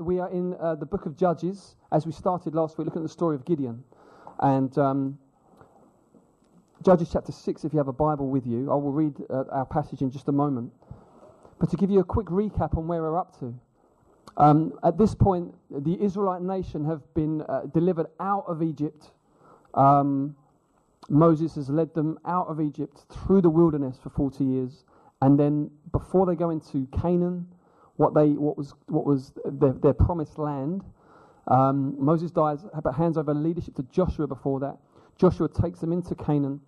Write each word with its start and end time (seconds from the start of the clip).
we 0.00 0.18
are 0.18 0.30
in 0.30 0.54
uh, 0.54 0.74
the 0.74 0.86
book 0.86 1.06
of 1.06 1.16
Judges, 1.16 1.76
as 1.92 2.06
we 2.06 2.12
started 2.12 2.54
last 2.54 2.78
week, 2.78 2.86
looking 2.86 3.02
at 3.02 3.04
the 3.04 3.12
story 3.12 3.36
of 3.36 3.44
Gideon. 3.44 3.84
And 4.40 4.76
um, 4.78 5.18
Judges 6.82 7.10
chapter 7.12 7.32
6, 7.32 7.64
if 7.64 7.72
you 7.72 7.78
have 7.78 7.88
a 7.88 7.92
Bible 7.92 8.28
with 8.28 8.46
you, 8.46 8.70
I 8.70 8.74
will 8.74 8.92
read 8.92 9.14
uh, 9.28 9.44
our 9.50 9.66
passage 9.66 10.00
in 10.00 10.10
just 10.10 10.28
a 10.28 10.32
moment. 10.32 10.72
But 11.58 11.70
to 11.70 11.76
give 11.76 11.90
you 11.90 12.00
a 12.00 12.04
quick 12.04 12.26
recap 12.26 12.76
on 12.78 12.88
where 12.88 13.02
we're 13.02 13.18
up 13.18 13.38
to. 13.40 13.54
Um, 14.36 14.72
at 14.82 14.96
this 14.96 15.14
point, 15.14 15.54
the 15.70 16.02
Israelite 16.02 16.40
nation 16.40 16.84
have 16.86 17.02
been 17.14 17.42
uh, 17.42 17.62
delivered 17.74 18.06
out 18.18 18.44
of 18.48 18.62
Egypt. 18.62 19.10
Um, 19.74 20.34
Moses 21.10 21.56
has 21.56 21.68
led 21.68 21.92
them 21.92 22.18
out 22.24 22.46
of 22.46 22.60
Egypt 22.60 23.04
through 23.10 23.42
the 23.42 23.50
wilderness 23.50 23.98
for 24.02 24.08
40 24.08 24.44
years. 24.44 24.84
And 25.20 25.38
then 25.38 25.70
before 25.92 26.24
they 26.24 26.34
go 26.34 26.48
into 26.48 26.86
Canaan, 26.98 27.46
what, 28.00 28.14
they, 28.14 28.30
what 28.30 28.56
was, 28.56 28.72
what 28.86 29.04
was 29.04 29.32
their, 29.44 29.74
their 29.74 29.92
promised 29.92 30.38
land, 30.38 30.82
um, 31.48 32.02
Moses 32.02 32.30
dies, 32.30 32.64
but 32.82 32.92
hands 32.92 33.18
over 33.18 33.34
leadership 33.34 33.74
to 33.74 33.82
Joshua 33.84 34.26
before 34.26 34.58
that. 34.60 34.78
Joshua 35.18 35.50
takes 35.50 35.80
them 35.80 35.92
into 35.92 36.14
Canaan, 36.14 36.62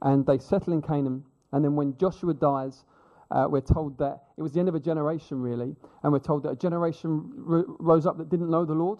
and 0.00 0.24
they 0.24 0.38
settle 0.38 0.72
in 0.72 0.80
Canaan. 0.80 1.24
And 1.52 1.62
then 1.62 1.76
when 1.76 1.94
Joshua 1.98 2.32
dies, 2.32 2.84
uh, 3.30 3.46
we're 3.50 3.60
told 3.60 3.98
that 3.98 4.22
it 4.38 4.42
was 4.42 4.52
the 4.52 4.60
end 4.60 4.70
of 4.70 4.74
a 4.74 4.80
generation, 4.80 5.42
really. 5.42 5.76
And 6.02 6.10
we're 6.10 6.20
told 6.20 6.44
that 6.44 6.50
a 6.50 6.56
generation 6.56 7.32
r- 7.46 7.66
rose 7.80 8.06
up 8.06 8.16
that 8.16 8.30
didn't 8.30 8.50
know 8.50 8.64
the 8.64 8.72
Lord 8.72 8.98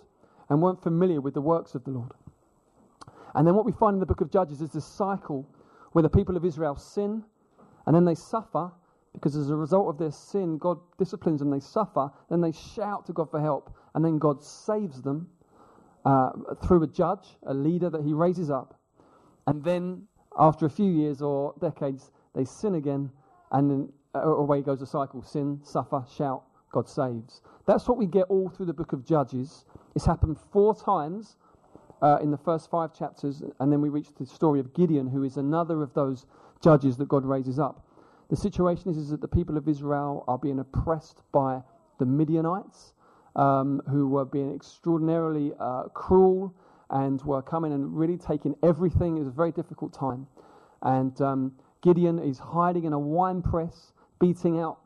and 0.50 0.60
weren't 0.60 0.82
familiar 0.82 1.22
with 1.22 1.32
the 1.32 1.40
works 1.40 1.74
of 1.74 1.84
the 1.84 1.90
Lord. 1.90 2.12
And 3.34 3.46
then 3.46 3.54
what 3.54 3.64
we 3.64 3.72
find 3.72 3.94
in 3.94 4.00
the 4.00 4.06
book 4.06 4.20
of 4.20 4.30
Judges 4.30 4.60
is 4.60 4.72
this 4.72 4.84
cycle 4.84 5.48
where 5.92 6.02
the 6.02 6.10
people 6.10 6.36
of 6.36 6.44
Israel 6.44 6.76
sin 6.76 7.24
and 7.86 7.96
then 7.96 8.04
they 8.04 8.14
suffer 8.14 8.70
because 9.18 9.34
as 9.34 9.50
a 9.50 9.56
result 9.56 9.88
of 9.88 9.98
their 9.98 10.12
sin, 10.12 10.58
God 10.58 10.78
disciplines 10.96 11.40
them, 11.40 11.50
they 11.50 11.58
suffer, 11.58 12.08
then 12.30 12.40
they 12.40 12.52
shout 12.52 13.04
to 13.06 13.12
God 13.12 13.30
for 13.30 13.40
help, 13.40 13.74
and 13.94 14.04
then 14.04 14.18
God 14.18 14.44
saves 14.44 15.02
them 15.02 15.28
uh, 16.04 16.30
through 16.64 16.84
a 16.84 16.86
judge, 16.86 17.36
a 17.46 17.52
leader 17.52 17.90
that 17.90 18.04
he 18.04 18.12
raises 18.12 18.48
up. 18.48 18.78
And 19.48 19.64
then, 19.64 20.02
after 20.38 20.66
a 20.66 20.70
few 20.70 20.90
years 20.90 21.20
or 21.20 21.52
decades, 21.60 22.12
they 22.34 22.44
sin 22.44 22.76
again, 22.76 23.10
and 23.50 23.68
then 23.68 23.92
uh, 24.14 24.20
away 24.20 24.62
goes 24.62 24.78
the 24.78 24.86
cycle 24.86 25.20
sin, 25.20 25.58
suffer, 25.64 26.04
shout, 26.16 26.44
God 26.70 26.88
saves. 26.88 27.42
That's 27.66 27.88
what 27.88 27.98
we 27.98 28.06
get 28.06 28.26
all 28.28 28.48
through 28.48 28.66
the 28.66 28.72
book 28.72 28.92
of 28.92 29.04
Judges. 29.04 29.64
It's 29.96 30.06
happened 30.06 30.38
four 30.52 30.76
times 30.76 31.36
uh, 32.02 32.18
in 32.22 32.30
the 32.30 32.38
first 32.38 32.70
five 32.70 32.94
chapters, 32.94 33.42
and 33.58 33.72
then 33.72 33.80
we 33.80 33.88
reach 33.88 34.08
the 34.16 34.26
story 34.26 34.60
of 34.60 34.72
Gideon, 34.74 35.08
who 35.08 35.24
is 35.24 35.38
another 35.38 35.82
of 35.82 35.92
those 35.94 36.26
judges 36.62 36.96
that 36.98 37.08
God 37.08 37.24
raises 37.24 37.58
up. 37.58 37.84
The 38.30 38.36
situation 38.36 38.90
is, 38.90 38.98
is 38.98 39.10
that 39.10 39.20
the 39.20 39.28
people 39.28 39.56
of 39.56 39.68
Israel 39.68 40.24
are 40.28 40.38
being 40.38 40.58
oppressed 40.58 41.22
by 41.32 41.62
the 41.98 42.04
Midianites, 42.04 42.92
um, 43.36 43.80
who 43.90 44.06
were 44.08 44.24
being 44.24 44.54
extraordinarily 44.54 45.52
uh, 45.58 45.84
cruel 45.94 46.54
and 46.90 47.22
were 47.22 47.42
coming 47.42 47.72
and 47.72 47.96
really 47.96 48.16
taking 48.16 48.54
everything. 48.62 49.16
It 49.16 49.20
was 49.20 49.28
a 49.28 49.32
very 49.32 49.52
difficult 49.52 49.92
time. 49.92 50.26
And 50.82 51.18
um, 51.20 51.52
Gideon 51.82 52.18
is 52.18 52.38
hiding 52.38 52.84
in 52.84 52.92
a 52.92 52.98
wine 52.98 53.42
press, 53.42 53.92
beating 54.20 54.60
out 54.60 54.78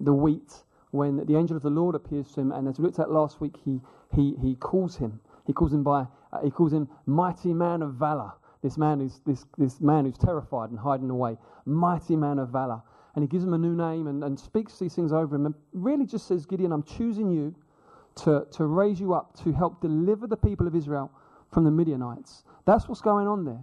the 0.00 0.12
wheat 0.12 0.62
when 0.90 1.24
the 1.26 1.36
angel 1.36 1.56
of 1.56 1.62
the 1.62 1.70
Lord 1.70 1.94
appears 1.94 2.30
to 2.32 2.40
him. 2.40 2.52
And 2.52 2.68
as 2.68 2.78
we 2.78 2.84
looked 2.84 2.98
at 2.98 3.10
last 3.10 3.40
week, 3.40 3.56
he, 3.64 3.80
he, 4.14 4.34
he 4.40 4.54
calls 4.56 4.96
him. 4.96 5.20
He 5.46 5.52
calls 5.52 5.72
him 5.72 5.82
by, 5.82 6.06
uh, 6.32 6.40
he 6.42 6.50
calls 6.50 6.72
him 6.72 6.88
mighty 7.06 7.52
man 7.52 7.82
of 7.82 7.94
valor. 7.94 8.32
This 8.64 8.78
man 8.78 8.98
who's, 8.98 9.20
this, 9.26 9.44
this 9.58 9.78
man 9.82 10.06
who's 10.06 10.16
terrified 10.16 10.70
and 10.70 10.78
hiding 10.78 11.10
away. 11.10 11.36
Mighty 11.66 12.16
man 12.16 12.38
of 12.38 12.48
valor. 12.48 12.80
And 13.14 13.22
he 13.22 13.28
gives 13.28 13.44
him 13.44 13.52
a 13.52 13.58
new 13.58 13.76
name 13.76 14.06
and, 14.06 14.24
and 14.24 14.40
speaks 14.40 14.78
these 14.78 14.94
things 14.94 15.12
over 15.12 15.36
him 15.36 15.44
and 15.44 15.54
really 15.74 16.06
just 16.06 16.26
says, 16.26 16.46
Gideon, 16.46 16.72
I'm 16.72 16.82
choosing 16.82 17.30
you 17.30 17.54
to, 18.24 18.46
to 18.52 18.64
raise 18.64 18.98
you 18.98 19.12
up 19.12 19.36
to 19.44 19.52
help 19.52 19.82
deliver 19.82 20.26
the 20.26 20.38
people 20.38 20.66
of 20.66 20.74
Israel 20.74 21.12
from 21.52 21.64
the 21.64 21.70
Midianites. 21.70 22.42
That's 22.64 22.88
what's 22.88 23.02
going 23.02 23.28
on 23.28 23.44
there. 23.44 23.60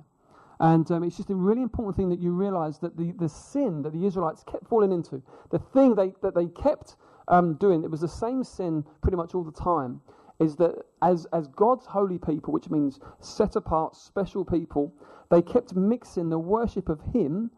And 0.59 0.89
um, 0.91 1.03
it's 1.03 1.17
just 1.17 1.31
a 1.31 1.35
really 1.35 1.63
important 1.63 1.95
thing 1.95 2.09
that 2.09 2.19
you 2.19 2.31
realize 2.31 2.77
that 2.79 2.95
the, 2.95 3.11
the 3.13 3.27
sin 3.27 3.81
that 3.81 3.93
the 3.93 4.05
Israelites 4.05 4.43
kept 4.43 4.67
falling 4.67 4.91
into, 4.91 5.23
the 5.49 5.57
thing 5.57 5.95
they, 5.95 6.13
that 6.21 6.35
they 6.35 6.45
kept 6.45 6.95
um, 7.27 7.55
doing, 7.55 7.83
it 7.83 7.89
was 7.89 8.01
the 8.01 8.07
same 8.07 8.43
sin 8.43 8.85
pretty 9.01 9.17
much 9.17 9.33
all 9.33 9.43
the 9.43 9.51
time 9.51 9.99
is 10.41 10.55
that 10.55 10.75
as, 11.03 11.27
as 11.33 11.47
God's 11.47 11.85
holy 11.85 12.17
people, 12.17 12.51
which 12.51 12.69
means 12.69 12.99
set 13.19 13.55
apart, 13.55 13.95
special 13.95 14.43
people, 14.43 14.93
they 15.29 15.41
kept 15.41 15.75
mixing 15.75 16.29
the 16.29 16.39
worship 16.39 16.89
of 16.89 16.99
Him 17.13 17.51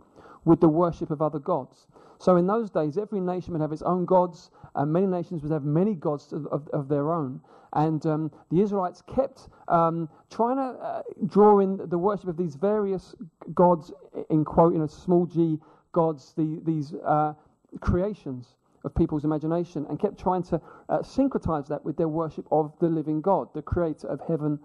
with 0.43 0.59
the 0.59 0.67
worship 0.67 1.09
of 1.09 1.21
other 1.21 1.39
gods. 1.39 1.87
So 2.19 2.35
in 2.35 2.45
those 2.45 2.69
days, 2.69 2.97
every 2.97 3.21
nation 3.21 3.53
would 3.53 3.61
have 3.61 3.71
its 3.71 3.81
own 3.81 4.05
gods, 4.05 4.51
and 4.75 4.91
many 4.91 5.07
nations 5.07 5.43
would 5.43 5.51
have 5.51 5.63
many 5.63 5.95
gods 5.95 6.33
of, 6.33 6.45
of, 6.47 6.67
of 6.69 6.89
their 6.89 7.11
own. 7.11 7.39
And 7.71 8.05
um, 8.05 8.31
the 8.51 8.61
Israelites 8.61 9.01
kept 9.07 9.47
um, 9.69 10.09
trying 10.29 10.57
to 10.57 10.77
uh, 10.79 11.01
draw 11.27 11.59
in 11.59 11.79
the 11.89 11.97
worship 11.97 12.27
of 12.27 12.37
these 12.37 12.55
various 12.55 13.15
gods, 13.53 13.91
in 14.29 14.43
quote, 14.45 14.73
you 14.73 14.79
know, 14.79 14.87
small 14.87 15.25
g 15.25 15.57
gods, 15.93 16.33
the, 16.37 16.59
these 16.65 16.93
uh, 17.05 17.33
creations 17.79 18.55
of 18.83 18.93
people's 18.95 19.23
imagination 19.23 19.85
and 19.89 19.99
kept 19.99 20.19
trying 20.19 20.43
to 20.43 20.61
uh, 20.89 20.99
syncretize 20.99 21.67
that 21.67 21.83
with 21.85 21.97
their 21.97 22.07
worship 22.07 22.45
of 22.51 22.73
the 22.79 22.87
living 22.87 23.21
God, 23.21 23.47
the 23.53 23.61
creator 23.61 24.07
of 24.07 24.19
heaven 24.27 24.59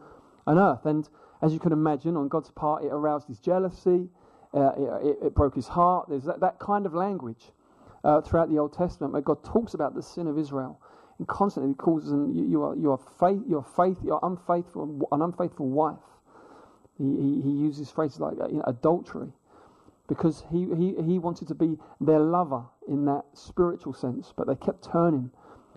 and 0.47 0.59
earth. 0.59 0.87
And 0.87 1.09
as 1.43 1.53
you 1.53 1.61
can 1.61 1.73
imagine, 1.73 2.17
on 2.17 2.29
God's 2.29 2.51
part, 2.51 2.85
it 2.85 2.89
aroused 2.89 3.29
his 3.29 3.39
jealousy, 3.39 4.09
uh, 4.55 4.73
it, 5.03 5.19
it, 5.27 5.35
broke 5.35 5.55
his 5.55 5.69
heart. 5.69 6.09
There's 6.09 6.25
that, 6.25 6.41
that 6.41 6.59
kind 6.59 6.87
of 6.87 6.95
language 6.95 7.53
uh, 8.03 8.21
throughout 8.21 8.51
the 8.51 8.59
Old 8.59 8.73
Testament 8.73 9.13
where 9.13 9.23
God 9.23 9.45
talks 9.45 9.75
about 9.75 9.95
the 9.95 10.03
sin 10.03 10.27
of 10.27 10.39
Israel 10.39 10.81
and 11.19 11.29
constantly 11.29 11.75
calls 11.75 12.09
them, 12.09 12.33
you, 12.33 12.45
you, 12.45 12.63
are, 12.63 12.77
you 12.77 12.91
are 12.91 13.01
faith, 13.21 13.43
you 13.47 13.59
are 13.59 13.67
faith, 13.77 13.99
you 14.05 14.15
are 14.15 14.21
unfaithful, 14.23 15.09
an 15.13 15.23
unfaithful 15.23 15.69
wife. 15.69 15.99
He, 16.97 17.05
he, 17.05 17.43
he 17.43 17.51
uses 17.51 17.91
phrases 17.91 18.19
like 18.19 18.35
uh, 18.41 18.49
you 18.49 18.57
know, 18.57 18.65
adultery 18.67 19.33
because 20.09 20.45
he, 20.51 20.67
he, 20.77 20.95
he 21.03 21.19
wanted 21.19 21.47
to 21.49 21.55
be 21.55 21.77
their 22.01 22.19
lover 22.19 22.65
in 22.89 23.05
that 23.05 23.25
spiritual 23.35 23.93
sense, 23.93 24.33
but 24.37 24.47
they 24.47 24.57
kept 24.57 24.91
turning 24.91 25.31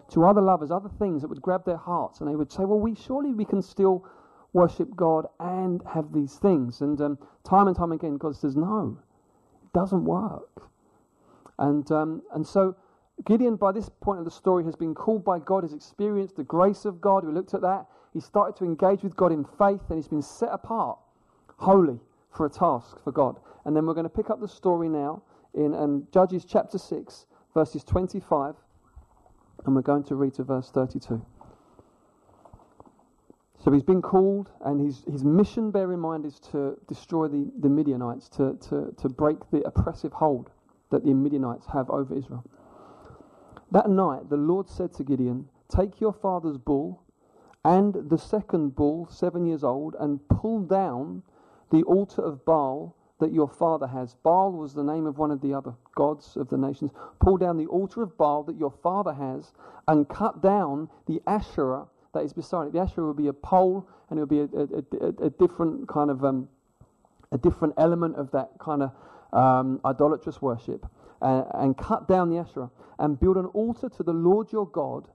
to 0.10 0.26
other 0.26 0.42
lovers, 0.42 0.72
other 0.72 0.90
things 1.00 1.22
that 1.22 1.28
would 1.28 1.42
grab 1.42 1.66
their 1.66 1.78
hearts, 1.78 2.20
and 2.20 2.30
they 2.30 2.36
would 2.36 2.52
say, 2.52 2.64
Well, 2.64 2.80
we 2.80 2.96
surely 2.96 3.34
we 3.34 3.46
can 3.46 3.62
still 3.62 4.06
worship 4.54 4.96
God 4.96 5.28
and 5.40 5.82
have 5.94 6.14
these 6.14 6.36
things. 6.36 6.82
And 6.82 7.00
um, 7.02 7.18
time 7.44 7.68
and 7.68 7.76
time 7.76 7.92
again, 7.92 8.18
God 8.18 8.36
says, 8.36 8.56
No, 8.56 8.98
it 9.64 9.74
doesn't 9.74 10.04
work. 10.04 10.70
And, 11.60 11.90
um, 11.92 12.22
and 12.34 12.46
so 12.46 12.76
Gideon, 13.26 13.56
by 13.56 13.72
this 13.72 13.90
point 14.02 14.20
of 14.20 14.26
the 14.26 14.32
story, 14.32 14.64
has 14.66 14.76
been 14.76 14.96
called 14.96 15.24
by 15.24 15.40
God, 15.40 15.64
has 15.64 15.74
experienced 15.74 16.36
the 16.36 16.44
grace 16.44 16.86
of 16.86 17.00
God. 17.00 17.26
We 17.26 17.34
looked 17.34 17.54
at 17.54 17.62
that. 17.62 17.86
He 18.14 18.20
started 18.20 18.58
to 18.58 18.66
engage 18.66 19.04
with 19.04 19.16
God 19.16 19.32
in 19.32 19.46
faith, 19.46 19.82
and 19.90 19.98
he's 19.98 20.08
been 20.08 20.22
set 20.22 20.50
apart, 20.52 20.98
holy, 21.58 22.00
for 22.32 22.46
a 22.46 22.50
task 22.50 22.98
for 23.04 23.12
God. 23.12 23.40
And 23.66 23.76
then 23.76 23.86
we're 23.86 23.94
going 23.94 24.06
to 24.06 24.10
pick 24.10 24.30
up 24.30 24.40
the 24.40 24.48
story 24.48 24.90
now 24.90 25.24
in 25.54 25.74
um, 25.74 26.08
Judges 26.14 26.46
chapter 26.46 26.78
6, 26.78 27.26
verses 27.54 27.84
25, 27.84 28.56
and 29.66 29.76
we're 29.76 29.82
going 29.82 30.04
to 30.06 30.16
read 30.16 30.34
to 30.36 30.44
verse 30.44 30.72
32. 30.72 31.26
So 33.64 33.72
he's 33.72 33.84
been 33.84 34.02
called, 34.02 34.50
and 34.66 34.82
his, 34.82 35.04
his 35.04 35.24
mission, 35.24 35.70
bear 35.70 35.94
in 35.94 36.00
mind, 36.00 36.26
is 36.26 36.40
to 36.52 36.78
destroy 36.88 37.28
the, 37.28 37.52
the 37.60 37.70
Midianites, 37.70 38.28
to, 38.30 38.58
to, 38.70 38.94
to 38.98 39.10
break 39.10 39.38
the 39.52 39.62
oppressive 39.68 40.14
hold 40.14 40.50
that 40.90 41.06
the 41.06 41.14
Midianites 41.14 41.68
have 41.72 41.90
over 41.92 42.16
Israel. 42.18 42.44
That 43.72 43.90
night, 43.90 44.30
the 44.30 44.38
Lord 44.38 44.68
said 44.68 44.94
to 44.96 45.04
Gideon, 45.04 45.48
Take 45.70 46.02
your 46.02 46.12
father's 46.12 46.58
bull 46.58 47.04
and 47.64 47.94
the 48.10 48.18
second 48.18 48.76
bull, 48.76 49.08
seven 49.10 49.46
years 49.46 49.64
old, 49.64 49.96
and 50.00 50.28
pull 50.28 50.62
down 50.62 51.22
the 51.72 51.84
altar 51.84 52.22
of 52.22 52.46
Baal 52.46 52.96
that 53.20 53.32
your 53.32 53.48
father 53.48 53.88
has. 53.88 54.16
Baal 54.24 54.52
was 54.52 54.74
the 54.74 54.84
name 54.84 55.06
of 55.06 55.18
one 55.18 55.32
of 55.32 55.42
the 55.42 55.54
other 55.54 55.74
gods 55.96 56.36
of 56.36 56.50
the 56.50 56.58
nations. 56.58 56.92
Pull 57.20 57.38
down 57.38 57.58
the 57.58 57.68
altar 57.68 58.02
of 58.02 58.18
Baal 58.18 58.44
that 58.44 58.58
your 58.58 58.72
father 58.72 59.14
has 59.14 59.54
and 59.88 60.08
cut 60.10 60.42
down 60.42 60.90
the 61.06 61.22
Asherah 61.28 61.86
that 62.14 62.24
is 62.24 62.34
beside 62.34 62.68
it. 62.68 62.74
The 62.74 62.80
Asherah 62.80 63.06
will 63.06 63.14
be 63.14 63.28
a 63.28 63.34
pole 63.34 63.88
and 64.10 64.20
it 64.20 64.22
will 64.22 64.28
be 64.28 64.40
a, 64.40 64.50
a, 64.60 65.06
a, 65.06 65.28
a 65.28 65.30
different 65.30 65.88
kind 65.88 66.10
of 66.10 66.26
um, 66.26 66.50
a 67.32 67.38
different 67.38 67.74
element 67.78 68.16
of 68.18 68.32
that 68.32 68.52
kind 68.60 68.84
of 68.84 68.92
um, 69.32 69.80
idolatrous 69.86 70.42
worship. 70.42 70.86
Uh, 71.22 71.44
and 71.54 71.78
cut 71.78 72.08
down 72.08 72.30
the 72.30 72.38
Asherah 72.38 72.72
and 72.98 73.20
build 73.20 73.38
an 73.38 73.46
altar 73.48 73.88
to 73.88 74.04
the 74.04 74.12
Lord 74.12 74.52
your 74.52 74.68
God 74.68 75.08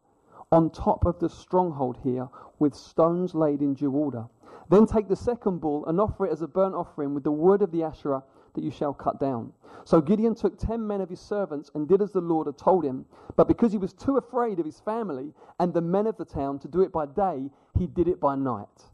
on 0.53 0.71
top 0.71 1.05
of 1.05 1.19
the 1.19 1.29
stronghold 1.29 1.99
here 2.05 2.29
with 2.61 2.75
stones 2.75 3.35
laid 3.35 3.61
in 3.61 3.75
due 3.75 3.91
order. 3.91 4.27
Then 4.69 4.87
take 4.87 5.09
the 5.09 5.17
second 5.17 5.61
bull 5.61 5.87
and 5.87 6.01
offer 6.01 6.27
it 6.27 6.33
as 6.33 6.43
a 6.43 6.49
burnt 6.49 6.75
offering 6.75 7.15
with 7.15 7.25
the 7.25 7.31
wood 7.31 7.63
of 7.63 7.71
the 7.71 7.85
Asherah 7.85 8.23
that 8.55 8.65
you 8.65 8.71
shall 8.71 8.93
cut 8.93 9.21
down. 9.21 9.53
So 9.85 10.01
Gideon 10.01 10.35
took 10.35 10.59
ten 10.59 10.85
men 10.85 11.01
of 11.01 11.09
his 11.09 11.21
servants 11.21 11.71
and 11.75 11.87
did 11.87 12.03
as 12.03 12.11
the 12.11 12.21
Lord 12.21 12.47
had 12.47 12.59
told 12.59 12.85
him. 12.85 13.05
But 13.37 13.47
because 13.47 13.71
he 13.71 13.79
was 13.79 13.93
too 13.93 14.17
afraid 14.17 14.59
of 14.59 14.65
his 14.65 14.81
family 14.81 15.33
and 15.61 15.73
the 15.73 15.81
men 15.81 16.07
of 16.07 16.17
the 16.17 16.25
town 16.25 16.59
to 16.61 16.69
do 16.69 16.81
it 16.81 16.91
by 16.91 17.07
day, 17.07 17.51
he 17.79 17.87
did 17.87 18.09
it 18.09 18.19
by 18.19 18.35
night. 18.35 18.91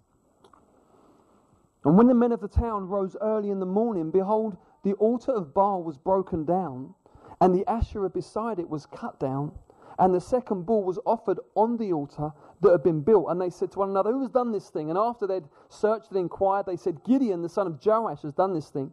And 1.84 1.96
when 1.96 2.06
the 2.06 2.14
men 2.14 2.32
of 2.32 2.40
the 2.40 2.48
town 2.48 2.88
rose 2.88 3.16
early 3.20 3.50
in 3.50 3.58
the 3.58 3.66
morning, 3.66 4.10
behold, 4.10 4.56
the 4.82 4.92
altar 4.94 5.32
of 5.32 5.54
Baal 5.54 5.82
was 5.82 5.96
broken 5.96 6.44
down, 6.44 6.94
and 7.40 7.54
the 7.54 7.68
Asherah 7.68 8.10
beside 8.10 8.58
it 8.58 8.68
was 8.68 8.86
cut 8.86 9.18
down, 9.18 9.52
And 9.98 10.14
the 10.14 10.20
second 10.20 10.64
bull 10.64 10.84
was 10.84 10.98
offered 11.04 11.38
on 11.54 11.76
the 11.76 11.92
altar 11.92 12.32
that 12.60 12.70
had 12.70 12.82
been 12.82 13.02
built. 13.02 13.26
And 13.28 13.40
they 13.40 13.50
said 13.50 13.72
to 13.72 13.80
one 13.80 13.90
another, 13.90 14.12
Who 14.12 14.20
has 14.20 14.30
done 14.30 14.52
this 14.52 14.70
thing? 14.70 14.88
And 14.88 14.98
after 14.98 15.26
they'd 15.26 15.48
searched 15.68 16.10
and 16.10 16.18
inquired, 16.18 16.66
they 16.66 16.76
said, 16.76 17.04
Gideon, 17.04 17.42
the 17.42 17.48
son 17.48 17.66
of 17.66 17.84
Joash, 17.84 18.22
has 18.22 18.32
done 18.32 18.54
this 18.54 18.70
thing. 18.70 18.92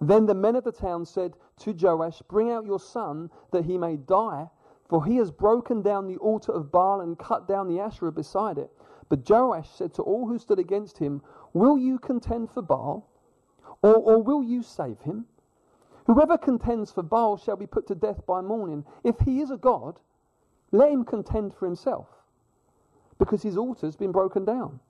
Then 0.00 0.26
the 0.26 0.34
men 0.34 0.56
of 0.56 0.64
the 0.64 0.72
town 0.72 1.04
said 1.04 1.36
to 1.58 1.72
Joash, 1.72 2.22
Bring 2.22 2.50
out 2.50 2.66
your 2.66 2.80
son 2.80 3.30
that 3.52 3.64
he 3.64 3.78
may 3.78 3.96
die, 3.96 4.48
for 4.88 5.04
he 5.04 5.16
has 5.16 5.30
broken 5.30 5.82
down 5.82 6.06
the 6.06 6.16
altar 6.18 6.52
of 6.52 6.72
Baal 6.72 7.00
and 7.00 7.18
cut 7.18 7.46
down 7.46 7.68
the 7.68 7.78
Asherah 7.78 8.12
beside 8.12 8.58
it. 8.58 8.72
But 9.08 9.28
Joash 9.28 9.70
said 9.70 9.94
to 9.94 10.02
all 10.02 10.26
who 10.26 10.38
stood 10.38 10.58
against 10.58 10.98
him, 10.98 11.22
Will 11.52 11.78
you 11.78 11.98
contend 11.98 12.50
for 12.50 12.62
Baal? 12.62 13.08
Or, 13.82 13.94
or 13.94 14.22
will 14.22 14.42
you 14.42 14.62
save 14.62 15.00
him? 15.02 15.26
Whoever 16.06 16.38
contends 16.38 16.90
for 16.90 17.02
Baal 17.02 17.36
shall 17.36 17.56
be 17.56 17.66
put 17.66 17.86
to 17.86 17.94
death 17.94 18.24
by 18.26 18.40
morning. 18.40 18.84
If 19.04 19.20
he 19.20 19.40
is 19.40 19.50
a 19.50 19.56
god, 19.56 20.00
let 20.72 20.90
him 20.90 21.04
contend 21.04 21.54
for 21.54 21.66
himself, 21.66 22.08
because 23.18 23.42
his 23.42 23.56
altar's 23.56 23.96
been 23.96 24.12
broken 24.12 24.44
down. 24.44 24.80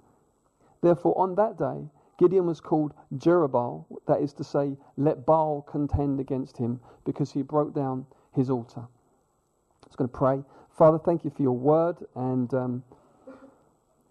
Therefore, 0.81 1.19
on 1.19 1.35
that 1.37 1.59
day, 1.59 1.89
Gideon 2.19 2.47
was 2.47 2.61
called 2.61 2.95
Jerubbaal, 3.17 3.85
that 4.07 4.21
is 4.21 4.33
to 4.35 4.45
say, 4.45 4.77
let 4.97 5.25
Baal 5.25 5.63
contend 5.63 6.21
against 6.21 6.57
him, 6.57 6.81
because 7.05 7.33
he 7.33 7.43
broke 7.43 7.75
down 7.75 8.07
his 8.35 8.51
altar. 8.51 8.81
I 8.81 9.87
was 9.87 9.97
going 9.97 10.11
to 10.11 10.17
pray. 10.17 10.43
Father, 10.77 10.99
thank 10.99 11.25
you 11.25 11.31
for 11.31 11.43
your 11.43 11.57
word 11.57 11.97
and 12.15 12.53
um, 12.55 12.83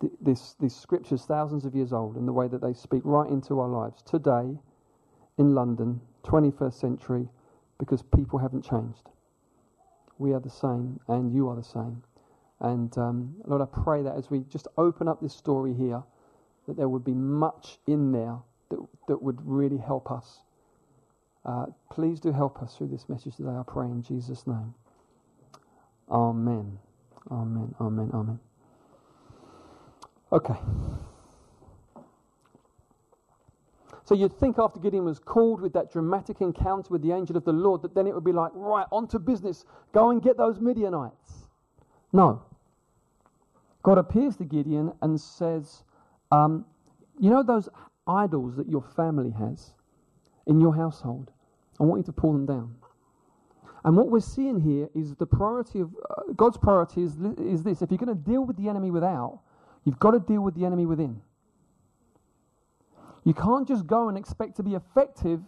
th- 0.01 0.13
this, 0.21 0.55
these 0.59 0.75
scriptures, 0.75 1.25
thousands 1.25 1.65
of 1.65 1.75
years 1.75 1.93
old, 1.93 2.15
and 2.15 2.27
the 2.27 2.33
way 2.33 2.47
that 2.47 2.61
they 2.61 2.73
speak 2.73 3.01
right 3.05 3.29
into 3.29 3.59
our 3.59 3.69
lives 3.69 4.01
today 4.01 4.57
in 5.37 5.53
London 5.53 6.01
21st 6.23 6.73
century 6.73 7.27
because 7.77 8.01
people 8.01 8.39
haven't 8.39 8.63
changed. 8.63 9.09
We 10.19 10.33
are 10.33 10.39
the 10.39 10.49
same, 10.49 10.99
and 11.07 11.33
you 11.33 11.49
are 11.49 11.55
the 11.55 11.63
same. 11.63 12.03
And 12.59 12.97
um, 12.97 13.35
Lord, 13.45 13.61
I 13.61 13.65
pray 13.83 14.01
that 14.03 14.15
as 14.15 14.31
we 14.31 14.39
just 14.49 14.67
open 14.77 15.07
up 15.07 15.21
this 15.21 15.33
story 15.35 15.73
here, 15.73 16.03
that 16.67 16.77
there 16.77 16.89
would 16.89 17.03
be 17.03 17.13
much 17.13 17.77
in 17.87 18.11
there 18.11 18.37
that, 18.69 18.79
that 19.07 19.21
would 19.21 19.39
really 19.45 19.77
help 19.77 20.11
us. 20.11 20.39
Uh, 21.45 21.67
please 21.91 22.19
do 22.19 22.31
help 22.31 22.61
us 22.61 22.75
through 22.75 22.87
this 22.87 23.07
message 23.07 23.35
today, 23.37 23.49
I 23.51 23.63
pray 23.65 23.85
in 23.85 24.03
Jesus' 24.03 24.45
name. 24.47 24.73
Amen. 26.09 26.79
Amen. 27.31 27.75
Amen. 27.79 28.11
Amen. 28.13 28.39
Okay. 30.31 30.55
So 34.07 34.15
you'd 34.15 34.39
think 34.39 34.57
after 34.57 34.79
Gideon 34.79 35.03
was 35.03 35.19
called 35.19 35.59
with 35.59 35.73
that 35.73 35.91
dramatic 35.91 36.39
encounter 36.39 36.87
with 36.91 37.01
the 37.01 37.11
angel 37.11 37.35
of 37.35 37.43
the 37.43 37.51
Lord, 37.51 37.81
that 37.81 37.93
then 37.93 38.07
it 38.07 38.15
would 38.15 38.23
be 38.23 38.31
like, 38.31 38.53
right, 38.55 38.85
on 38.89 39.05
to 39.09 39.19
business. 39.19 39.65
Go 39.91 40.11
and 40.11 40.21
get 40.21 40.37
those 40.37 40.61
Midianites. 40.61 41.49
No. 42.13 42.41
God 43.83 43.97
appears 43.97 44.37
to 44.37 44.45
Gideon 44.45 44.93
and 45.01 45.19
says, 45.19 45.83
um, 46.31 46.65
You 47.19 47.29
know 47.29 47.43
those 47.43 47.67
idols 48.07 48.55
that 48.55 48.69
your 48.69 48.81
family 48.81 49.31
has 49.31 49.73
in 50.45 50.61
your 50.61 50.73
household? 50.73 51.29
I 51.77 51.83
want 51.83 51.99
you 51.99 52.05
to 52.05 52.13
pull 52.13 52.31
them 52.31 52.45
down. 52.45 52.75
And 53.83 53.97
what 53.97 54.09
we're 54.09 54.21
seeing 54.21 54.61
here 54.61 54.87
is 54.95 55.15
the 55.15 55.25
priority 55.25 55.81
of 55.81 55.93
uh, 56.09 56.31
God's 56.33 56.57
priority 56.57 57.03
is, 57.03 57.17
is 57.37 57.61
this 57.61 57.81
if 57.81 57.91
you're 57.91 57.97
going 57.97 58.17
to 58.17 58.23
deal 58.23 58.45
with 58.45 58.55
the 58.55 58.69
enemy 58.69 58.89
without, 58.89 59.41
you've 59.83 59.99
got 59.99 60.11
to 60.11 60.19
deal 60.19 60.43
with 60.43 60.55
the 60.55 60.63
enemy 60.63 60.85
within. 60.85 61.19
You 63.27 63.33
can't 63.33 63.67
just 63.67 63.85
go 63.85 64.07
and 64.07 64.17
expect 64.17 64.55
to 64.55 64.63
be 64.63 64.75
effective 64.75 65.41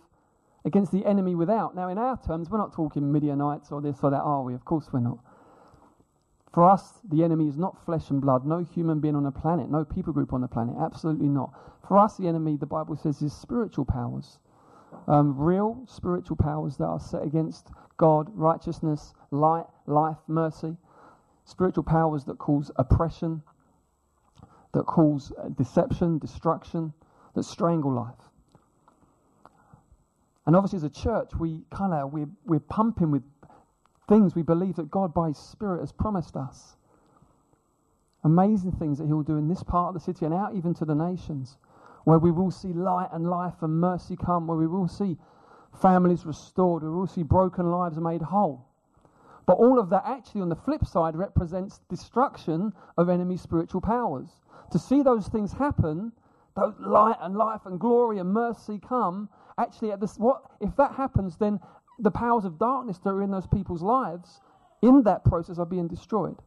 against 0.65 0.91
the 0.91 1.05
enemy 1.05 1.33
without. 1.33 1.77
Now, 1.77 1.87
in 1.87 1.97
our 1.97 2.19
terms, 2.21 2.49
we're 2.49 2.57
not 2.57 2.73
talking 2.73 3.09
Midianites 3.09 3.71
or 3.71 3.79
this 3.79 3.99
or 4.03 4.11
that, 4.11 4.19
are 4.19 4.43
we? 4.43 4.53
Of 4.53 4.65
course 4.65 4.89
we're 4.91 4.99
not. 4.99 5.19
For 6.53 6.69
us, 6.69 6.99
the 7.09 7.23
enemy 7.23 7.47
is 7.47 7.55
not 7.55 7.81
flesh 7.85 8.09
and 8.09 8.19
blood, 8.19 8.45
no 8.45 8.59
human 8.59 8.99
being 8.99 9.15
on 9.15 9.23
the 9.23 9.31
planet, 9.31 9.71
no 9.71 9.85
people 9.85 10.11
group 10.11 10.33
on 10.33 10.41
the 10.41 10.47
planet. 10.49 10.75
Absolutely 10.77 11.29
not. 11.29 11.53
For 11.87 11.97
us, 11.97 12.17
the 12.17 12.27
enemy, 12.27 12.57
the 12.57 12.65
Bible 12.65 12.97
says, 12.97 13.21
is 13.21 13.31
spiritual 13.31 13.85
powers. 13.85 14.39
Um, 15.07 15.37
real 15.37 15.81
spiritual 15.87 16.35
powers 16.35 16.75
that 16.79 16.85
are 16.85 16.99
set 16.99 17.23
against 17.23 17.69
God, 17.95 18.29
righteousness, 18.35 19.13
light, 19.31 19.67
life, 19.85 20.17
mercy. 20.27 20.75
Spiritual 21.45 21.83
powers 21.83 22.25
that 22.25 22.39
cause 22.39 22.71
oppression, 22.75 23.41
that 24.73 24.85
cause 24.85 25.31
uh, 25.41 25.47
deception, 25.47 26.17
destruction, 26.17 26.91
that 27.35 27.43
strangle 27.43 27.93
life. 27.93 28.15
And 30.45 30.55
obviously, 30.55 30.77
as 30.77 30.83
a 30.83 30.89
church, 30.89 31.31
we 31.39 31.61
kind 31.69 31.93
of 31.93 32.11
we're, 32.11 32.29
we're 32.45 32.59
pumping 32.59 33.11
with 33.11 33.23
things 34.07 34.35
we 34.35 34.41
believe 34.41 34.75
that 34.77 34.89
God, 34.89 35.13
by 35.13 35.27
His 35.27 35.37
Spirit, 35.37 35.81
has 35.81 35.91
promised 35.91 36.35
us. 36.35 36.75
Amazing 38.23 38.71
things 38.73 38.97
that 38.97 39.05
He 39.05 39.13
will 39.13 39.23
do 39.23 39.37
in 39.37 39.47
this 39.47 39.63
part 39.63 39.89
of 39.89 39.93
the 39.93 39.99
city 39.99 40.25
and 40.25 40.33
out 40.33 40.55
even 40.55 40.73
to 40.73 40.85
the 40.85 40.95
nations, 40.95 41.57
where 42.03 42.17
we 42.17 42.31
will 42.31 42.51
see 42.51 42.73
light 42.73 43.09
and 43.13 43.29
life 43.29 43.61
and 43.61 43.79
mercy 43.79 44.15
come, 44.15 44.47
where 44.47 44.57
we 44.57 44.67
will 44.67 44.87
see 44.87 45.17
families 45.81 46.25
restored, 46.25 46.81
where 46.81 46.91
we 46.91 46.97
will 46.97 47.07
see 47.07 47.23
broken 47.23 47.69
lives 47.69 47.97
made 47.99 48.21
whole. 48.21 48.65
But 49.45 49.57
all 49.57 49.79
of 49.79 49.89
that 49.91 50.03
actually, 50.05 50.41
on 50.41 50.49
the 50.49 50.55
flip 50.55 50.85
side, 50.85 51.15
represents 51.15 51.79
destruction 51.89 52.73
of 52.97 53.09
enemy 53.09 53.37
spiritual 53.37 53.81
powers. 53.81 54.29
To 54.71 54.79
see 54.79 55.01
those 55.01 55.27
things 55.27 55.53
happen 55.53 56.11
those 56.59 56.75
light 56.79 57.17
and 57.21 57.35
life 57.35 57.61
and 57.65 57.79
glory 57.79 58.19
and 58.19 58.31
mercy 58.31 58.79
come, 58.87 59.29
actually, 59.57 59.91
at 59.91 59.99
this, 59.99 60.17
what 60.17 60.41
if 60.61 60.75
that 60.77 60.93
happens? 60.93 61.37
Then 61.37 61.59
the 61.99 62.11
powers 62.11 62.45
of 62.45 62.57
darkness 62.59 62.97
that 62.99 63.09
are 63.09 63.21
in 63.21 63.31
those 63.31 63.47
people's 63.47 63.81
lives, 63.81 64.41
in 64.81 65.03
that 65.03 65.23
process, 65.23 65.59
are 65.59 65.65
being 65.65 65.87
destroyed. 65.87 66.37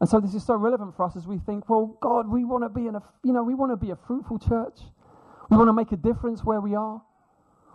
And 0.00 0.08
so 0.08 0.18
this 0.18 0.34
is 0.34 0.44
so 0.44 0.54
relevant 0.54 0.96
for 0.96 1.04
us 1.04 1.16
as 1.16 1.26
we 1.26 1.38
think, 1.38 1.68
well, 1.68 1.98
God, 2.00 2.28
we 2.28 2.44
want 2.44 2.64
to 2.64 2.68
be 2.68 2.86
in 2.86 2.94
a, 2.94 3.02
you 3.22 3.32
know, 3.32 3.42
we 3.42 3.54
want 3.54 3.72
to 3.72 3.76
be 3.76 3.90
a 3.90 3.96
fruitful 3.96 4.38
church. 4.38 4.80
We 5.50 5.56
want 5.56 5.68
to 5.68 5.72
make 5.74 5.92
a 5.92 5.96
difference 5.96 6.42
where 6.42 6.60
we 6.60 6.74
are. 6.74 7.02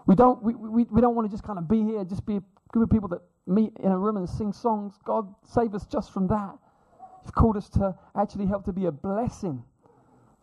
We 0.07 0.15
don't, 0.15 0.41
we, 0.41 0.55
we, 0.55 0.83
we 0.85 1.01
don't 1.01 1.15
want 1.15 1.29
to 1.29 1.31
just 1.31 1.43
kind 1.43 1.59
of 1.59 1.67
be 1.67 1.83
here, 1.83 2.03
just 2.03 2.25
be 2.25 2.37
a 2.37 2.43
group 2.71 2.89
of 2.89 2.93
people 2.93 3.09
that 3.09 3.21
meet 3.47 3.73
in 3.83 3.91
a 3.91 3.97
room 3.97 4.17
and 4.17 4.27
sing 4.27 4.53
songs. 4.53 4.95
God, 5.05 5.33
save 5.43 5.75
us 5.75 5.85
just 5.85 6.11
from 6.11 6.27
that. 6.27 6.57
You've 7.23 7.35
called 7.35 7.57
us 7.57 7.69
to 7.69 7.95
actually 8.17 8.45
help 8.47 8.65
to 8.65 8.73
be 8.73 8.85
a 8.85 8.91
blessing 8.91 9.63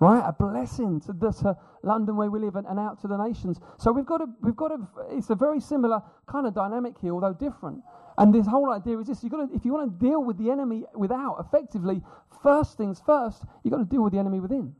right? 0.02 0.24
A 0.26 0.32
blessing 0.32 1.00
to, 1.02 1.12
the, 1.12 1.30
to 1.30 1.56
London 1.84 2.16
where 2.16 2.28
we 2.28 2.40
live 2.40 2.56
and, 2.56 2.66
and, 2.66 2.76
out 2.76 3.00
to 3.02 3.06
the 3.06 3.16
nations. 3.16 3.60
So 3.78 3.92
we've 3.92 4.04
got 4.04 4.20
a, 4.20 4.26
we've 4.40 4.56
got 4.56 4.68
to, 4.68 4.88
it's 5.10 5.30
a 5.30 5.36
very 5.36 5.60
similar 5.60 6.02
kind 6.26 6.44
of 6.44 6.54
dynamic 6.54 6.94
here, 7.00 7.12
although 7.12 7.32
different. 7.32 7.84
And 8.18 8.34
this 8.34 8.44
whole 8.44 8.72
idea 8.72 8.98
is 8.98 9.06
this: 9.06 9.22
you 9.22 9.30
got 9.30 9.48
to, 9.48 9.54
if 9.54 9.64
you 9.64 9.72
want 9.72 9.92
to 9.92 10.04
deal 10.04 10.22
with 10.24 10.38
the 10.38 10.50
enemy 10.50 10.82
without 10.96 11.36
effectively, 11.38 12.02
first 12.42 12.76
things 12.76 13.00
first, 13.06 13.44
you've 13.62 13.70
got 13.70 13.78
to 13.78 13.84
deal 13.84 14.02
with 14.02 14.12
the 14.12 14.18
enemy 14.18 14.40
within. 14.40 14.74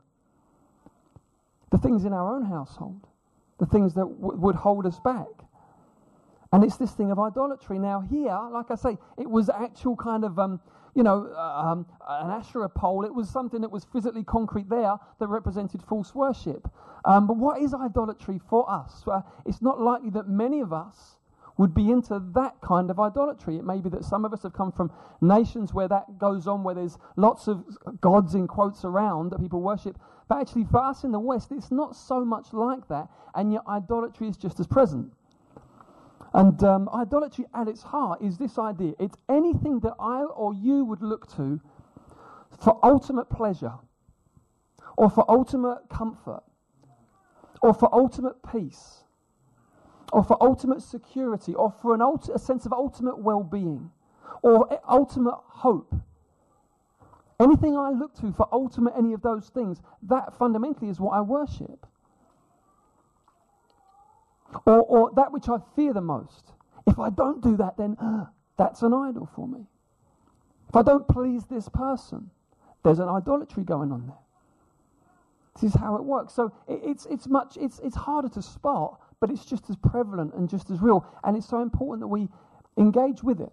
The 1.71 1.77
things 1.77 2.03
in 2.03 2.11
our 2.11 2.35
own 2.35 2.43
household, 2.43 3.07
the 3.59 3.65
things 3.65 3.93
that 3.93 4.05
w- 4.21 4.37
would 4.37 4.55
hold 4.55 4.85
us 4.85 4.99
back. 4.99 5.47
And 6.51 6.65
it's 6.65 6.75
this 6.75 6.91
thing 6.91 7.11
of 7.11 7.17
idolatry. 7.17 7.79
Now, 7.79 8.01
here, 8.01 8.37
like 8.51 8.71
I 8.71 8.75
say, 8.75 8.97
it 9.17 9.29
was 9.29 9.49
actual 9.49 9.95
kind 9.95 10.25
of 10.25 10.37
um, 10.37 10.59
you 10.95 11.03
know, 11.03 11.33
um, 11.35 11.85
an 12.07 12.29
Asherah 12.31 12.69
pole. 12.69 13.03
It 13.05 13.13
was 13.13 13.29
something 13.29 13.61
that 13.61 13.71
was 13.71 13.85
physically 13.85 14.23
concrete 14.23 14.69
there 14.69 14.95
that 15.19 15.27
represented 15.27 15.81
false 15.81 16.13
worship. 16.13 16.69
Um, 17.05 17.27
but 17.27 17.37
what 17.37 17.61
is 17.61 17.73
idolatry 17.73 18.39
for 18.49 18.69
us? 18.69 19.03
Uh, 19.07 19.21
it's 19.45 19.61
not 19.61 19.79
likely 19.79 20.09
that 20.11 20.27
many 20.27 20.59
of 20.61 20.71
us 20.71 21.17
would 21.57 21.73
be 21.73 21.91
into 21.91 22.19
that 22.33 22.59
kind 22.61 22.89
of 22.89 22.99
idolatry. 22.99 23.57
It 23.57 23.63
may 23.63 23.79
be 23.79 23.89
that 23.89 24.03
some 24.03 24.25
of 24.25 24.33
us 24.33 24.43
have 24.43 24.53
come 24.53 24.71
from 24.71 24.91
nations 25.21 25.73
where 25.73 25.87
that 25.87 26.17
goes 26.17 26.47
on, 26.47 26.63
where 26.63 26.75
there's 26.75 26.97
lots 27.15 27.47
of 27.47 27.63
gods 28.01 28.33
in 28.33 28.47
quotes 28.47 28.83
around 28.83 29.31
that 29.31 29.39
people 29.39 29.61
worship. 29.61 29.99
But 30.27 30.39
actually, 30.39 30.65
for 30.65 30.79
us 30.79 31.03
in 31.03 31.11
the 31.11 31.19
West, 31.19 31.51
it's 31.51 31.71
not 31.71 31.95
so 31.95 32.25
much 32.25 32.53
like 32.53 32.87
that, 32.87 33.07
and 33.35 33.53
yet 33.53 33.61
idolatry 33.67 34.27
is 34.27 34.37
just 34.37 34.59
as 34.59 34.67
present. 34.67 35.11
And 36.33 36.63
um, 36.63 36.89
idolatry 36.93 37.45
at 37.53 37.67
its 37.67 37.83
heart 37.83 38.21
is 38.21 38.37
this 38.37 38.57
idea 38.57 38.93
it's 38.99 39.17
anything 39.29 39.79
that 39.81 39.93
I 39.99 40.23
or 40.23 40.53
you 40.53 40.83
would 40.85 41.01
look 41.01 41.31
to 41.35 41.61
for 42.59 42.79
ultimate 42.83 43.29
pleasure, 43.29 43.73
or 44.97 45.09
for 45.09 45.29
ultimate 45.29 45.89
comfort, 45.89 46.43
or 47.61 47.73
for 47.73 47.93
ultimate 47.93 48.37
peace, 48.51 49.03
or 50.11 50.23
for 50.23 50.41
ultimate 50.41 50.81
security, 50.81 51.53
or 51.53 51.71
for 51.81 51.93
an 51.93 51.99
ulti- 51.99 52.33
a 52.33 52.39
sense 52.39 52.65
of 52.65 52.73
ultimate 52.73 53.19
well 53.19 53.43
being, 53.43 53.91
or 54.41 54.67
ultimate 54.87 55.39
hope. 55.45 55.93
Anything 57.39 57.75
I 57.77 57.89
look 57.89 58.15
to 58.21 58.31
for 58.31 58.47
ultimate 58.51 58.93
any 58.97 59.13
of 59.13 59.21
those 59.21 59.49
things, 59.49 59.81
that 60.03 60.37
fundamentally 60.37 60.89
is 60.89 60.99
what 60.99 61.11
I 61.11 61.21
worship. 61.21 61.85
Or, 64.65 64.81
or 64.81 65.11
that 65.15 65.31
which 65.31 65.49
I 65.49 65.57
fear 65.75 65.93
the 65.93 66.01
most. 66.01 66.51
If 66.87 66.99
I 66.99 67.09
don't 67.09 67.41
do 67.41 67.57
that, 67.57 67.77
then 67.77 67.95
uh, 68.01 68.25
that's 68.57 68.81
an 68.81 68.93
idol 68.93 69.29
for 69.35 69.47
me. 69.47 69.65
If 70.69 70.75
I 70.75 70.81
don't 70.81 71.07
please 71.07 71.45
this 71.45 71.69
person, 71.69 72.29
there's 72.83 72.99
an 72.99 73.09
idolatry 73.09 73.63
going 73.63 73.91
on 73.91 74.07
there. 74.07 74.17
This 75.55 75.73
is 75.73 75.79
how 75.79 75.95
it 75.95 76.03
works. 76.03 76.33
So 76.33 76.51
it, 76.67 76.81
it's, 76.83 77.05
it's 77.05 77.27
much, 77.27 77.57
it's, 77.57 77.79
it's 77.79 77.95
harder 77.95 78.29
to 78.29 78.41
spot, 78.41 78.99
but 79.19 79.29
it's 79.29 79.45
just 79.45 79.69
as 79.69 79.75
prevalent 79.75 80.33
and 80.33 80.49
just 80.49 80.69
as 80.69 80.81
real. 80.81 81.05
And 81.23 81.37
it's 81.37 81.47
so 81.47 81.61
important 81.61 82.01
that 82.01 82.07
we 82.07 82.27
engage 82.77 83.23
with 83.23 83.39
it. 83.39 83.51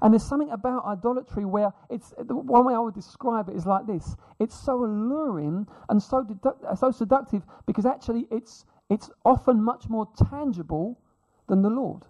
And 0.00 0.14
there's 0.14 0.22
something 0.22 0.50
about 0.50 0.84
idolatry 0.84 1.44
where 1.44 1.72
it's 1.90 2.14
the 2.18 2.36
one 2.36 2.64
way 2.64 2.74
I 2.74 2.78
would 2.78 2.94
describe 2.94 3.48
it 3.48 3.56
is 3.56 3.66
like 3.66 3.86
this: 3.86 4.14
it's 4.38 4.54
so 4.54 4.84
alluring 4.84 5.66
and 5.88 6.00
so 6.00 6.22
dedu- 6.22 6.78
so 6.78 6.92
seductive 6.92 7.42
because 7.66 7.84
actually 7.84 8.28
it's 8.30 8.64
it's 8.90 9.10
often 9.24 9.62
much 9.62 9.88
more 9.88 10.08
tangible 10.30 10.98
than 11.48 11.62
the 11.62 11.70
Lord. 11.70 12.02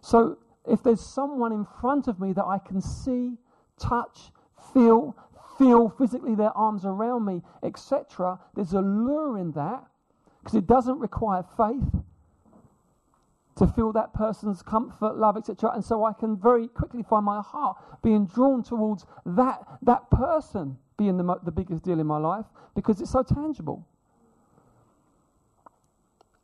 So 0.00 0.38
if 0.66 0.82
there's 0.82 1.00
someone 1.00 1.52
in 1.52 1.66
front 1.80 2.08
of 2.08 2.20
me 2.20 2.32
that 2.32 2.44
I 2.44 2.58
can 2.58 2.80
see, 2.80 3.36
touch, 3.78 4.30
feel, 4.72 5.16
feel 5.58 5.88
physically 5.88 6.34
their 6.34 6.56
arms 6.56 6.84
around 6.84 7.24
me, 7.24 7.42
etc., 7.62 8.38
there's 8.54 8.72
a 8.72 8.80
lure 8.80 9.38
in 9.38 9.52
that 9.52 9.84
because 10.38 10.54
it 10.54 10.66
doesn't 10.66 10.98
require 10.98 11.44
faith 11.56 12.02
to 13.56 13.66
feel 13.66 13.92
that 13.92 14.14
person's 14.14 14.62
comfort, 14.62 15.16
love, 15.16 15.36
etc. 15.36 15.72
And 15.74 15.84
so 15.84 16.04
I 16.04 16.12
can 16.12 16.36
very 16.36 16.68
quickly 16.68 17.02
find 17.02 17.24
my 17.24 17.42
heart 17.42 17.76
being 18.02 18.26
drawn 18.26 18.62
towards 18.62 19.04
that, 19.26 19.66
that 19.82 20.08
person 20.10 20.78
being 20.96 21.16
the, 21.16 21.38
the 21.44 21.50
biggest 21.50 21.82
deal 21.82 21.98
in 21.98 22.06
my 22.06 22.18
life 22.18 22.46
because 22.76 23.00
it's 23.00 23.10
so 23.10 23.22
tangible. 23.24 23.84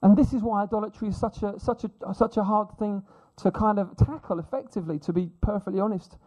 And 0.04 0.14
this 0.18 0.34
is 0.34 0.42
why 0.42 0.62
idolatry 0.62 1.08
is 1.08 1.16
such 1.16 1.42
a, 1.42 1.58
such 1.58 1.84
a, 1.84 2.14
such 2.14 2.36
a 2.36 2.44
hard 2.44 2.68
thing 2.78 3.02
to 3.38 3.50
kind 3.50 3.78
of 3.78 3.96
tackle 3.96 4.38
effectively, 4.38 4.98
to 4.98 5.14
be 5.14 5.30
perfectly 5.40 5.80
honest 5.80 6.18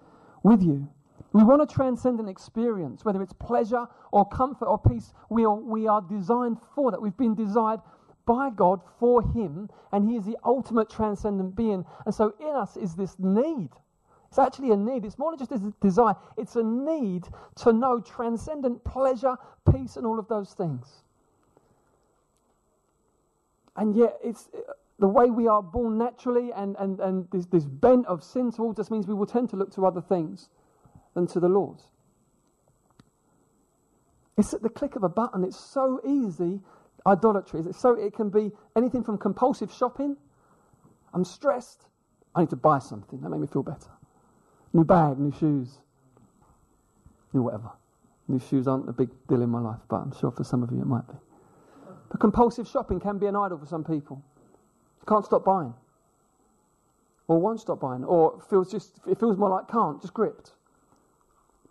with 0.44 0.64
you. 0.64 0.90
We 1.32 1.44
want 1.44 1.68
to 1.68 1.74
transcend 1.74 2.20
an 2.20 2.28
experience, 2.28 3.06
whether 3.06 3.22
it's 3.22 3.34
pleasure 3.34 3.86
or 4.12 4.28
comfort 4.28 4.66
or 4.66 4.80
peace. 4.80 5.14
We 5.30 5.46
are, 5.46 5.54
we 5.54 5.88
are 5.88 6.02
designed 6.02 6.58
for 6.74 6.90
that. 6.90 7.00
We've 7.00 7.16
been 7.16 7.36
designed 7.36 7.82
by 8.26 8.50
God 8.50 8.82
for 9.00 9.22
Him, 9.22 9.70
and 9.92 10.10
He 10.10 10.16
is 10.16 10.26
the 10.26 10.38
ultimate 10.44 10.90
transcendent 10.90 11.56
being. 11.56 11.86
And 12.08 12.16
so 12.16 12.34
in 12.40 12.56
us 12.56 12.78
is 12.78 12.96
this 12.96 13.20
need. 13.20 13.70
It's 14.30 14.40
actually 14.40 14.72
a 14.72 14.76
need. 14.76 15.06
It's 15.06 15.20
more 15.20 15.32
than 15.32 15.40
just 15.40 15.52
a 15.52 15.74
desire, 15.82 16.16
it's 16.36 16.56
a 16.56 16.64
need 16.64 17.28
to 17.58 17.74
know 17.74 18.00
transcendent 18.00 18.84
pleasure, 18.84 19.36
peace, 19.72 19.98
and 19.98 20.06
all 20.08 20.18
of 20.18 20.28
those 20.28 20.54
things. 20.54 21.04
And 23.78 23.96
yet, 23.96 24.18
it's 24.24 24.50
the 25.00 25.08
way 25.08 25.30
we 25.30 25.48
are 25.48 25.62
born 25.62 25.98
naturally, 25.98 26.52
and, 26.52 26.76
and, 26.80 27.00
and 27.00 27.28
this, 27.32 27.46
this 27.46 27.66
bent 27.66 28.06
of 28.08 28.24
sin 28.24 28.52
towards 28.52 28.80
us 28.80 28.90
means 28.90 29.08
we 29.08 29.14
will 29.14 29.28
tend 29.28 29.50
to 29.52 29.56
look 29.56 29.72
to 29.76 29.86
other 29.86 30.02
things 30.02 30.50
than 31.14 31.28
to 31.28 31.40
the 31.40 31.48
Lord. 31.48 31.78
It's 34.38 34.54
at 34.54 34.62
the 34.62 34.70
click 34.70 34.96
of 34.96 35.04
a 35.04 35.10
button. 35.10 35.44
It's 35.44 35.60
so 35.60 36.02
easy 36.06 36.60
idolatry. 37.08 37.62
It's 37.62 37.80
So 37.80 37.94
it 37.94 38.14
can 38.14 38.30
be 38.30 38.52
anything 38.76 39.04
from 39.04 39.18
compulsive 39.18 39.72
shopping. 39.74 40.18
I'm 41.14 41.24
stressed. 41.24 41.86
I 42.36 42.42
need 42.42 42.50
to 42.52 42.56
buy 42.56 42.80
something. 42.80 43.22
That 43.22 43.30
make 43.30 43.40
me 43.40 43.48
feel 43.48 43.64
better. 43.64 43.90
New 44.74 44.84
bag, 44.84 45.18
new 45.18 45.32
shoes, 45.32 45.80
new 47.34 47.44
whatever. 47.44 47.72
New 48.28 48.40
shoes 48.40 48.68
aren't 48.68 48.90
a 48.90 48.94
big 48.94 49.10
deal 49.28 49.42
in 49.42 49.50
my 49.50 49.62
life, 49.62 49.80
but 49.90 49.98
I'm 49.98 50.14
sure 50.20 50.32
for 50.32 50.44
some 50.44 50.62
of 50.62 50.72
you 50.72 50.82
it 50.82 50.86
might 50.86 51.08
be. 51.08 51.16
But 52.10 52.20
compulsive 52.20 52.68
shopping 52.68 53.00
can 53.00 53.18
be 53.18 53.26
an 53.26 53.36
idol 53.36 53.58
for 53.58 53.66
some 53.66 53.84
people. 53.84 54.22
You 55.02 55.06
can't 55.08 55.26
stop 55.26 55.44
buying. 55.44 55.74
Or 57.28 57.40
won't 57.40 57.60
stop 57.60 57.80
buying. 57.80 58.04
Or 58.04 58.42
feels 58.50 58.72
just 58.72 59.00
it 59.08 59.20
feels 59.20 59.38
more 59.38 59.50
like 59.50 59.68
can't, 59.68 60.02
just 60.02 60.14
gripped. 60.14 60.54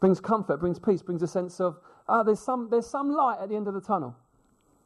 Brings 0.00 0.20
comfort, 0.20 0.58
brings 0.58 0.78
peace, 0.78 1.02
brings 1.02 1.22
a 1.22 1.26
sense 1.26 1.60
of 1.60 1.78
ah, 2.08 2.22
there's 2.22 2.40
some 2.40 2.68
there's 2.70 2.86
some 2.86 3.10
light 3.10 3.38
at 3.40 3.48
the 3.48 3.56
end 3.56 3.66
of 3.66 3.74
the 3.74 3.80
tunnel. 3.80 4.14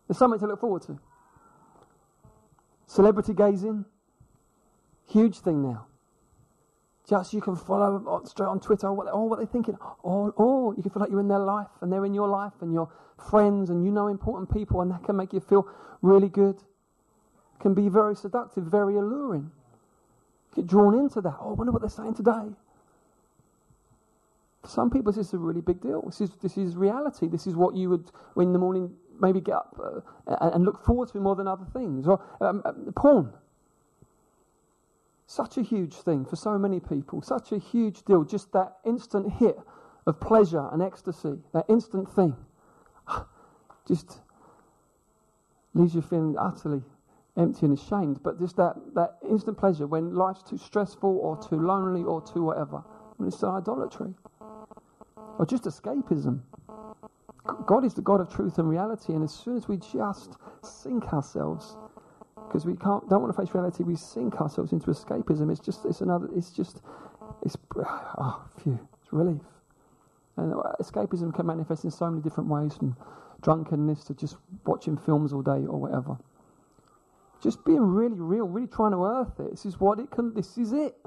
There's 0.07 0.19
something 0.19 0.39
to 0.41 0.47
look 0.47 0.61
forward 0.61 0.83
to. 0.83 0.99
Celebrity 2.87 3.35
gazing, 3.35 3.85
huge 5.07 5.39
thing 5.39 5.63
now. 5.63 5.87
Just 7.11 7.35
you 7.35 7.41
can 7.41 7.57
follow 7.57 8.23
straight 8.25 8.47
on 8.47 8.61
Twitter 8.61 8.93
what, 8.93 9.09
oh, 9.11 9.25
what 9.25 9.41
they're 9.41 9.47
thinking. 9.47 9.77
Oh, 10.05 10.33
oh, 10.39 10.73
you 10.77 10.83
can 10.85 10.93
feel 10.93 11.01
like 11.01 11.11
you're 11.11 11.19
in 11.19 11.27
their 11.27 11.41
life 11.41 11.67
and 11.81 11.93
they're 11.93 12.05
in 12.05 12.15
your 12.15 12.29
life 12.29 12.53
and 12.61 12.73
your 12.73 12.89
friends 13.29 13.69
and 13.69 13.85
you 13.85 13.91
know 13.91 14.07
important 14.07 14.49
people 14.49 14.81
and 14.81 14.93
that 14.93 15.03
can 15.03 15.17
make 15.17 15.33
you 15.33 15.41
feel 15.41 15.67
really 16.03 16.29
good. 16.29 16.63
Can 17.59 17.75
be 17.75 17.89
very 17.89 18.15
seductive, 18.15 18.63
very 18.63 18.97
alluring. 18.97 19.51
Get 20.55 20.69
drawn 20.69 20.95
into 20.95 21.21
that. 21.23 21.35
Oh, 21.41 21.51
I 21.51 21.55
wonder 21.55 21.73
what 21.73 21.83
they're 21.83 21.91
saying 21.91 22.15
today. 22.15 22.55
For 24.63 24.69
some 24.69 24.89
people, 24.89 25.11
this 25.11 25.27
is 25.27 25.35
a 25.35 25.39
really 25.39 25.63
big 25.63 25.81
deal. 25.81 26.03
This 26.03 26.21
is, 26.21 26.31
this 26.41 26.57
is 26.57 26.77
reality. 26.77 27.27
This 27.27 27.49
is 27.49 27.57
what 27.57 27.75
you 27.75 27.91
would, 27.91 28.09
in 28.37 28.53
the 28.53 28.59
morning 28.61 28.95
maybe 29.21 29.41
get 29.41 29.57
up 29.57 29.81
uh, 30.29 30.51
and 30.55 30.65
look 30.65 30.85
forward 30.85 31.09
to 31.09 31.19
more 31.19 31.35
than 31.35 31.49
other 31.49 31.67
things. 31.73 32.07
Or 32.07 32.23
um, 32.41 32.63
uh, 32.65 32.73
porn. 32.95 33.33
Such 35.31 35.59
a 35.59 35.63
huge 35.63 35.95
thing 35.95 36.25
for 36.25 36.35
so 36.35 36.59
many 36.59 36.81
people. 36.81 37.23
Such 37.23 37.53
a 37.53 37.59
huge 37.59 38.03
deal. 38.03 38.25
Just 38.25 38.51
that 38.51 38.79
instant 38.85 39.35
hit 39.35 39.57
of 40.05 40.19
pleasure 40.19 40.69
and 40.73 40.83
ecstasy. 40.83 41.39
That 41.53 41.67
instant 41.69 42.11
thing. 42.11 42.35
Just 43.87 44.23
leaves 45.73 45.95
you 45.95 46.03
feeling 46.03 46.35
utterly 46.37 46.83
empty 47.37 47.67
and 47.67 47.79
ashamed. 47.79 48.21
But 48.25 48.41
just 48.41 48.57
that, 48.57 48.75
that 48.95 49.19
instant 49.29 49.57
pleasure 49.57 49.87
when 49.87 50.17
life's 50.17 50.43
too 50.43 50.59
stressful 50.59 51.19
or 51.19 51.37
too 51.37 51.61
lonely 51.61 52.03
or 52.03 52.21
too 52.21 52.43
whatever. 52.43 52.83
It's 53.21 53.43
idolatry. 53.45 54.13
Or 55.39 55.47
just 55.47 55.63
escapism. 55.63 56.41
God 57.67 57.85
is 57.85 57.95
the 57.95 58.03
God 58.03 58.21
of 58.21 58.29
truth 58.35 58.59
and 58.59 58.69
reality, 58.69 59.13
and 59.13 59.23
as 59.23 59.33
soon 59.33 59.57
as 59.57 59.69
we 59.69 59.77
just 59.77 60.37
sink 60.63 61.13
ourselves, 61.13 61.77
because 62.51 62.67
we 62.67 62.75
can't, 62.75 63.09
don't 63.09 63.23
want 63.23 63.33
to 63.33 63.41
face 63.41 63.55
reality, 63.55 63.85
we 63.85 63.95
sink 63.95 64.41
ourselves 64.41 64.73
into 64.73 64.89
escapism. 64.89 65.53
It's 65.53 65.61
just, 65.61 65.85
it's 65.85 66.01
another, 66.01 66.29
it's 66.35 66.51
just, 66.51 66.81
it's, 67.43 67.57
oh, 67.77 68.43
phew, 68.61 68.77
it's 69.01 69.13
relief. 69.13 69.41
And 70.37 70.55
uh, 70.55 70.73
escapism 70.81 71.33
can 71.33 71.47
manifest 71.47 71.85
in 71.85 71.93
so 71.93 72.11
many 72.11 72.21
different 72.21 72.51
ways, 72.51 72.75
from 72.75 72.97
drunkenness 73.43 74.03
to 74.07 74.15
just 74.15 74.37
watching 74.67 74.97
films 74.97 75.33
all 75.33 75.43
day 75.43 75.65
or 75.65 75.79
whatever. 75.79 76.19
Just 77.41 77.65
being 77.65 77.83
really 77.83 78.19
real, 78.19 78.49
really 78.49 78.67
trying 78.67 78.91
to 78.91 79.05
earth 79.05 79.39
it. 79.39 79.53
This 79.53 79.65
is 79.65 79.79
what 79.79 80.01
it 80.01 80.11
can. 80.11 80.35
This 80.35 80.59
is 80.59 80.73
it. 80.73 80.97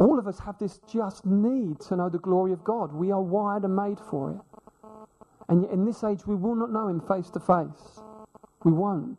All 0.00 0.18
of 0.18 0.28
us 0.28 0.38
have 0.40 0.58
this 0.58 0.80
just 0.92 1.24
need 1.24 1.80
to 1.80 1.96
know 1.96 2.10
the 2.10 2.18
glory 2.18 2.52
of 2.52 2.62
God. 2.62 2.92
We 2.92 3.10
are 3.10 3.22
wired 3.22 3.64
and 3.64 3.74
made 3.74 3.98
for 4.10 4.32
it. 4.32 4.40
And 5.48 5.62
yet, 5.62 5.70
in 5.70 5.86
this 5.86 6.04
age, 6.04 6.26
we 6.26 6.34
will 6.34 6.56
not 6.56 6.70
know 6.70 6.88
Him 6.88 7.00
face 7.00 7.30
to 7.30 7.40
face. 7.40 8.02
We 8.64 8.72
won't. 8.72 9.18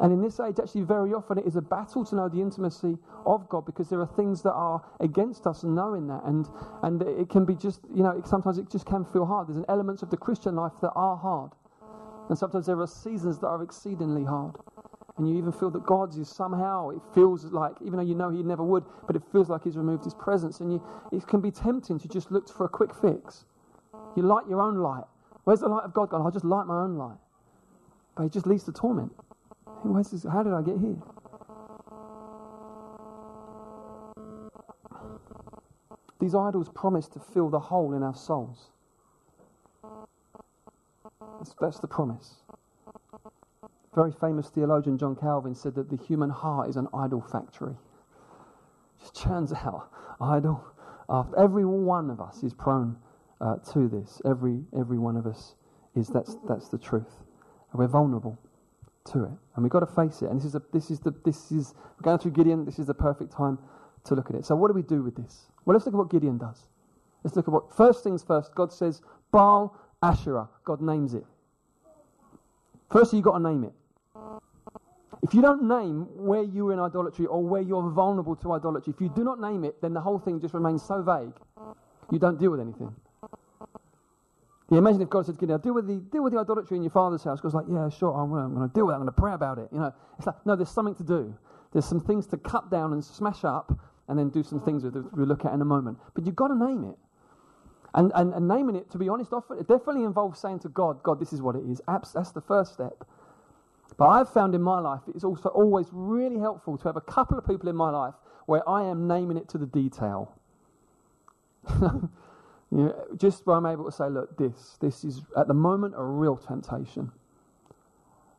And 0.00 0.12
in 0.12 0.22
this 0.22 0.38
age, 0.38 0.56
actually, 0.60 0.82
very 0.82 1.12
often 1.12 1.38
it 1.38 1.46
is 1.46 1.56
a 1.56 1.62
battle 1.62 2.04
to 2.04 2.14
know 2.14 2.28
the 2.28 2.40
intimacy 2.40 2.98
of 3.26 3.48
God 3.48 3.66
because 3.66 3.88
there 3.88 4.00
are 4.00 4.06
things 4.06 4.42
that 4.42 4.52
are 4.52 4.84
against 5.00 5.46
us 5.46 5.64
knowing 5.64 6.06
that. 6.06 6.22
And, 6.24 6.48
and 6.82 7.02
it 7.02 7.28
can 7.30 7.44
be 7.44 7.54
just, 7.54 7.80
you 7.92 8.04
know, 8.04 8.10
it, 8.10 8.26
sometimes 8.26 8.58
it 8.58 8.70
just 8.70 8.86
can 8.86 9.04
feel 9.04 9.26
hard. 9.26 9.48
There's 9.48 9.58
an 9.58 9.64
elements 9.68 10.02
of 10.02 10.10
the 10.10 10.16
Christian 10.16 10.54
life 10.54 10.74
that 10.82 10.92
are 10.92 11.16
hard. 11.16 11.50
And 12.28 12.38
sometimes 12.38 12.66
there 12.66 12.78
are 12.80 12.86
seasons 12.86 13.40
that 13.40 13.48
are 13.48 13.62
exceedingly 13.62 14.24
hard 14.24 14.54
and 15.18 15.28
you 15.28 15.36
even 15.36 15.52
feel 15.52 15.70
that 15.70 15.84
God's 15.84 16.16
is 16.16 16.28
somehow, 16.28 16.90
it 16.90 17.00
feels 17.12 17.44
like, 17.46 17.74
even 17.84 17.98
though 17.98 18.04
you 18.04 18.14
know 18.14 18.30
He 18.30 18.42
never 18.42 18.62
would, 18.62 18.84
but 19.06 19.16
it 19.16 19.22
feels 19.32 19.48
like 19.48 19.64
He's 19.64 19.76
removed 19.76 20.04
His 20.04 20.14
presence. 20.14 20.60
And 20.60 20.72
you, 20.72 20.82
it 21.12 21.26
can 21.26 21.40
be 21.40 21.50
tempting 21.50 21.98
to 21.98 22.08
just 22.08 22.30
look 22.30 22.48
for 22.48 22.64
a 22.64 22.68
quick 22.68 22.94
fix. 22.94 23.44
You 24.16 24.22
light 24.22 24.48
your 24.48 24.60
own 24.60 24.76
light. 24.76 25.04
Where's 25.44 25.60
the 25.60 25.68
light 25.68 25.84
of 25.84 25.92
God 25.92 26.10
gone? 26.10 26.22
I'll 26.22 26.30
just 26.30 26.44
light 26.44 26.66
my 26.66 26.80
own 26.80 26.96
light. 26.96 27.18
But 28.18 28.24
it 28.24 28.32
just 28.32 28.46
leads 28.46 28.64
to 28.64 28.72
torment. 28.72 29.12
This? 29.84 30.26
How 30.30 30.42
did 30.42 30.52
I 30.52 30.60
get 30.60 30.76
here? 30.78 30.96
These 36.20 36.34
idols 36.34 36.68
promise 36.74 37.08
to 37.08 37.20
fill 37.20 37.48
the 37.48 37.60
hole 37.60 37.94
in 37.94 38.02
our 38.02 38.14
souls. 38.14 38.72
That's, 41.38 41.54
that's 41.58 41.78
the 41.78 41.86
promise 41.86 42.42
very 43.98 44.12
famous 44.12 44.48
theologian 44.48 44.96
John 44.96 45.16
Calvin 45.16 45.56
said 45.56 45.74
that 45.74 45.90
the 45.90 45.96
human 45.96 46.30
heart 46.30 46.68
is 46.68 46.76
an 46.76 46.86
idol 46.94 47.20
factory. 47.20 47.74
Just 49.00 49.16
churns 49.16 49.52
out 49.52 49.90
idol 50.20 50.64
after. 51.10 51.36
Every 51.36 51.64
one 51.64 52.08
of 52.08 52.20
us 52.20 52.44
is 52.44 52.54
prone 52.54 52.96
uh, 53.40 53.56
to 53.72 53.88
this. 53.88 54.22
Every 54.24 54.60
every 54.78 54.98
one 54.98 55.16
of 55.16 55.26
us 55.26 55.56
is. 55.96 56.06
That's 56.06 56.36
that's 56.48 56.68
the 56.68 56.78
truth. 56.78 57.10
And 57.70 57.78
we're 57.78 57.88
vulnerable 57.88 58.38
to 59.12 59.24
it, 59.24 59.30
and 59.54 59.62
we've 59.62 59.70
got 59.70 59.80
to 59.80 59.86
face 59.86 60.22
it. 60.22 60.30
And 60.30 60.38
this 60.38 60.46
is 60.46 60.54
a, 60.54 60.62
this 60.72 60.90
is 60.90 61.00
the 61.00 61.14
this 61.24 61.50
is 61.50 61.74
we're 61.98 62.04
going 62.04 62.18
through 62.18 62.32
Gideon. 62.32 62.64
This 62.64 62.78
is 62.78 62.86
the 62.86 62.94
perfect 62.94 63.32
time 63.32 63.58
to 64.04 64.14
look 64.14 64.30
at 64.30 64.36
it. 64.36 64.46
So 64.46 64.54
what 64.54 64.68
do 64.68 64.74
we 64.74 64.82
do 64.82 65.02
with 65.02 65.16
this? 65.16 65.46
Well, 65.64 65.74
let's 65.74 65.86
look 65.86 65.94
at 65.94 65.98
what 65.98 66.10
Gideon 66.10 66.38
does. 66.38 66.68
Let's 67.24 67.36
look 67.36 67.48
at 67.48 67.52
what 67.52 67.74
first 67.74 68.04
things 68.04 68.22
first. 68.22 68.54
God 68.54 68.72
says 68.72 69.02
Baal 69.32 69.76
Asherah. 70.02 70.48
God 70.64 70.80
names 70.80 71.14
it. 71.14 71.24
First, 72.90 73.12
you've 73.12 73.24
got 73.24 73.38
to 73.38 73.42
name 73.42 73.64
it. 73.64 73.72
If 75.22 75.34
you 75.34 75.42
don't 75.42 75.64
name 75.64 76.06
where 76.14 76.42
you 76.42 76.68
are 76.68 76.72
in 76.72 76.78
idolatry 76.78 77.26
or 77.26 77.42
where 77.42 77.60
you're 77.60 77.90
vulnerable 77.90 78.36
to 78.36 78.52
idolatry, 78.52 78.92
if 78.94 79.00
you 79.00 79.08
do 79.14 79.24
not 79.24 79.40
name 79.40 79.64
it, 79.64 79.80
then 79.82 79.92
the 79.92 80.00
whole 80.00 80.18
thing 80.18 80.40
just 80.40 80.54
remains 80.54 80.82
so 80.82 81.02
vague, 81.02 81.32
you 82.10 82.18
don't 82.18 82.38
deal 82.38 82.52
with 82.52 82.60
anything. 82.60 82.94
You 84.70 84.76
imagine 84.76 85.00
if 85.00 85.08
God 85.08 85.24
said, 85.24 85.38
Gideon, 85.38 85.60
deal 85.60 85.72
with 85.72 85.86
the 85.86 85.96
deal 85.96 86.22
with 86.22 86.34
the 86.34 86.40
idolatry 86.40 86.76
in 86.76 86.82
your 86.82 86.90
father's 86.90 87.24
house. 87.24 87.40
God's 87.40 87.54
like, 87.54 87.64
yeah, 87.70 87.88
sure, 87.88 88.12
I'm, 88.12 88.30
going 88.30 88.68
to 88.68 88.74
deal 88.74 88.86
with 88.86 88.92
it. 88.92 88.96
I'm 88.96 89.02
going 89.02 89.14
to 89.14 89.20
pray 89.20 89.32
about 89.32 89.58
it. 89.58 89.68
You 89.72 89.78
know, 89.78 89.94
it's 90.18 90.26
like, 90.26 90.44
no, 90.44 90.56
there's 90.56 90.70
something 90.70 90.94
to 90.96 91.02
do. 91.02 91.34
There's 91.72 91.86
some 91.86 92.00
things 92.00 92.26
to 92.28 92.36
cut 92.36 92.70
down 92.70 92.92
and 92.92 93.02
smash 93.02 93.44
up 93.44 93.72
and 94.08 94.18
then 94.18 94.28
do 94.28 94.42
some 94.42 94.60
things 94.60 94.82
that 94.82 94.94
we'll 95.16 95.26
look 95.26 95.44
at 95.44 95.52
in 95.54 95.62
a 95.62 95.64
moment. 95.64 95.98
But 96.14 96.26
you've 96.26 96.36
got 96.36 96.48
to 96.48 96.56
name 96.56 96.84
it. 96.84 96.96
And, 97.94 98.12
and, 98.14 98.34
and 98.34 98.46
naming 98.46 98.76
it, 98.76 98.90
to 98.90 98.98
be 98.98 99.08
honest, 99.08 99.32
often, 99.32 99.58
it 99.58 99.66
definitely 99.68 100.04
involves 100.04 100.38
saying 100.38 100.60
to 100.60 100.68
God, 100.68 101.02
God, 101.02 101.18
this 101.18 101.32
is 101.32 101.40
what 101.40 101.56
it 101.56 101.64
is. 101.64 101.80
That's 101.86 102.32
the 102.32 102.42
first 102.42 102.74
step. 102.74 103.06
But 103.96 104.08
I've 104.08 104.28
found 104.32 104.54
in 104.54 104.62
my 104.62 104.78
life 104.80 105.00
it's 105.14 105.24
also 105.24 105.48
always 105.48 105.86
really 105.92 106.38
helpful 106.38 106.76
to 106.78 106.84
have 106.88 106.96
a 106.96 107.00
couple 107.00 107.38
of 107.38 107.46
people 107.46 107.68
in 107.68 107.76
my 107.76 107.90
life 107.90 108.14
where 108.46 108.66
I 108.68 108.84
am 108.84 109.08
naming 109.08 109.36
it 109.36 109.48
to 109.50 109.58
the 109.58 109.66
detail. 109.66 110.34
you 112.70 112.78
know, 112.78 113.06
just 113.16 113.46
where 113.46 113.56
I'm 113.56 113.66
able 113.66 113.86
to 113.86 113.92
say, 113.92 114.08
look, 114.08 114.36
this, 114.36 114.76
this 114.80 115.04
is 115.04 115.22
at 115.36 115.48
the 115.48 115.54
moment 115.54 115.94
a 115.96 116.04
real 116.04 116.36
temptation. 116.36 117.10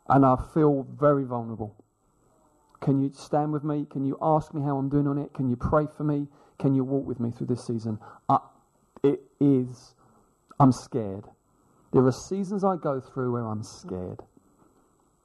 And 0.08 0.26
I 0.26 0.36
feel 0.54 0.88
very 1.00 1.24
vulnerable. 1.24 1.76
Can 2.80 3.02
you 3.02 3.12
stand 3.14 3.52
with 3.52 3.64
me? 3.64 3.86
Can 3.90 4.06
you 4.06 4.18
ask 4.22 4.54
me 4.54 4.62
how 4.62 4.78
I'm 4.78 4.90
doing 4.90 5.08
on 5.08 5.18
it? 5.18 5.34
Can 5.34 5.50
you 5.50 5.56
pray 5.56 5.86
for 5.98 6.04
me? 6.04 6.28
Can 6.60 6.76
you 6.76 6.84
walk 6.84 7.06
with 7.06 7.20
me 7.20 7.32
through 7.32 7.48
this 7.48 7.66
season? 7.66 8.00
Uh, 8.28 8.40
it 9.04 9.22
is, 9.40 9.96
I'm 10.60 10.72
scared. 10.72 11.26
There 11.92 12.06
are 12.06 12.12
seasons 12.12 12.64
I 12.64 12.76
go 12.76 13.00
through 13.00 13.34
where 13.34 13.48
I'm 13.48 13.64
scared. 13.64 14.22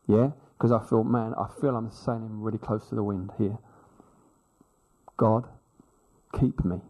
Yeah? 0.06 0.30
Because 0.56 0.72
I 0.72 0.86
feel, 0.88 1.04
man, 1.04 1.34
I 1.34 1.46
feel 1.60 1.76
I'm 1.76 1.90
sailing 1.90 2.40
really 2.40 2.58
close 2.58 2.88
to 2.88 2.94
the 2.94 3.02
wind 3.02 3.30
here. 3.38 3.58
God, 5.16 5.46
keep 6.38 6.64
me. 6.64 6.80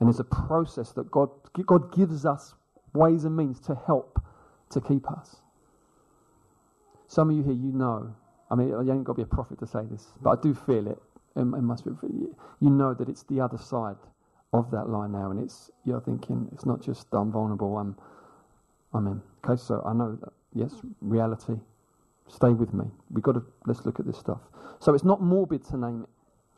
And 0.00 0.08
there's 0.08 0.20
a 0.20 0.24
process 0.24 0.92
that 0.92 1.10
God, 1.10 1.30
God 1.66 1.94
gives 1.94 2.26
us 2.26 2.54
ways 2.94 3.24
and 3.24 3.36
means 3.36 3.60
to 3.60 3.78
help 3.86 4.22
to 4.70 4.80
keep 4.80 5.10
us. 5.10 5.36
Some 7.08 7.30
of 7.30 7.36
you 7.36 7.42
here, 7.42 7.52
you 7.52 7.72
know. 7.72 8.14
I 8.50 8.56
mean, 8.56 8.68
you 8.68 8.92
ain't 8.92 9.04
got 9.04 9.14
to 9.14 9.16
be 9.16 9.22
a 9.22 9.26
prophet 9.26 9.58
to 9.60 9.66
say 9.66 9.82
this, 9.90 10.08
but 10.22 10.38
I 10.38 10.42
do 10.42 10.54
feel 10.54 10.86
it 10.88 10.98
in, 11.36 11.54
in 11.54 11.64
my. 11.64 11.76
You 12.60 12.70
know 12.70 12.94
that 12.94 13.08
it's 13.08 13.22
the 13.24 13.40
other 13.40 13.58
side 13.58 13.96
of 14.52 14.70
that 14.72 14.88
line 14.88 15.12
now, 15.12 15.30
and 15.30 15.40
it's 15.42 15.70
you're 15.84 16.00
thinking 16.00 16.48
it's 16.52 16.66
not 16.66 16.82
just 16.82 17.08
I'm 17.12 17.32
vulnerable. 17.32 17.78
I'm, 17.78 17.96
I'm 18.92 19.06
in. 19.06 19.22
Okay, 19.44 19.60
so 19.60 19.82
I 19.86 19.92
know 19.92 20.18
that 20.20 20.32
yes, 20.54 20.74
reality. 21.00 21.54
Stay 22.28 22.50
with 22.50 22.72
me. 22.74 22.86
We 23.10 23.22
got 23.22 23.32
to 23.32 23.42
let's 23.66 23.84
look 23.86 24.00
at 24.00 24.06
this 24.06 24.18
stuff. 24.18 24.40
So 24.80 24.94
it's 24.94 25.04
not 25.04 25.22
morbid 25.22 25.64
to 25.66 25.76
name 25.76 26.02
it. 26.04 26.08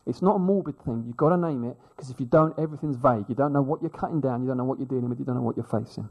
It's 0.07 0.23
not 0.23 0.37
a 0.37 0.39
morbid 0.39 0.79
thing. 0.85 1.05
You've 1.07 1.17
got 1.17 1.31
to 1.31 1.37
name 1.37 1.65
it 1.65 1.77
because 1.91 2.11
if 2.11 2.21
you 2.21 2.27
don't, 2.27 2.57
everything's 2.59 2.97
vague. 2.97 3.25
You 3.29 3.35
don't 3.35 3.53
know 3.53 3.63
what 3.63 3.81
you're 3.83 3.91
cutting 3.91 4.21
down. 4.21 4.43
You 4.43 4.49
don't 4.49 4.57
know 4.57 4.65
what 4.65 4.79
you're 4.79 4.87
dealing 4.87 5.09
with. 5.09 5.19
You 5.19 5.25
don't 5.25 5.35
know 5.35 5.43
what 5.43 5.57
you're 5.57 5.67
facing. 5.67 6.09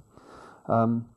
Um, 0.68 1.08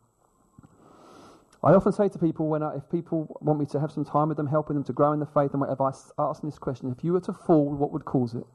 I 1.62 1.72
often 1.72 1.92
say 1.92 2.08
to 2.08 2.18
people 2.18 2.46
when 2.48 2.62
I, 2.62 2.76
if 2.76 2.88
people 2.88 3.36
want 3.40 3.58
me 3.58 3.66
to 3.66 3.80
have 3.80 3.90
some 3.90 4.04
time 4.04 4.28
with 4.28 4.36
them, 4.36 4.46
helping 4.46 4.74
them 4.74 4.84
to 4.84 4.92
grow 4.92 5.12
in 5.12 5.18
the 5.18 5.26
faith 5.26 5.52
and 5.52 5.60
whatever, 5.60 5.84
I 5.84 5.92
ask 6.18 6.40
them 6.40 6.50
this 6.50 6.58
question: 6.58 6.94
If 6.96 7.02
you 7.02 7.12
were 7.12 7.20
to 7.22 7.32
fall, 7.32 7.68
what 7.70 7.92
would 7.92 8.04
cause 8.04 8.34
it? 8.34 8.46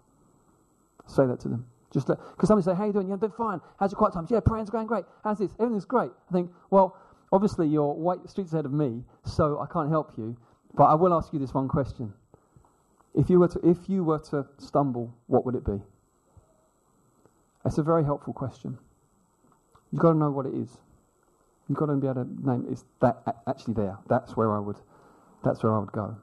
Say 1.05 1.25
that 1.25 1.41
to 1.41 1.49
them. 1.49 1.65
Just 1.91 2.07
because 2.07 2.47
somebody 2.47 2.63
say, 2.63 2.73
"How 2.73 2.85
you 2.85 2.93
doing? 2.93 3.11
I'm 3.11 3.19
doing 3.19 3.33
fine. 3.37 3.59
How's 3.77 3.91
your 3.91 3.97
quiet 3.97 4.13
times? 4.13 4.31
Yeah, 4.31 4.39
praying's 4.39 4.69
going 4.69 4.87
great. 4.87 5.03
How's 5.23 5.39
this? 5.39 5.51
Everything's 5.59 5.85
great." 5.85 6.11
I 6.29 6.31
think, 6.31 6.49
well, 6.69 6.97
obviously 7.33 7.67
you're 7.67 7.93
white 7.93 8.27
streets 8.29 8.53
ahead 8.53 8.65
of 8.65 8.71
me, 8.71 9.03
so 9.25 9.59
I 9.59 9.65
can't 9.71 9.89
help 9.89 10.17
you. 10.17 10.37
But 10.75 10.85
I 10.85 10.95
will 10.95 11.13
ask 11.13 11.33
you 11.33 11.39
this 11.39 11.53
one 11.53 11.67
question: 11.67 12.13
If 13.13 13.29
you 13.29 13.39
were 13.39 13.47
to, 13.47 13.59
if 13.63 13.87
you 13.87 14.03
were 14.03 14.19
to 14.19 14.45
stumble, 14.57 15.13
what 15.27 15.45
would 15.45 15.55
it 15.55 15.65
be? 15.65 15.81
It's 17.65 17.77
a 17.77 17.83
very 17.83 18.03
helpful 18.03 18.33
question. 18.33 18.77
You've 19.91 20.01
got 20.01 20.13
to 20.13 20.17
know 20.17 20.31
what 20.31 20.45
it 20.45 20.53
is. 20.55 20.77
You've 21.69 21.77
got 21.77 21.85
to 21.85 21.95
be 21.95 22.07
able 22.07 22.25
to 22.25 22.49
name 22.49 22.65
it's 22.69 22.83
that 22.99 23.21
actually 23.47 23.75
there. 23.75 23.97
That's 24.09 24.35
where 24.35 24.53
I 24.53 24.59
would. 24.59 24.77
That's 25.43 25.63
where 25.63 25.73
I 25.73 25.79
would 25.79 25.91
go, 25.91 26.17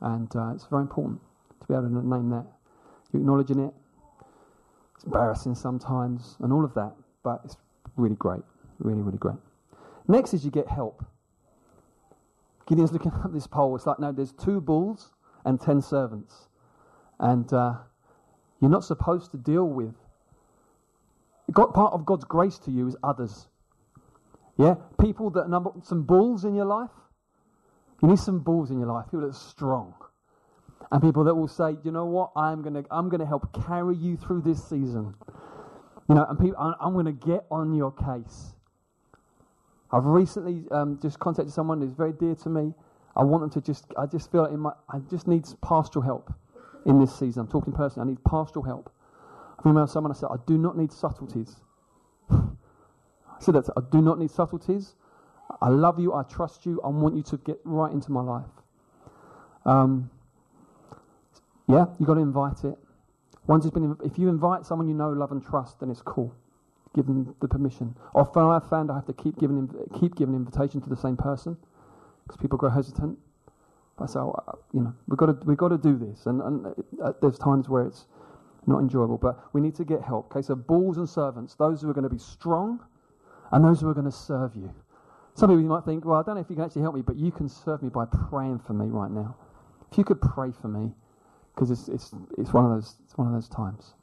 and 0.00 0.34
uh, 0.36 0.52
it's 0.54 0.66
very 0.66 0.82
important 0.82 1.20
to 1.60 1.66
be 1.66 1.74
able 1.74 1.88
to 1.88 2.08
name 2.08 2.30
that. 2.30 2.46
You're 3.12 3.20
acknowledging 3.20 3.58
it. 3.58 3.74
It's 4.94 5.04
embarrassing 5.04 5.54
sometimes, 5.54 6.36
and 6.40 6.52
all 6.52 6.64
of 6.64 6.72
that, 6.74 6.92
but 7.22 7.40
it's 7.44 7.56
really 7.96 8.16
great, 8.16 8.42
really, 8.78 9.02
really 9.02 9.18
great. 9.18 9.36
Next 10.08 10.32
is 10.32 10.44
you 10.44 10.50
get 10.50 10.68
help. 10.68 11.04
Gideon's 12.66 12.92
looking 12.92 13.12
at 13.24 13.32
this 13.32 13.46
pole. 13.46 13.74
It's 13.76 13.86
like, 13.86 13.98
no, 13.98 14.12
there's 14.12 14.32
two 14.32 14.60
bulls 14.60 15.10
and 15.46 15.58
ten 15.58 15.80
servants. 15.80 16.48
And 17.18 17.50
uh, 17.52 17.76
you're 18.60 18.70
not 18.70 18.84
supposed 18.84 19.30
to 19.30 19.38
deal 19.38 19.64
with. 19.64 19.94
God, 21.52 21.72
part 21.72 21.94
of 21.94 22.04
God's 22.04 22.24
grace 22.24 22.58
to 22.60 22.70
you 22.70 22.86
is 22.88 22.96
others. 23.02 23.46
Yeah? 24.58 24.74
People 25.00 25.30
that 25.30 25.48
number 25.48 25.70
some 25.82 26.02
bulls 26.02 26.44
in 26.44 26.54
your 26.54 26.66
life. 26.66 26.90
You 28.02 28.08
need 28.08 28.18
some 28.18 28.40
bulls 28.40 28.70
in 28.70 28.78
your 28.78 28.88
life, 28.88 29.06
people 29.06 29.20
that 29.22 29.28
are 29.28 29.32
strong. 29.32 29.94
And 30.92 31.02
people 31.02 31.24
that 31.24 31.34
will 31.34 31.48
say, 31.48 31.76
you 31.82 31.90
know 31.90 32.04
what, 32.04 32.30
I'm 32.36 32.62
gonna 32.62 32.84
I'm 32.90 33.08
gonna 33.08 33.26
help 33.26 33.52
carry 33.66 33.96
you 33.96 34.16
through 34.16 34.42
this 34.42 34.62
season. 34.62 35.14
You 36.08 36.14
know, 36.14 36.26
and 36.28 36.38
people 36.38 36.56
I'm 36.58 36.94
gonna 36.94 37.12
get 37.12 37.46
on 37.50 37.74
your 37.74 37.92
case. 37.92 38.52
I've 39.92 40.04
recently 40.04 40.64
um, 40.70 40.98
just 41.00 41.18
contacted 41.18 41.54
someone 41.54 41.80
who's 41.80 41.92
very 41.92 42.12
dear 42.12 42.34
to 42.34 42.48
me. 42.48 42.74
I 43.16 43.24
want 43.24 43.42
them 43.42 43.50
to 43.50 43.66
just 43.66 43.86
I 43.96 44.06
just 44.06 44.30
feel 44.30 44.44
in 44.46 44.60
my 44.60 44.72
I 44.88 44.98
just 45.10 45.26
need 45.26 45.44
pastoral 45.62 46.04
help 46.04 46.32
in 46.84 47.00
this 47.00 47.14
season. 47.18 47.40
I'm 47.40 47.48
talking 47.48 47.72
personally, 47.72 48.06
I 48.06 48.10
need 48.10 48.24
pastoral 48.24 48.64
help. 48.64 48.92
I've 49.58 49.64
emailed 49.64 49.88
someone, 49.88 50.12
I 50.12 50.14
said, 50.14 50.28
I 50.30 50.36
do 50.46 50.58
not 50.58 50.76
need 50.76 50.92
subtleties. 50.92 51.56
I 52.30 52.36
said 53.40 53.54
that 53.54 53.68
I 53.76 53.80
do 53.90 54.02
not 54.02 54.18
need 54.18 54.30
subtleties. 54.30 54.94
I 55.60 55.68
love 55.68 55.98
you. 55.98 56.12
I 56.12 56.22
trust 56.24 56.66
you. 56.66 56.80
I 56.84 56.88
want 56.88 57.16
you 57.16 57.22
to 57.22 57.36
get 57.38 57.58
right 57.64 57.92
into 57.92 58.12
my 58.12 58.20
life. 58.20 58.44
Um, 59.64 60.10
yeah, 61.68 61.86
you've 61.98 62.06
got 62.06 62.14
to 62.14 62.20
invite 62.20 62.64
it. 62.64 62.76
Once 63.46 63.64
it's 63.64 63.72
been, 63.72 63.96
if 64.04 64.18
you 64.18 64.28
invite 64.28 64.66
someone 64.66 64.88
you 64.88 64.94
know, 64.94 65.10
love, 65.10 65.32
and 65.32 65.44
trust, 65.44 65.80
then 65.80 65.90
it's 65.90 66.02
cool. 66.02 66.34
Give 66.94 67.06
them 67.06 67.34
the 67.40 67.48
permission. 67.48 67.94
Often 68.14 68.44
I've 68.44 68.68
found 68.68 68.90
I 68.90 68.94
have 68.94 69.06
to 69.06 69.12
keep 69.12 69.38
giving 69.38 69.68
keep 70.00 70.16
giving 70.16 70.34
invitation 70.34 70.80
to 70.80 70.88
the 70.88 70.96
same 70.96 71.16
person 71.16 71.56
because 72.26 72.36
people 72.40 72.58
grow 72.58 72.70
hesitant. 72.70 73.18
But 73.96 74.04
I 74.04 74.06
say, 74.08 74.18
oh, 74.18 74.58
you 74.74 74.80
know, 74.80 74.94
we've 75.08 75.16
got 75.16 75.26
to 75.26 75.38
we've 75.46 75.56
got 75.56 75.68
to 75.68 75.78
do 75.78 75.96
this, 75.96 76.26
and, 76.26 76.42
and 76.42 76.66
uh, 77.02 77.12
there's 77.20 77.38
times 77.38 77.68
where 77.68 77.86
it's 77.86 78.06
not 78.66 78.80
enjoyable, 78.80 79.16
but 79.16 79.38
we 79.52 79.60
need 79.60 79.74
to 79.76 79.84
get 79.84 80.02
help. 80.02 80.32
Okay, 80.32 80.42
so 80.42 80.54
bulls 80.54 80.98
and 80.98 81.08
servants, 81.08 81.54
those 81.54 81.82
who 81.82 81.90
are 81.90 81.94
going 81.94 82.04
to 82.04 82.10
be 82.10 82.18
strong 82.18 82.80
and 83.52 83.64
those 83.64 83.80
who 83.80 83.88
are 83.88 83.94
going 83.94 84.06
to 84.06 84.12
serve 84.12 84.54
you. 84.56 84.74
Some 85.34 85.50
of 85.50 85.60
you 85.60 85.66
might 85.66 85.84
think, 85.84 86.04
well, 86.04 86.18
I 86.18 86.22
don't 86.22 86.34
know 86.34 86.40
if 86.40 86.50
you 86.50 86.56
can 86.56 86.64
actually 86.64 86.82
help 86.82 86.94
me, 86.94 87.02
but 87.02 87.16
you 87.16 87.30
can 87.30 87.48
serve 87.48 87.82
me 87.82 87.90
by 87.90 88.06
praying 88.06 88.60
for 88.60 88.72
me 88.72 88.86
right 88.86 89.10
now. 89.10 89.36
If 89.90 89.98
you 89.98 90.04
could 90.04 90.20
pray 90.20 90.50
for 90.50 90.68
me, 90.68 90.92
because 91.54 91.70
it's, 91.70 91.88
it's, 91.88 92.12
it's, 92.38 92.52
one 92.52 92.64
of 92.64 92.70
those, 92.70 92.96
it's 93.04 93.16
one 93.16 93.28
of 93.28 93.34
those 93.34 93.48
times. 93.48 93.94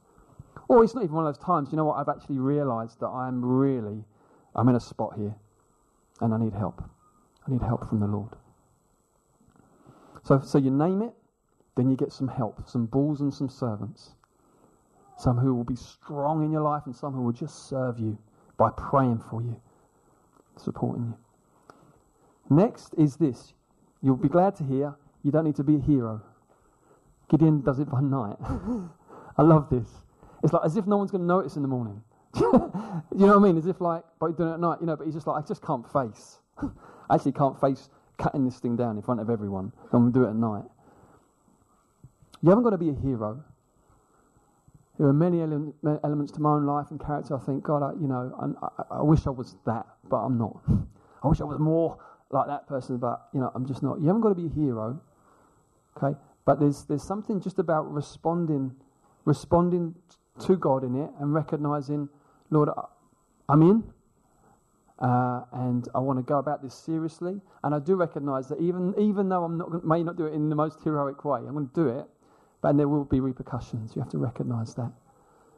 Or 0.69 0.83
it's 0.83 0.95
not 0.95 1.03
even 1.03 1.15
one 1.15 1.27
of 1.27 1.35
those 1.35 1.43
times. 1.43 1.69
You 1.71 1.77
know 1.77 1.85
what? 1.85 1.97
I've 1.97 2.09
actually 2.09 2.37
realized 2.37 2.99
that 2.99 3.07
I'm 3.07 3.43
really, 3.43 4.03
I'm 4.55 4.69
in 4.69 4.75
a 4.75 4.79
spot 4.79 5.15
here 5.17 5.35
and 6.21 6.33
I 6.33 6.37
need 6.37 6.53
help. 6.53 6.83
I 7.47 7.51
need 7.51 7.61
help 7.61 7.87
from 7.89 7.99
the 7.99 8.07
Lord. 8.07 8.35
So, 10.23 10.39
so 10.39 10.57
you 10.57 10.71
name 10.71 11.01
it, 11.01 11.13
then 11.75 11.89
you 11.89 11.97
get 11.97 12.13
some 12.13 12.27
help, 12.27 12.67
some 12.67 12.85
bulls 12.85 13.21
and 13.21 13.33
some 13.33 13.49
servants. 13.49 14.11
Some 15.17 15.37
who 15.37 15.53
will 15.53 15.63
be 15.63 15.75
strong 15.75 16.43
in 16.43 16.51
your 16.51 16.61
life 16.61 16.83
and 16.85 16.95
some 16.95 17.13
who 17.13 17.21
will 17.21 17.31
just 17.31 17.69
serve 17.69 17.99
you 17.99 18.17
by 18.57 18.69
praying 18.71 19.21
for 19.29 19.41
you, 19.41 19.59
supporting 20.57 21.05
you. 21.05 21.17
Next 22.49 22.93
is 22.97 23.17
this. 23.17 23.53
You'll 24.01 24.17
be 24.17 24.29
glad 24.29 24.55
to 24.57 24.63
hear 24.63 24.95
you 25.23 25.31
don't 25.31 25.45
need 25.45 25.55
to 25.55 25.63
be 25.63 25.75
a 25.75 25.79
hero. 25.79 26.21
Gideon 27.29 27.61
does 27.61 27.79
it 27.79 27.89
by 27.89 28.01
night. 28.01 28.37
I 29.37 29.41
love 29.41 29.69
this. 29.69 29.89
It's 30.43 30.53
like 30.53 30.65
as 30.65 30.75
if 30.75 30.85
no 30.85 30.97
one's 30.97 31.11
going 31.11 31.21
to 31.21 31.27
notice 31.27 31.55
in 31.55 31.61
the 31.61 31.67
morning. 31.67 32.01
you 32.35 32.41
know 32.51 33.37
what 33.37 33.37
I 33.37 33.39
mean? 33.39 33.57
As 33.57 33.65
if 33.65 33.79
like, 33.79 34.03
but 34.19 34.35
doing 34.37 34.49
it 34.49 34.53
at 34.53 34.59
night, 34.59 34.79
you 34.81 34.87
know, 34.87 34.95
but 34.95 35.05
he's 35.05 35.13
just 35.13 35.27
like, 35.27 35.43
I 35.43 35.47
just 35.47 35.61
can't 35.61 35.89
face. 35.91 36.39
I 37.09 37.15
actually 37.15 37.33
can't 37.33 37.59
face 37.59 37.89
cutting 38.17 38.45
this 38.45 38.59
thing 38.59 38.75
down 38.75 38.95
in 38.95 39.01
front 39.01 39.19
of 39.19 39.29
everyone. 39.29 39.71
I'm 39.91 40.11
going 40.11 40.13
to 40.13 40.19
do 40.19 40.25
it 40.25 40.29
at 40.29 40.35
night. 40.35 40.63
You 42.41 42.49
haven't 42.49 42.63
got 42.63 42.71
to 42.71 42.77
be 42.77 42.89
a 42.89 42.93
hero. 42.93 43.43
There 44.99 45.07
are 45.07 45.13
many 45.13 45.41
ele- 45.41 45.73
elements 46.03 46.31
to 46.33 46.41
my 46.41 46.51
own 46.51 46.65
life 46.65 46.87
and 46.91 46.99
character. 46.99 47.35
I 47.35 47.39
think, 47.39 47.63
God, 47.63 47.81
I, 47.81 47.93
you 47.99 48.07
know, 48.07 48.55
I, 48.61 48.97
I, 48.99 49.01
wish 49.01 49.25
I 49.25 49.31
was 49.31 49.55
that, 49.65 49.85
but 50.09 50.17
I'm 50.17 50.37
not. 50.37 50.59
I 51.23 51.27
wish 51.27 51.41
I 51.41 51.45
was 51.45 51.57
more 51.57 51.97
like 52.29 52.47
that 52.47 52.67
person, 52.67 52.97
but 52.97 53.29
you 53.33 53.39
know, 53.39 53.51
I'm 53.55 53.65
just 53.65 53.81
not. 53.81 53.99
You 54.01 54.07
haven't 54.07 54.21
got 54.21 54.29
to 54.29 54.35
be 54.35 54.47
a 54.47 54.49
hero, 54.49 54.99
okay? 55.97 56.17
But 56.45 56.59
there's 56.59 56.83
there's 56.85 57.03
something 57.03 57.39
just 57.39 57.59
about 57.59 57.91
responding, 57.91 58.75
responding 59.25 59.95
to 60.41 60.57
God 60.57 60.83
in 60.83 60.95
it 60.95 61.09
and 61.19 61.33
recognizing, 61.33 62.09
Lord, 62.49 62.69
I'm 63.47 63.61
in, 63.61 63.83
uh, 64.99 65.41
and 65.51 65.87
I 65.93 65.99
want 65.99 66.19
to 66.19 66.23
go 66.23 66.39
about 66.39 66.61
this 66.61 66.75
seriously. 66.75 67.41
And 67.63 67.73
I 67.75 67.79
do 67.79 67.95
recognize 67.95 68.47
that 68.49 68.59
even 68.59 68.93
even 68.97 69.29
though 69.29 69.43
I'm 69.43 69.57
not 69.57 69.85
may 69.85 70.03
not 70.03 70.17
do 70.17 70.25
it 70.25 70.33
in 70.33 70.49
the 70.49 70.55
most 70.55 70.81
heroic 70.83 71.23
way, 71.25 71.39
I'm 71.39 71.53
going 71.53 71.67
to 71.67 71.73
do 71.73 71.87
it 71.87 72.07
but 72.63 72.77
there 72.77 72.87
will 72.87 73.03
be 73.03 73.19
repercussions. 73.19 73.93
You 73.93 74.01
have 74.01 74.09
to 74.11 74.17
recognize 74.17 74.73
that. 74.75 74.91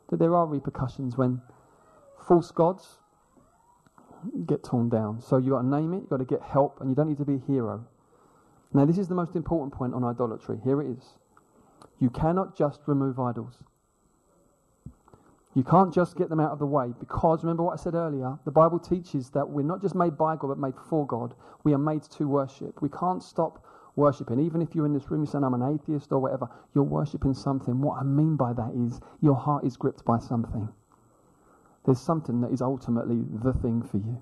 That 0.09 0.17
there 0.17 0.35
are 0.35 0.47
repercussions 0.47 1.15
when 1.15 1.39
false 2.27 2.51
gods 2.51 2.97
get 4.47 4.63
torn 4.63 4.89
down. 4.89 5.21
So 5.21 5.37
you've 5.37 5.51
got 5.51 5.61
to 5.61 5.67
name 5.67 5.93
it, 5.93 5.97
you've 5.97 6.09
got 6.09 6.17
to 6.17 6.25
get 6.25 6.41
help, 6.41 6.81
and 6.81 6.89
you 6.89 6.95
don't 6.95 7.07
need 7.07 7.19
to 7.19 7.25
be 7.25 7.35
a 7.35 7.45
hero. 7.47 7.85
Now, 8.73 8.85
this 8.85 8.97
is 8.97 9.07
the 9.07 9.13
most 9.13 9.35
important 9.35 9.71
point 9.71 9.93
on 9.93 10.03
idolatry. 10.03 10.59
Here 10.63 10.81
it 10.81 10.97
is. 10.97 11.13
You 11.99 12.09
cannot 12.09 12.57
just 12.57 12.81
remove 12.87 13.19
idols. 13.19 13.59
You 15.55 15.63
can't 15.63 15.93
just 15.93 16.17
get 16.17 16.29
them 16.29 16.41
out 16.41 16.51
of 16.51 16.59
the 16.59 16.65
way 16.65 16.93
because 16.99 17.41
remember 17.41 17.63
what 17.63 17.79
I 17.79 17.81
said 17.81 17.95
earlier? 17.95 18.37
The 18.43 18.51
Bible 18.51 18.77
teaches 18.77 19.29
that 19.29 19.49
we're 19.49 19.63
not 19.63 19.81
just 19.81 19.95
made 19.95 20.17
by 20.17 20.35
God 20.35 20.49
but 20.49 20.59
made 20.59 20.73
for 20.89 21.07
God. 21.07 21.33
We 21.63 21.73
are 21.73 21.77
made 21.77 22.03
to 22.03 22.27
worship. 22.27 22.81
We 22.81 22.89
can't 22.89 23.23
stop 23.23 23.63
worshiping. 23.95 24.41
Even 24.41 24.61
if 24.61 24.75
you're 24.75 24.85
in 24.85 24.93
this 24.93 25.09
room, 25.09 25.21
you're 25.21 25.31
saying, 25.31 25.45
I'm 25.45 25.53
an 25.53 25.79
atheist 25.79 26.11
or 26.11 26.19
whatever, 26.19 26.49
you're 26.73 26.83
worshiping 26.83 27.33
something. 27.33 27.79
What 27.79 27.99
I 27.99 28.03
mean 28.03 28.35
by 28.35 28.51
that 28.51 28.73
is 28.75 28.99
your 29.21 29.35
heart 29.35 29.65
is 29.65 29.77
gripped 29.77 30.03
by 30.03 30.19
something. 30.19 30.67
There's 31.85 32.01
something 32.01 32.41
that 32.41 32.51
is 32.51 32.61
ultimately 32.61 33.23
the 33.41 33.53
thing 33.53 33.81
for 33.81 33.97
you. 33.97 34.21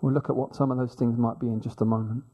We'll 0.00 0.12
look 0.12 0.28
at 0.28 0.34
what 0.34 0.56
some 0.56 0.72
of 0.72 0.78
those 0.78 0.94
things 0.94 1.16
might 1.16 1.38
be 1.38 1.46
in 1.46 1.60
just 1.60 1.80
a 1.82 1.84
moment. 1.84 2.24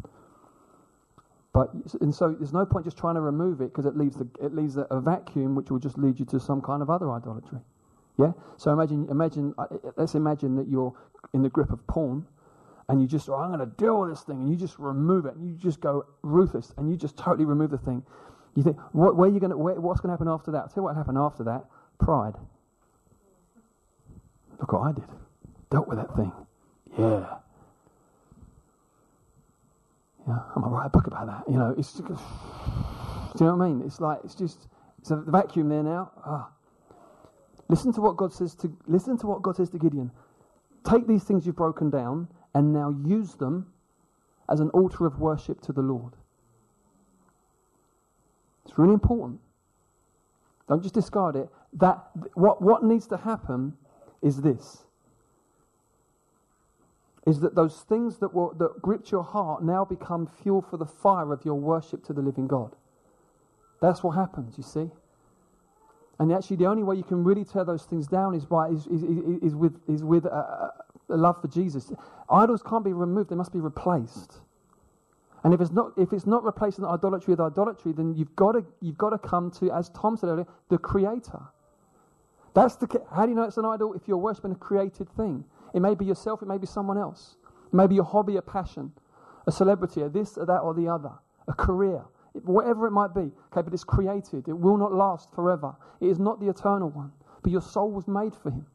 But 1.53 1.73
and 2.01 2.14
so 2.14 2.35
there's 2.38 2.55
no 2.55 2.64
point 2.64 2.87
just 2.87 2.97
trying 2.97 3.16
to 3.16 3.21
remove 3.21 3.61
it 3.61 3.73
because 3.73 3.85
it 3.85 3.97
leaves 3.97 4.16
the, 4.16 4.29
it 4.40 4.55
leaves 4.55 4.79
a, 4.79 4.83
a 4.90 5.01
vacuum 5.01 5.55
which 5.55 5.71
will 5.71 5.79
just 5.79 5.99
lead 5.99 6.18
you 6.18 6.25
to 6.27 6.40
some 6.40 6.62
kind 6.62 6.81
of 6.83 6.88
other 6.88 7.11
idolatry. 7.11 7.59
Yeah. 8.18 8.33
So 8.57 8.72
imagine 8.72 9.07
imagine 9.11 9.54
uh, 9.57 9.66
let's 9.96 10.14
imagine 10.14 10.57
that 10.57 10.68
you're 10.68 10.92
in 11.33 11.42
the 11.42 11.48
grip 11.48 11.70
of 11.70 11.87
porn, 11.87 12.26
and 12.88 13.00
you 13.00 13.07
just 13.07 13.28
oh, 13.28 13.35
I'm 13.37 13.48
going 13.48 13.61
to 13.61 13.76
deal 13.76 14.00
with 14.00 14.11
this 14.11 14.22
thing, 14.22 14.40
and 14.40 14.50
you 14.50 14.57
just 14.57 14.78
remove 14.78 15.24
it, 15.26 15.37
and 15.37 15.48
you 15.48 15.57
just 15.57 15.81
go 15.81 16.04
ruthless, 16.22 16.74
and 16.76 16.90
you 16.90 16.96
just 16.96 17.16
totally 17.16 17.44
remove 17.44 17.70
the 17.70 17.78
thing. 17.78 18.02
You 18.57 18.64
think 18.64 18.76
what, 18.92 19.16
where 19.16 19.28
you 19.28 19.38
going 19.38 19.50
to 19.50 19.57
what's 19.57 20.00
going 20.00 20.09
to 20.09 20.12
happen 20.12 20.28
after 20.28 20.50
that? 20.50 20.59
I'll 20.59 20.68
tell 20.68 20.83
you 20.83 20.83
what 20.83 20.96
happened 20.96 21.18
after 21.18 21.44
that. 21.44 21.66
Pride. 22.00 22.35
Look 24.61 24.72
what 24.72 24.81
I 24.81 24.92
did. 24.92 25.04
Dealt 25.70 25.87
with 25.87 25.98
that 25.98 26.14
thing. 26.16 26.33
Yeah. 26.98 27.37
Yeah, 30.26 30.40
I'm 30.54 30.62
gonna 30.62 30.74
write 30.74 30.87
a 30.87 30.90
book 30.90 31.07
about 31.07 31.26
that. 31.26 31.44
You 31.50 31.59
know, 31.59 31.74
it's. 31.78 31.92
Do 33.37 33.44
you 33.44 33.46
know 33.46 33.57
what 33.57 33.64
I 33.64 33.68
mean? 33.68 33.83
It's 33.87 34.00
like 34.00 34.20
it's 34.24 34.35
just 34.35 34.66
it's 34.98 35.11
a 35.11 35.16
vacuum 35.16 35.68
there 35.68 35.83
now. 35.83 36.11
Ah. 36.26 36.50
Listen 37.68 37.92
to 37.92 38.00
what 38.00 38.16
God 38.16 38.33
says 38.33 38.54
to 38.57 38.72
listen 38.87 39.18
to 39.18 39.26
what 39.26 39.42
God 39.42 39.57
says 39.57 39.70
to 39.70 39.78
Gideon. 39.78 40.11
Take 40.88 41.07
these 41.07 41.24
things 41.24 41.46
you've 41.46 41.57
broken 41.57 41.90
down 41.90 42.28
and 42.54 42.72
now 42.72 42.90
use 42.90 43.35
them 43.35 43.72
as 44.48 44.61
an 44.61 44.70
altar 44.70 45.07
of 45.07 45.18
worship 45.18 45.61
to 45.62 45.72
the 45.72 45.83
Lord. 45.83 46.14
It's 48.64 48.78
really 48.78 48.94
important. 48.94 49.40
Don't 50.68 50.83
just 50.83 50.94
discard 50.94 51.37
it. 51.37 51.48
That 51.74 51.98
what 52.35 52.62
what 52.62 52.85
needs 52.85 53.07
to 53.09 53.18
happen 53.18 53.74
is 54.22 54.40
this 54.40 54.85
is 57.28 57.40
that 57.40 57.54
those 57.54 57.81
things 57.83 58.18
that, 58.18 58.33
were, 58.33 58.54
that 58.54 58.81
gripped 58.81 59.11
your 59.11 59.22
heart 59.22 59.62
now 59.62 59.85
become 59.85 60.26
fuel 60.26 60.62
for 60.62 60.78
the 60.78 60.87
fire 60.87 61.31
of 61.31 61.44
your 61.44 61.57
worship 61.57 62.02
to 62.02 62.14
the 62.14 62.22
living 62.22 62.46
God. 62.46 62.74
That's 63.83 64.02
what 64.02 64.12
happens, 64.12 64.57
you 64.57 64.64
see. 64.64 64.90
And 66.18 66.33
actually, 66.33 66.57
the 66.57 66.66
only 66.66 66.83
way 66.83 66.96
you 66.96 67.04
can 67.04 67.22
really 67.22 67.44
tear 67.44 67.64
those 67.64 67.85
things 67.85 68.09
down 68.09 68.35
is, 68.35 68.44
by, 68.44 68.68
is, 68.68 68.87
is, 68.88 69.02
is 69.42 69.54
with, 69.54 69.81
is 69.88 70.02
with 70.02 70.24
a, 70.24 70.72
a 71.09 71.16
love 71.16 71.40
for 71.40 71.48
Jesus. 71.48 71.92
Idols 72.28 72.62
can't 72.62 72.85
be 72.85 72.92
removed, 72.92 73.31
they 73.31 73.37
must 73.37 73.52
be 73.52 73.61
replaced. 73.61 74.40
And 75.44 75.54
if 75.54 75.61
it's 75.61 75.70
not, 75.70 75.92
if 75.96 76.12
it's 76.12 76.26
not 76.26 76.42
replacing 76.42 76.85
idolatry 76.85 77.33
with 77.33 77.40
idolatry, 77.40 77.92
then 77.92 78.14
you've 78.14 78.35
got 78.35 78.52
to, 78.52 78.64
you've 78.81 78.98
to 78.98 79.18
come 79.18 79.50
to, 79.52 79.70
as 79.70 79.88
Tom 79.90 80.16
said 80.16 80.28
earlier, 80.28 80.46
the 80.68 80.78
Creator. 80.78 81.40
That's 82.54 82.74
the, 82.76 82.88
how 83.14 83.24
do 83.24 83.31
you 83.31 83.37
know 83.37 83.44
it's 83.44 83.57
an 83.57 83.64
idol? 83.64 83.94
If 83.94 84.09
you're 84.09 84.16
worshipping 84.16 84.52
a 84.52 84.57
created 84.57 85.09
thing. 85.11 85.44
It 85.74 85.81
may 85.81 85.94
be 85.94 86.04
yourself, 86.04 86.42
it 86.42 86.48
may 86.48 86.59
be 86.59 86.66
someone 86.66 86.98
else. 86.98 87.37
It 87.68 87.74
may 87.74 87.87
be 87.87 87.94
your 87.94 88.04
hobby, 88.04 88.37
a 88.37 88.42
passion, 88.42 88.92
a 89.46 89.52
celebrity, 89.52 90.00
a 90.02 90.09
this, 90.09 90.37
or 90.37 90.46
that, 90.46 90.59
or 90.59 90.74
the 90.74 90.88
other, 90.88 91.12
a 91.46 91.52
career, 91.52 92.04
whatever 92.44 92.87
it 92.87 92.90
might 92.90 93.14
be. 93.14 93.31
Okay, 93.53 93.62
but 93.62 93.72
it's 93.72 93.85
created. 93.85 94.48
It 94.48 94.59
will 94.59 94.77
not 94.77 94.92
last 94.92 95.31
forever. 95.35 95.74
It 96.01 96.09
is 96.09 96.18
not 96.18 96.40
the 96.40 96.48
eternal 96.48 96.90
one. 96.90 97.12
But 97.42 97.53
your 97.53 97.62
soul 97.62 97.90
was 97.90 98.09
made 98.09 98.35
for 98.35 98.51
him. 98.51 98.66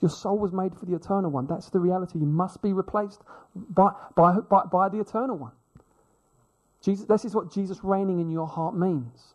Your 0.00 0.10
soul 0.10 0.38
was 0.38 0.52
made 0.52 0.74
for 0.74 0.84
the 0.86 0.94
eternal 0.94 1.30
one. 1.30 1.46
That's 1.46 1.70
the 1.70 1.78
reality. 1.78 2.18
You 2.18 2.26
must 2.26 2.60
be 2.60 2.72
replaced 2.72 3.22
by, 3.54 3.92
by, 4.16 4.38
by, 4.50 4.64
by 4.70 4.88
the 4.88 5.00
eternal 5.00 5.36
one. 5.36 5.52
Jesus, 6.82 7.06
this 7.06 7.24
is 7.24 7.34
what 7.34 7.52
Jesus 7.52 7.84
reigning 7.84 8.20
in 8.20 8.30
your 8.30 8.48
heart 8.48 8.76
means. 8.76 9.34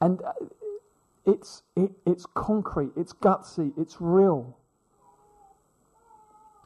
And 0.00 0.20
uh, 0.22 0.32
it's, 1.26 1.62
it, 1.76 1.92
it's 2.06 2.26
concrete, 2.34 2.90
it's 2.96 3.12
gutsy, 3.12 3.72
it's 3.76 3.96
real. 4.00 4.56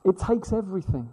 It 0.04 0.18
takes 0.18 0.52
everything. 0.52 1.10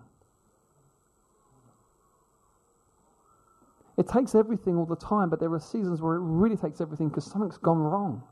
It 4.02 4.08
takes 4.08 4.34
everything 4.34 4.78
all 4.78 4.88
the 4.88 4.96
time, 4.96 5.30
but 5.30 5.40
there 5.40 5.54
are 5.54 5.60
seasons 5.60 6.02
where 6.02 6.16
it 6.16 6.22
really 6.22 6.58
takes 6.58 6.82
everything 6.82 7.10
because 7.10 7.24
something's 7.24 7.60
gone 7.60 7.78
wrong. 7.78 8.24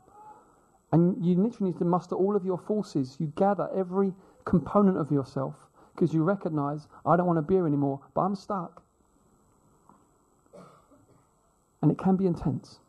And 0.90 1.24
you 1.24 1.36
literally 1.36 1.70
need 1.70 1.78
to 1.78 1.84
muster 1.84 2.16
all 2.16 2.34
of 2.34 2.44
your 2.44 2.58
forces. 2.58 3.16
You 3.20 3.32
gather 3.36 3.70
every 3.72 4.12
component 4.44 4.98
of 4.98 5.12
yourself 5.12 5.54
because 5.94 6.12
you 6.12 6.24
recognize, 6.24 6.88
I 7.06 7.16
don't 7.16 7.26
want 7.26 7.38
a 7.38 7.42
beer 7.42 7.68
anymore, 7.68 8.00
but 8.14 8.22
I'm 8.22 8.34
stuck. 8.34 8.82
And 11.82 11.92
it 11.92 11.98
can 11.98 12.16
be 12.16 12.26
intense. 12.26 12.80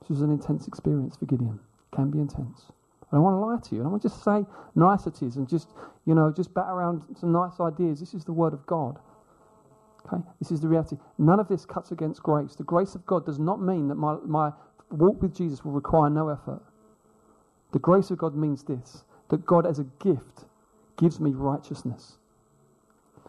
This 0.00 0.08
was 0.08 0.22
an 0.22 0.32
intense 0.32 0.66
experience 0.66 1.16
for 1.16 1.26
Gideon. 1.26 1.60
It 1.92 1.94
can 1.94 2.10
be 2.10 2.18
intense. 2.18 2.64
I 3.12 3.14
don't 3.14 3.22
want 3.22 3.34
to 3.34 3.38
lie 3.38 3.60
to 3.60 3.74
you. 3.76 3.82
I 3.82 3.84
don't 3.84 3.92
want 3.92 4.02
to 4.02 4.08
just 4.08 4.24
say 4.24 4.44
niceties 4.74 5.36
and 5.36 5.48
just, 5.48 5.68
you 6.04 6.16
know, 6.16 6.32
just 6.34 6.52
bat 6.52 6.66
around 6.68 7.04
some 7.16 7.30
nice 7.30 7.60
ideas. 7.60 8.00
This 8.00 8.12
is 8.12 8.24
the 8.24 8.32
Word 8.32 8.54
of 8.54 8.66
God. 8.66 8.98
Okay? 10.06 10.22
This 10.38 10.50
is 10.50 10.60
the 10.60 10.68
reality. 10.68 10.96
None 11.18 11.40
of 11.40 11.48
this 11.48 11.64
cuts 11.64 11.92
against 11.92 12.22
grace. 12.22 12.54
The 12.56 12.64
grace 12.64 12.94
of 12.94 13.06
God 13.06 13.24
does 13.24 13.38
not 13.38 13.60
mean 13.60 13.88
that 13.88 13.94
my, 13.96 14.16
my 14.24 14.52
walk 14.90 15.22
with 15.22 15.34
Jesus 15.34 15.64
will 15.64 15.72
require 15.72 16.10
no 16.10 16.28
effort. 16.28 16.62
The 17.72 17.78
grace 17.78 18.10
of 18.10 18.18
God 18.18 18.34
means 18.34 18.62
this 18.62 19.04
that 19.28 19.46
God, 19.46 19.66
as 19.66 19.78
a 19.78 19.84
gift, 19.98 20.44
gives 20.98 21.18
me 21.18 21.32
righteousness. 21.32 22.18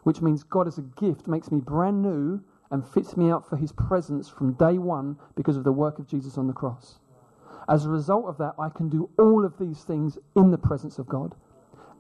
Which 0.04 0.22
means 0.22 0.44
God, 0.44 0.68
as 0.68 0.78
a 0.78 0.82
gift, 0.82 1.28
makes 1.28 1.50
me 1.50 1.62
brand 1.62 2.02
new 2.02 2.42
and 2.72 2.86
fits 2.86 3.16
me 3.16 3.32
out 3.32 3.48
for 3.48 3.56
his 3.56 3.72
presence 3.72 4.28
from 4.28 4.54
day 4.54 4.78
one 4.78 5.18
because 5.36 5.56
of 5.56 5.64
the 5.64 5.72
work 5.72 6.00
of 6.00 6.08
Jesus 6.08 6.38
on 6.38 6.48
the 6.48 6.54
cross. 6.54 7.00
As 7.70 7.86
a 7.86 7.90
result 7.90 8.26
of 8.26 8.38
that, 8.40 8.56
I 8.60 8.68
can 8.70 8.90
do 8.90 9.10
all 9.18 9.46
of 9.46 9.58
these 9.58 9.84
things 9.84 10.18
in 10.36 10.52
the 10.52 10.58
presence 10.58 11.00
of 11.00 11.08
God 11.08 11.36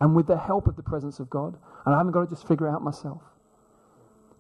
and 0.02 0.16
with 0.16 0.28
the 0.28 0.38
help 0.38 0.68
of 0.68 0.76
the 0.76 0.84
presence 0.84 1.20
of 1.20 1.30
God. 1.30 1.58
And 1.86 1.96
I 1.96 1.98
haven't 1.98 2.12
got 2.12 2.26
to 2.26 2.36
just 2.36 2.46
figure 2.46 2.68
it 2.68 2.72
out 2.72 2.82
myself. 2.82 3.22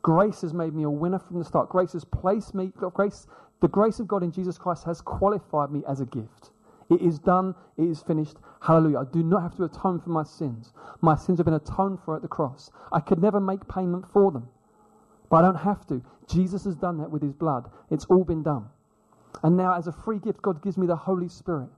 Grace 0.03 0.41
has 0.41 0.53
made 0.53 0.73
me 0.73 0.83
a 0.83 0.89
winner 0.89 1.17
from 1.17 1.39
the 1.39 1.45
start. 1.45 1.69
Grace 1.69 1.93
has 1.93 2.03
placed 2.03 2.53
me, 2.53 2.71
grace, 2.93 3.25
the 3.61 3.67
grace 3.67 3.99
of 3.99 4.07
God 4.07 4.21
in 4.21 4.31
Jesus 4.31 4.57
Christ 4.57 4.83
has 4.83 5.01
qualified 5.01 5.71
me 5.71 5.81
as 5.87 6.01
a 6.01 6.05
gift. 6.05 6.51
It 6.89 7.01
is 7.01 7.19
done, 7.19 7.55
it 7.77 7.87
is 7.87 8.03
finished. 8.03 8.37
Hallelujah. 8.59 8.99
I 8.99 9.05
do 9.05 9.23
not 9.23 9.41
have 9.41 9.55
to 9.55 9.63
atone 9.63 9.99
for 10.01 10.09
my 10.09 10.23
sins. 10.23 10.73
My 11.01 11.15
sins 11.15 11.39
have 11.39 11.45
been 11.45 11.53
atoned 11.53 11.99
for 12.03 12.15
at 12.15 12.21
the 12.21 12.27
cross. 12.27 12.69
I 12.91 12.99
could 12.99 13.21
never 13.21 13.39
make 13.39 13.67
payment 13.67 14.05
for 14.05 14.31
them. 14.31 14.47
But 15.29 15.37
I 15.37 15.41
don't 15.43 15.55
have 15.55 15.87
to. 15.87 16.01
Jesus 16.27 16.65
has 16.65 16.75
done 16.75 16.97
that 16.97 17.09
with 17.09 17.21
his 17.21 17.33
blood. 17.33 17.69
It's 17.89 18.05
all 18.05 18.25
been 18.25 18.43
done. 18.43 18.65
And 19.41 19.57
now, 19.57 19.73
as 19.73 19.87
a 19.87 19.91
free 19.91 20.19
gift, 20.19 20.41
God 20.41 20.61
gives 20.61 20.77
me 20.77 20.85
the 20.85 20.95
Holy 20.95 21.29
Spirit. 21.29 21.69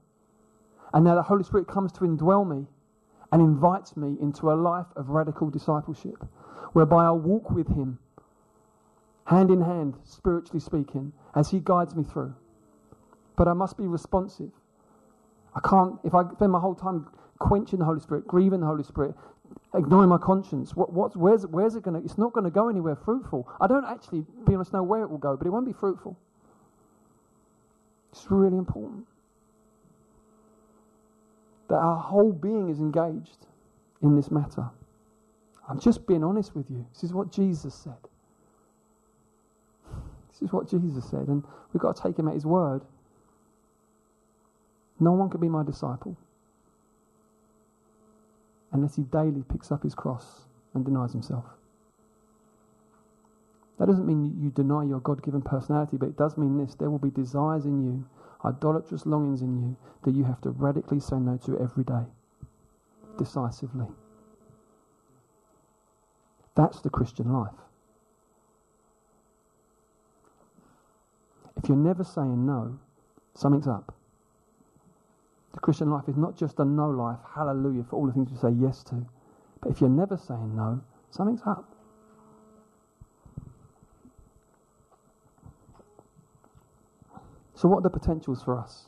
And 0.92 1.04
now 1.04 1.14
the 1.14 1.22
Holy 1.22 1.44
Spirit 1.44 1.66
comes 1.68 1.92
to 1.92 2.00
indwell 2.00 2.46
me 2.46 2.66
and 3.32 3.40
invites 3.40 3.96
me 3.96 4.16
into 4.20 4.50
a 4.50 4.54
life 4.54 4.86
of 4.96 5.10
radical 5.10 5.48
discipleship, 5.50 6.24
whereby 6.72 7.04
I'll 7.04 7.18
walk 7.18 7.50
with 7.50 7.68
him, 7.68 7.98
hand 9.26 9.50
in 9.50 9.60
hand, 9.60 9.94
spiritually 10.04 10.60
speaking, 10.60 11.12
as 11.34 11.50
he 11.50 11.60
guides 11.60 11.94
me 11.94 12.04
through. 12.04 12.34
But 13.36 13.48
I 13.48 13.52
must 13.52 13.76
be 13.76 13.86
responsive. 13.86 14.50
I 15.54 15.60
can't, 15.60 15.98
if 16.04 16.14
I 16.14 16.22
spend 16.32 16.52
my 16.52 16.60
whole 16.60 16.74
time 16.74 17.06
quenching 17.38 17.78
the 17.78 17.84
Holy 17.84 18.00
Spirit, 18.00 18.26
grieving 18.26 18.60
the 18.60 18.66
Holy 18.66 18.84
Spirit, 18.84 19.14
ignoring 19.74 20.08
my 20.08 20.18
conscience. 20.18 20.74
What, 20.74 21.16
where's, 21.16 21.46
where's 21.46 21.74
it 21.74 21.82
going 21.82 22.00
to? 22.00 22.04
It's 22.04 22.18
not 22.18 22.32
going 22.32 22.44
to 22.44 22.50
go 22.50 22.68
anywhere 22.68 22.96
fruitful. 22.96 23.48
I 23.60 23.66
don't 23.66 23.84
actually, 23.84 24.24
be 24.46 24.54
honest, 24.54 24.72
know 24.72 24.82
where 24.82 25.02
it 25.02 25.10
will 25.10 25.18
go, 25.18 25.36
but 25.36 25.46
it 25.46 25.50
won't 25.50 25.66
be 25.66 25.72
fruitful. 25.72 26.16
It's 28.12 28.26
really 28.30 28.56
important 28.56 29.06
that 31.68 31.76
our 31.76 31.98
whole 31.98 32.32
being 32.32 32.68
is 32.68 32.78
engaged 32.78 33.46
in 34.02 34.14
this 34.16 34.30
matter. 34.30 34.70
I'm 35.68 35.80
just 35.80 36.06
being 36.06 36.22
honest 36.22 36.54
with 36.54 36.70
you. 36.70 36.86
This 36.92 37.02
is 37.04 37.12
what 37.12 37.32
Jesus 37.32 37.74
said. 37.74 37.98
This 40.36 40.48
is 40.48 40.52
what 40.52 40.68
Jesus 40.68 41.08
said, 41.08 41.28
and 41.28 41.42
we've 41.72 41.80
got 41.80 41.96
to 41.96 42.02
take 42.02 42.18
him 42.18 42.28
at 42.28 42.34
his 42.34 42.44
word. 42.44 42.82
No 45.00 45.12
one 45.12 45.30
can 45.30 45.40
be 45.40 45.48
my 45.48 45.62
disciple 45.64 46.16
unless 48.72 48.96
he 48.96 49.02
daily 49.02 49.42
picks 49.50 49.72
up 49.72 49.82
his 49.82 49.94
cross 49.94 50.42
and 50.74 50.84
denies 50.84 51.12
himself. 51.12 51.44
That 53.78 53.86
doesn't 53.86 54.06
mean 54.06 54.36
you 54.38 54.50
deny 54.50 54.84
your 54.84 55.00
God 55.00 55.22
given 55.22 55.40
personality, 55.40 55.96
but 55.96 56.10
it 56.10 56.18
does 56.18 56.36
mean 56.36 56.58
this 56.58 56.74
there 56.74 56.90
will 56.90 56.98
be 56.98 57.10
desires 57.10 57.64
in 57.64 57.82
you, 57.84 58.04
idolatrous 58.44 59.06
longings 59.06 59.40
in 59.40 59.56
you, 59.56 59.76
that 60.04 60.14
you 60.14 60.24
have 60.24 60.40
to 60.42 60.50
radically 60.50 61.00
say 61.00 61.16
no 61.16 61.38
to 61.46 61.58
every 61.58 61.84
day, 61.84 62.04
decisively. 63.18 63.86
That's 66.54 66.80
the 66.80 66.90
Christian 66.90 67.32
life. 67.32 67.52
If 71.66 71.70
you're 71.70 71.78
never 71.78 72.04
saying 72.04 72.46
no, 72.46 72.78
something's 73.34 73.66
up. 73.66 73.92
The 75.52 75.58
Christian 75.58 75.90
life 75.90 76.04
is 76.06 76.16
not 76.16 76.36
just 76.36 76.60
a 76.60 76.64
no 76.64 76.88
life, 76.88 77.18
hallelujah, 77.34 77.82
for 77.82 77.96
all 77.96 78.06
the 78.06 78.12
things 78.12 78.30
we 78.30 78.36
say 78.36 78.50
yes 78.56 78.84
to. 78.84 79.04
But 79.60 79.72
if 79.72 79.80
you're 79.80 79.90
never 79.90 80.16
saying 80.16 80.54
no, 80.54 80.80
something's 81.10 81.40
up. 81.44 81.74
So, 87.56 87.66
what 87.66 87.78
are 87.78 87.82
the 87.82 87.90
potentials 87.90 88.44
for 88.44 88.56
us? 88.56 88.86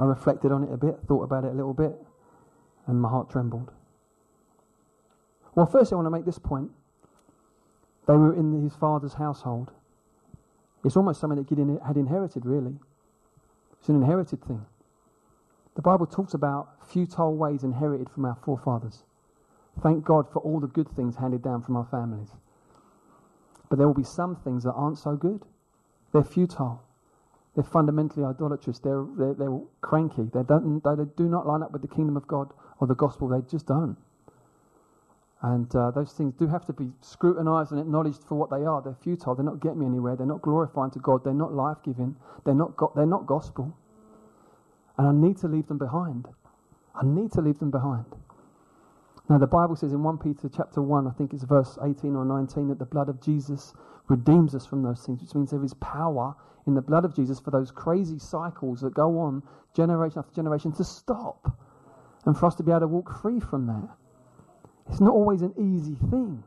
I 0.00 0.04
reflected 0.04 0.50
on 0.50 0.64
it 0.64 0.72
a 0.72 0.76
bit, 0.76 0.98
thought 1.06 1.22
about 1.22 1.44
it 1.44 1.52
a 1.52 1.54
little 1.54 1.74
bit, 1.74 1.94
and 2.88 3.00
my 3.00 3.08
heart 3.08 3.30
trembled. 3.30 3.70
Well, 5.54 5.66
first, 5.66 5.92
I 5.92 5.94
want 5.94 6.06
to 6.06 6.10
make 6.10 6.24
this 6.24 6.40
point. 6.40 6.72
They 8.08 8.14
were 8.14 8.34
in 8.34 8.64
his 8.64 8.74
father's 8.74 9.14
household. 9.14 9.70
It's 10.86 10.96
almost 10.96 11.20
something 11.20 11.36
that 11.38 11.48
Gideon 11.48 11.80
had 11.84 11.96
inherited, 11.96 12.46
really. 12.46 12.76
It's 13.80 13.88
an 13.88 13.96
inherited 13.96 14.40
thing. 14.44 14.64
The 15.74 15.82
Bible 15.82 16.06
talks 16.06 16.32
about 16.32 16.68
futile 16.88 17.34
ways 17.36 17.64
inherited 17.64 18.08
from 18.08 18.24
our 18.24 18.36
forefathers. 18.44 19.02
Thank 19.82 20.04
God 20.04 20.30
for 20.32 20.38
all 20.38 20.60
the 20.60 20.68
good 20.68 20.88
things 20.94 21.16
handed 21.16 21.42
down 21.42 21.62
from 21.62 21.76
our 21.76 21.88
families. 21.90 22.28
But 23.68 23.78
there 23.78 23.88
will 23.88 23.94
be 23.94 24.04
some 24.04 24.36
things 24.36 24.62
that 24.62 24.74
aren't 24.74 24.98
so 24.98 25.16
good. 25.16 25.42
They're 26.12 26.22
futile. 26.22 26.80
They're 27.56 27.64
fundamentally 27.64 28.24
idolatrous. 28.24 28.78
They're, 28.78 29.04
they're, 29.18 29.34
they're 29.34 29.58
cranky. 29.80 30.30
They, 30.32 30.44
don't, 30.44 30.80
they 30.84 31.04
do 31.16 31.28
not 31.28 31.48
line 31.48 31.64
up 31.64 31.72
with 31.72 31.82
the 31.82 31.88
kingdom 31.88 32.16
of 32.16 32.28
God 32.28 32.52
or 32.78 32.86
the 32.86 32.94
gospel. 32.94 33.26
They 33.26 33.40
just 33.50 33.66
don't. 33.66 33.96
And 35.42 35.74
uh, 35.76 35.90
those 35.90 36.12
things 36.12 36.34
do 36.34 36.46
have 36.46 36.64
to 36.66 36.72
be 36.72 36.90
scrutinized 37.00 37.70
and 37.70 37.80
acknowledged 37.80 38.24
for 38.24 38.36
what 38.36 38.50
they 38.50 38.64
are. 38.64 38.80
They're 38.82 38.96
futile. 39.02 39.34
They're 39.34 39.44
not 39.44 39.60
getting 39.60 39.80
me 39.80 39.86
anywhere. 39.86 40.16
They're 40.16 40.26
not 40.26 40.42
glorifying 40.42 40.90
to 40.92 40.98
God. 40.98 41.24
They're 41.24 41.34
not 41.34 41.52
life 41.52 41.78
giving. 41.84 42.16
They're 42.44 42.54
not, 42.54 42.76
go- 42.76 42.92
they're 42.96 43.06
not 43.06 43.26
gospel. 43.26 43.76
And 44.96 45.06
I 45.06 45.12
need 45.12 45.36
to 45.38 45.48
leave 45.48 45.66
them 45.66 45.78
behind. 45.78 46.26
I 46.94 47.04
need 47.04 47.32
to 47.32 47.42
leave 47.42 47.58
them 47.58 47.70
behind. 47.70 48.06
Now, 49.28 49.38
the 49.38 49.46
Bible 49.46 49.76
says 49.76 49.92
in 49.92 50.02
1 50.02 50.18
Peter 50.18 50.48
chapter 50.48 50.80
1, 50.80 51.06
I 51.06 51.10
think 51.10 51.34
it's 51.34 51.42
verse 51.44 51.78
18 51.82 52.14
or 52.14 52.24
19, 52.24 52.68
that 52.68 52.78
the 52.78 52.84
blood 52.86 53.08
of 53.08 53.20
Jesus 53.20 53.74
redeems 54.08 54.54
us 54.54 54.64
from 54.64 54.82
those 54.82 55.04
things, 55.04 55.20
which 55.20 55.34
means 55.34 55.50
there 55.50 55.64
is 55.64 55.74
power 55.74 56.34
in 56.66 56.74
the 56.74 56.80
blood 56.80 57.04
of 57.04 57.14
Jesus 57.14 57.40
for 57.40 57.50
those 57.50 57.70
crazy 57.70 58.18
cycles 58.18 58.80
that 58.80 58.94
go 58.94 59.18
on 59.18 59.42
generation 59.74 60.20
after 60.20 60.34
generation 60.34 60.72
to 60.72 60.84
stop 60.84 61.58
and 62.24 62.36
for 62.36 62.46
us 62.46 62.54
to 62.54 62.62
be 62.62 62.70
able 62.70 62.80
to 62.80 62.86
walk 62.86 63.20
free 63.20 63.40
from 63.40 63.66
that. 63.66 63.88
It's 64.90 65.00
not 65.00 65.12
always 65.12 65.42
an 65.42 65.52
easy 65.58 65.96
thing. 66.10 66.42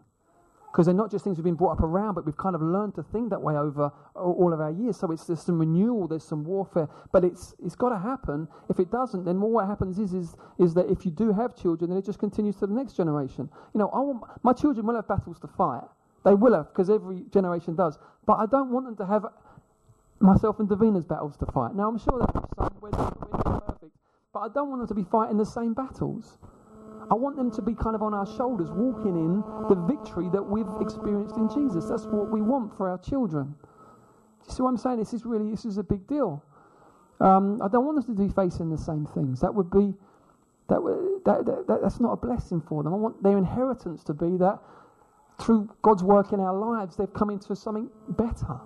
Because 0.72 0.86
they're 0.86 0.94
not 0.94 1.10
just 1.10 1.24
things 1.24 1.38
we've 1.38 1.44
been 1.44 1.56
brought 1.56 1.80
up 1.80 1.84
around, 1.84 2.14
but 2.14 2.28
we've 2.28 2.38
kind 2.38 2.54
of 2.54 2.62
learned 2.62 2.94
to 2.96 3.04
think 3.04 3.32
that 3.32 3.42
way 3.42 3.56
over 3.58 3.92
all 4.14 4.54
of 4.54 4.62
our 4.62 4.70
years. 4.70 4.98
So 4.98 5.12
it's 5.12 5.26
there's 5.26 5.42
some 5.42 5.58
renewal, 5.58 6.08
there's 6.08 6.24
some 6.24 6.44
warfare, 6.44 6.88
but 7.12 7.26
it's 7.26 7.56
it's 7.58 7.74
got 7.76 7.90
to 7.90 7.98
happen. 7.98 8.48
If 8.70 8.80
it 8.80 8.92
doesn't, 8.92 9.26
then 9.26 9.42
what 9.42 9.66
happens 9.66 9.98
is 9.98 10.14
is 10.14 10.36
is 10.60 10.76
that 10.76 10.88
if 10.88 11.06
you 11.06 11.12
do 11.12 11.34
have 11.34 11.56
children, 11.56 11.90
then 11.90 11.98
it 11.98 12.06
just 12.06 12.20
continues 12.20 12.56
to 12.58 12.68
the 12.68 12.74
next 12.74 12.94
generation. 12.94 13.50
You 13.74 13.80
know, 13.80 13.90
I 13.90 14.00
want 14.00 14.22
my 14.44 14.54
children 14.54 14.86
will 14.86 14.96
have 14.96 15.08
battles 15.08 15.40
to 15.40 15.48
fight. 15.48 15.86
They 16.24 16.36
will 16.36 16.54
have 16.54 16.68
because 16.68 16.92
every 16.92 17.24
generation 17.34 17.76
does. 17.76 17.98
But 18.28 18.34
I 18.34 18.46
don't 18.46 18.70
want 18.70 18.86
them 18.86 18.96
to 18.98 19.08
have 19.08 19.26
myself 20.20 20.60
and 20.60 20.70
Davina's 20.70 21.06
battles 21.06 21.36
to 21.38 21.48
fight. 21.48 21.74
Now 21.74 21.90
I'm 21.90 21.98
sure 21.98 22.20
there's 22.20 22.46
some 22.56 22.76
where 22.80 22.92
they're 22.92 23.60
perfect, 23.60 23.96
but 24.32 24.40
I 24.40 24.50
don't 24.54 24.70
want 24.70 24.82
them 24.82 24.88
to 24.90 24.94
be 24.94 25.10
fighting 25.10 25.38
the 25.38 25.46
same 25.46 25.74
battles. 25.74 26.38
I 27.12 27.16
want 27.16 27.38
them 27.38 27.52
to 27.52 27.62
be 27.62 27.74
kind 27.74 27.96
of 27.96 28.04
on 28.04 28.14
our 28.14 28.26
shoulders, 28.26 28.70
walking 28.72 29.16
in 29.16 29.44
the 29.70 29.76
victory 29.76 30.30
that 30.32 30.44
we've 30.44 30.68
experienced 30.80 31.38
in 31.38 31.50
Jesus. 31.50 31.86
That's 31.90 32.06
what 32.06 32.32
we 32.32 32.42
want 32.42 32.76
for 32.78 32.90
our 32.90 33.00
children. 33.00 33.56
Do 34.42 34.46
you 34.48 34.54
see 34.56 34.64
what 34.64 34.70
I'm 34.70 34.78
saying? 34.78 35.00
This 35.00 35.14
is 35.14 35.26
really 35.26 35.50
this 35.52 35.66
is 35.66 35.78
a 35.78 35.84
big 35.84 36.08
deal. 36.08 36.44
Um, 37.20 37.62
I 37.62 37.68
don't 37.68 37.86
want 37.86 38.06
them 38.06 38.16
to 38.16 38.24
be 38.24 38.32
facing 38.34 38.70
the 38.70 38.78
same 38.78 39.06
things. 39.08 39.42
That 39.42 39.54
would 39.54 39.72
be 39.72 39.94
that, 40.70 40.80
that, 41.26 41.46
that, 41.46 41.68
that 41.68 41.82
that's 41.82 42.00
not 42.00 42.14
a 42.14 42.18
blessing 42.18 42.62
for 42.62 42.84
them. 42.84 42.94
I 42.94 42.98
want 42.98 43.22
their 43.24 43.38
inheritance 43.38 44.04
to 44.06 44.14
be 44.14 44.38
that 44.38 44.60
through 45.40 45.70
God's 45.82 46.04
work 46.04 46.34
in 46.34 46.40
our 46.40 46.56
lives, 46.56 46.96
they've 46.98 47.14
come 47.14 47.30
into 47.32 47.56
something 47.56 47.90
better. 48.10 48.60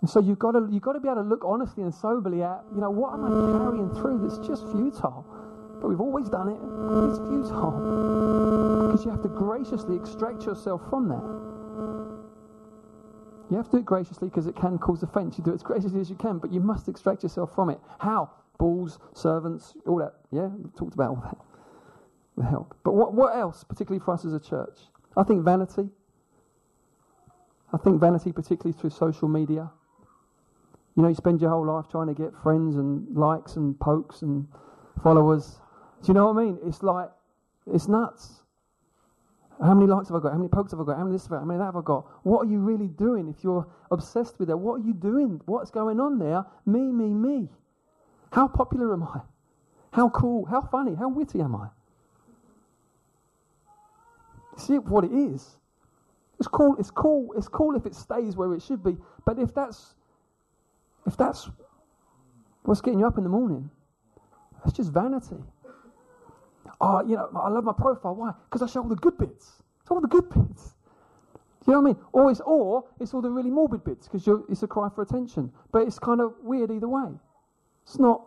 And 0.00 0.10
so 0.10 0.20
you've 0.20 0.38
got 0.38 0.52
to 0.52 0.68
you've 0.70 0.82
got 0.82 0.94
to 0.94 1.00
be 1.00 1.08
able 1.08 1.22
to 1.22 1.28
look 1.28 1.44
honestly 1.44 1.82
and 1.82 1.94
soberly 1.94 2.42
at 2.42 2.62
you 2.74 2.80
know 2.80 2.90
what 2.90 3.14
am 3.14 3.24
I 3.24 3.30
carrying 3.58 3.90
through 3.94 4.26
that's 4.26 4.46
just 4.46 4.64
futile 4.70 5.24
but 5.84 5.90
we've 5.90 6.00
always 6.00 6.30
done 6.30 6.48
it. 6.48 6.56
It's 7.10 7.18
futile. 7.18 7.72
Because 8.86 9.04
you 9.04 9.10
have 9.10 9.20
to 9.20 9.28
graciously 9.28 9.96
extract 9.96 10.46
yourself 10.46 10.80
from 10.88 11.08
that. 11.08 11.22
You 13.50 13.58
have 13.58 13.66
to 13.66 13.72
do 13.72 13.76
it 13.76 13.84
graciously 13.84 14.30
because 14.30 14.46
it 14.46 14.56
can 14.56 14.78
cause 14.78 15.02
offense. 15.02 15.36
You 15.36 15.44
do 15.44 15.50
it 15.50 15.56
as 15.56 15.62
graciously 15.62 16.00
as 16.00 16.08
you 16.08 16.16
can, 16.16 16.38
but 16.38 16.50
you 16.50 16.60
must 16.60 16.88
extract 16.88 17.22
yourself 17.22 17.54
from 17.54 17.68
it. 17.68 17.78
How? 17.98 18.30
Bulls, 18.56 18.98
servants, 19.12 19.74
all 19.86 19.98
that. 19.98 20.14
Yeah, 20.30 20.46
we've 20.46 20.74
talked 20.74 20.94
about 20.94 21.10
all 21.10 21.22
that 21.22 21.36
with 22.36 22.46
help. 22.46 22.74
But 22.82 22.94
what, 22.94 23.12
what 23.12 23.36
else, 23.36 23.62
particularly 23.62 24.02
for 24.02 24.14
us 24.14 24.24
as 24.24 24.32
a 24.32 24.40
church? 24.40 24.80
I 25.18 25.22
think 25.22 25.44
vanity. 25.44 25.90
I 27.74 27.76
think 27.76 28.00
vanity, 28.00 28.32
particularly 28.32 28.72
through 28.72 28.88
social 28.88 29.28
media. 29.28 29.70
You 30.96 31.02
know, 31.02 31.10
you 31.10 31.14
spend 31.14 31.42
your 31.42 31.50
whole 31.50 31.66
life 31.66 31.90
trying 31.90 32.06
to 32.06 32.14
get 32.14 32.32
friends 32.42 32.76
and 32.76 33.14
likes 33.14 33.56
and 33.56 33.78
pokes 33.78 34.22
and 34.22 34.48
followers. 35.02 35.60
Do 36.04 36.08
you 36.08 36.14
know 36.14 36.30
what 36.30 36.42
I 36.42 36.44
mean? 36.44 36.58
It's 36.66 36.82
like, 36.82 37.08
it's 37.66 37.88
nuts. 37.88 38.42
How 39.62 39.72
many 39.72 39.86
likes 39.86 40.08
have 40.08 40.18
I 40.18 40.20
got? 40.20 40.32
How 40.32 40.36
many 40.36 40.50
pokes 40.50 40.72
have 40.72 40.80
I 40.80 40.84
got? 40.84 40.98
How 40.98 41.04
many 41.04 41.14
this 41.14 41.22
have 41.22 41.32
I 41.32 41.36
got? 41.36 41.40
How 41.40 41.46
many 41.46 41.58
that 41.58 41.64
have 41.64 41.76
I 41.76 41.80
got? 41.80 42.06
What 42.24 42.46
are 42.46 42.50
you 42.50 42.58
really 42.58 42.88
doing 42.88 43.26
if 43.26 43.42
you're 43.42 43.66
obsessed 43.90 44.38
with 44.38 44.48
that? 44.48 44.56
What 44.58 44.74
are 44.82 44.84
you 44.84 44.92
doing? 44.92 45.40
What's 45.46 45.70
going 45.70 45.98
on 46.00 46.18
there? 46.18 46.44
Me, 46.66 46.80
me, 46.80 47.14
me. 47.14 47.48
How 48.32 48.48
popular 48.48 48.92
am 48.92 49.04
I? 49.04 49.20
How 49.92 50.10
cool? 50.10 50.44
How 50.44 50.60
funny? 50.60 50.94
How 50.94 51.08
witty 51.08 51.40
am 51.40 51.56
I? 51.56 51.68
See 54.58 54.76
what 54.76 55.04
it 55.04 55.12
is. 55.12 55.56
It's 56.38 56.48
cool. 56.48 56.76
It's 56.78 56.90
cool. 56.90 57.32
It's 57.34 57.48
cool 57.48 57.76
if 57.76 57.86
it 57.86 57.94
stays 57.94 58.36
where 58.36 58.52
it 58.52 58.60
should 58.60 58.84
be. 58.84 58.98
But 59.24 59.38
if 59.38 59.54
that's 59.54 59.94
if 61.06 61.16
that's 61.16 61.48
what's 62.64 62.82
getting 62.82 62.98
you 62.98 63.06
up 63.06 63.16
in 63.16 63.24
the 63.24 63.30
morning, 63.30 63.70
that's 64.62 64.76
just 64.76 64.92
vanity. 64.92 65.42
Oh, 66.80 67.02
you 67.06 67.16
know, 67.16 67.30
I 67.34 67.48
love 67.48 67.64
my 67.64 67.72
profile. 67.72 68.14
Why? 68.14 68.32
Because 68.44 68.62
I 68.62 68.66
show 68.72 68.82
all 68.82 68.88
the 68.88 68.96
good 68.96 69.16
bits. 69.18 69.62
It's 69.80 69.90
all 69.90 70.00
the 70.00 70.08
good 70.08 70.28
bits. 70.28 70.74
Do 71.64 71.70
you 71.70 71.72
know 71.72 71.80
what 71.80 71.90
I 71.90 71.92
mean? 71.94 72.04
Or 72.12 72.30
it's, 72.30 72.40
or 72.44 72.84
it's 73.00 73.14
all 73.14 73.22
the 73.22 73.30
really 73.30 73.50
morbid 73.50 73.84
bits 73.84 74.06
because 74.08 74.28
it's 74.50 74.62
a 74.62 74.66
cry 74.66 74.88
for 74.94 75.02
attention. 75.02 75.50
But 75.72 75.86
it's 75.86 75.98
kind 75.98 76.20
of 76.20 76.34
weird 76.42 76.70
either 76.70 76.88
way. 76.88 77.12
It's 77.84 77.98
not, 77.98 78.22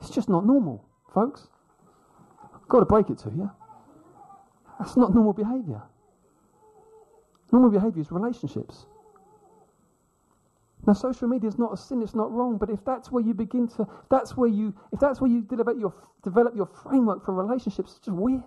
it's 0.00 0.10
just 0.10 0.28
not 0.28 0.44
normal, 0.44 0.84
folks. 1.12 1.48
I've 2.42 2.68
got 2.68 2.80
to 2.80 2.86
break 2.86 3.10
it 3.10 3.18
to 3.18 3.30
you. 3.30 3.50
That's 4.78 4.96
not 4.96 5.14
normal 5.14 5.32
behavior. 5.32 5.82
Normal 7.52 7.70
behavior 7.70 8.00
is 8.00 8.10
relationships. 8.10 8.86
Now, 10.86 10.94
social 10.94 11.28
media 11.28 11.48
is 11.48 11.58
not 11.58 11.72
a 11.72 11.76
sin; 11.76 12.02
it's 12.02 12.14
not 12.14 12.32
wrong. 12.32 12.58
But 12.58 12.70
if 12.70 12.84
that's 12.84 13.12
where 13.12 13.22
you 13.22 13.34
begin 13.34 13.68
to, 13.68 13.86
that's 14.10 14.36
where 14.36 14.48
you, 14.48 14.74
if 14.92 15.00
that's 15.00 15.20
where 15.20 15.30
you 15.30 15.42
develop 15.42 15.78
your 15.78 15.94
develop 16.22 16.56
your 16.56 16.66
framework 16.66 17.24
for 17.24 17.34
relationships, 17.34 17.92
it's 17.92 18.06
just 18.06 18.16
weird. 18.16 18.42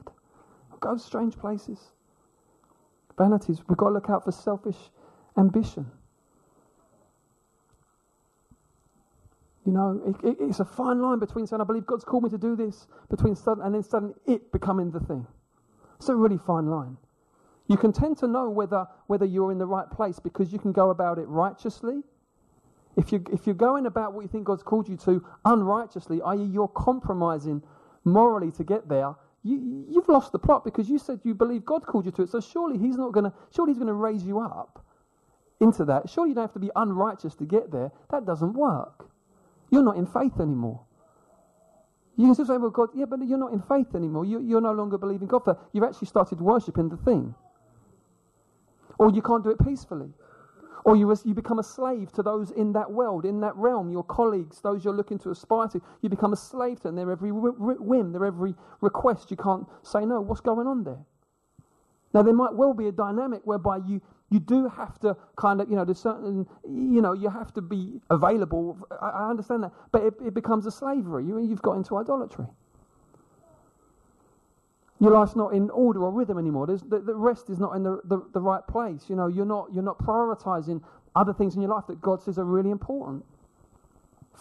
Goes 0.82 1.06
strange 1.06 1.38
places. 1.38 1.80
Vanities. 3.18 3.62
We've 3.70 3.78
got 3.78 3.90
to 3.90 3.94
look 3.94 4.10
out 4.10 4.26
for 4.26 4.32
selfish 4.32 4.78
ambition. 5.38 5.90
You 9.66 9.72
know, 9.72 10.02
it, 10.06 10.28
it, 10.28 10.38
it's 10.42 10.60
a 10.60 10.66
fine 10.66 11.02
line 11.02 11.20
between 11.20 11.48
saying, 11.48 11.62
I 11.62 11.66
believe 11.66 11.86
God's 11.86 12.04
called 12.04 12.24
me 12.24 12.30
to 12.32 12.38
do 12.38 12.56
this, 12.56 12.88
between 13.10 13.36
sudden, 13.36 13.64
and 13.64 13.74
then 13.76 13.84
suddenly 13.84 14.16
it 14.28 14.52
becoming 14.52 14.92
the 14.92 15.00
thing. 15.00 15.26
It's 15.98 16.10
a 16.10 16.16
really 16.16 16.38
fine 16.38 16.68
line. 16.68 16.98
You 17.68 17.78
can 17.78 17.94
tend 17.94 18.18
to 18.20 18.28
know 18.28 18.50
whether, 18.50 18.86
whether 19.08 19.26
you're 19.26 19.52
in 19.52 19.58
the 19.58 19.66
right 19.66 19.90
place 19.90 20.20
because 20.20 20.52
you 20.52 20.60
can 20.60 20.74
go 20.74 20.90
about 20.90 21.18
it 21.18 21.28
righteously 21.30 22.04
if, 22.96 23.12
you, 23.12 23.24
if 23.32 23.46
you're 23.46 23.56
going 23.56 23.86
about 23.86 24.14
what 24.14 24.22
you 24.22 24.28
think 24.28 24.46
God's 24.46 24.64
called 24.64 24.88
you 24.88 24.98
to 24.98 25.26
unrighteously, 25.46 26.22
i.e., 26.22 26.44
you're 26.44 26.68
compromising 26.68 27.64
morally 28.06 28.52
to 28.52 28.64
get 28.64 28.88
there, 28.88 29.16
you, 29.44 29.86
you've 29.90 30.08
lost 30.08 30.32
the 30.32 30.40
plot 30.40 30.64
because 30.64 30.90
you 30.90 30.98
said 30.98 31.20
you 31.24 31.34
believe 31.34 31.66
God 31.66 31.86
called 31.86 32.06
you 32.06 32.12
to 32.12 32.24
it. 32.24 32.30
So 32.30 32.40
surely 32.40 32.78
He's 32.78 32.96
not 32.98 33.12
going 33.12 33.26
to, 33.26 33.34
surely 33.56 33.72
He's 33.72 33.80
going 33.80 33.88
to 33.88 33.94
raise 33.94 34.24
you 34.24 34.40
up 34.40 34.86
into 35.60 35.86
that. 35.86 36.10
Surely 36.10 36.30
you 36.30 36.36
don't 36.36 36.46
have 36.46 36.54
to 36.54 36.60
be 36.60 36.72
unrighteous 36.76 37.36
to 37.36 37.46
get 37.46 37.72
there. 37.72 37.92
That 38.12 38.26
doesn't 38.26 38.54
work. 38.54 39.10
You're 39.70 39.84
not 39.84 39.98
in 39.98 40.06
faith 40.06 40.40
anymore. 40.40 40.82
You 42.16 42.26
can 42.28 42.36
still 42.36 42.46
say, 42.46 42.58
well, 42.58 42.70
God, 42.70 42.90
yeah, 42.94 43.06
but 43.06 43.26
you're 43.28 43.40
not 43.40 43.54
in 43.54 43.62
faith 43.62 43.96
anymore. 43.96 44.26
You, 44.26 44.40
you're 44.40 44.62
no 44.62 44.72
longer 44.74 44.98
believing 44.98 45.28
God. 45.28 45.44
For, 45.44 45.58
you've 45.74 45.84
actually 45.84 46.08
started 46.08 46.40
worshipping 46.40 46.90
the 46.90 46.98
thing. 46.98 47.34
Or 49.00 49.12
you 49.12 49.22
can't 49.22 49.44
do 49.44 49.50
it 49.50 49.60
peacefully. 49.66 50.12
Or 50.86 50.96
you, 50.96 51.16
you 51.24 51.34
become 51.34 51.60
a 51.60 51.64
slave 51.64 52.12
to 52.14 52.24
those 52.24 52.52
in 52.52 52.74
that 52.74 52.92
world, 52.92 53.26
in 53.26 53.40
that 53.42 53.56
realm, 53.56 53.92
your 53.92 54.04
colleagues, 54.04 54.60
those 54.62 54.84
you're 54.84 54.94
looking 54.94 55.18
to 55.20 55.32
aspire 55.32 55.68
to. 55.70 55.82
You 56.02 56.10
become 56.10 56.34
a 56.34 56.38
slave 56.38 56.82
to 56.82 56.90
them, 56.90 56.96
their 56.96 57.12
every 57.12 57.32
whim, 57.32 58.12
their 58.12 58.26
every 58.26 58.56
request. 58.82 59.32
You 59.32 59.38
can't 59.38 59.66
say 59.82 60.06
no. 60.06 60.20
What's 60.20 60.42
going 60.42 60.68
on 60.68 60.84
there? 60.84 61.00
Now, 62.14 62.22
there 62.22 62.34
might 62.34 62.54
well 62.54 62.74
be 62.74 62.88
a 62.88 62.92
dynamic 62.92 63.42
whereby 63.46 63.78
you, 63.78 64.02
you 64.30 64.40
do 64.40 64.68
have 64.68 65.00
to 65.00 65.16
kind 65.36 65.62
of, 65.62 65.70
you 65.70 65.76
know, 65.76 65.86
there's 65.86 66.00
certain, 66.00 66.46
you 66.64 67.02
know, 67.02 67.14
you 67.14 67.30
have 67.30 67.54
to 67.54 67.62
be 67.62 68.02
available. 68.10 68.78
I, 69.02 69.10
I 69.10 69.30
understand 69.30 69.64
that. 69.64 69.72
But 69.92 70.04
it, 70.04 70.14
it 70.28 70.34
becomes 70.34 70.66
a 70.66 70.72
slavery. 70.72 71.26
You, 71.26 71.40
you've 71.40 71.62
got 71.62 71.74
into 71.74 71.98
idolatry. 71.98 72.46
Your 75.04 75.12
life's 75.12 75.36
not 75.36 75.54
in 75.54 75.70
order 75.72 76.02
or 76.02 76.12
rhythm 76.12 76.38
anymore. 76.38 76.66
There's, 76.66 76.82
the, 76.82 77.00
the 77.00 77.14
rest 77.14 77.50
is 77.50 77.60
not 77.60 77.76
in 77.76 77.84
the, 77.84 78.00
the, 78.06 78.22
the 78.34 78.40
right 78.40 78.66
place. 78.66 79.10
You 79.10 79.18
know, 79.18 79.28
you're 79.28 79.46
not, 79.46 79.68
you're 79.74 79.84
not 79.84 79.98
prioritizing 80.00 80.82
other 81.14 81.34
things 81.34 81.56
in 81.56 81.62
your 81.62 81.72
life 81.72 81.84
that 81.88 82.02
God 82.02 82.22
says 82.24 82.40
are 82.40 82.46
really 82.46 82.72
important. 82.72 83.26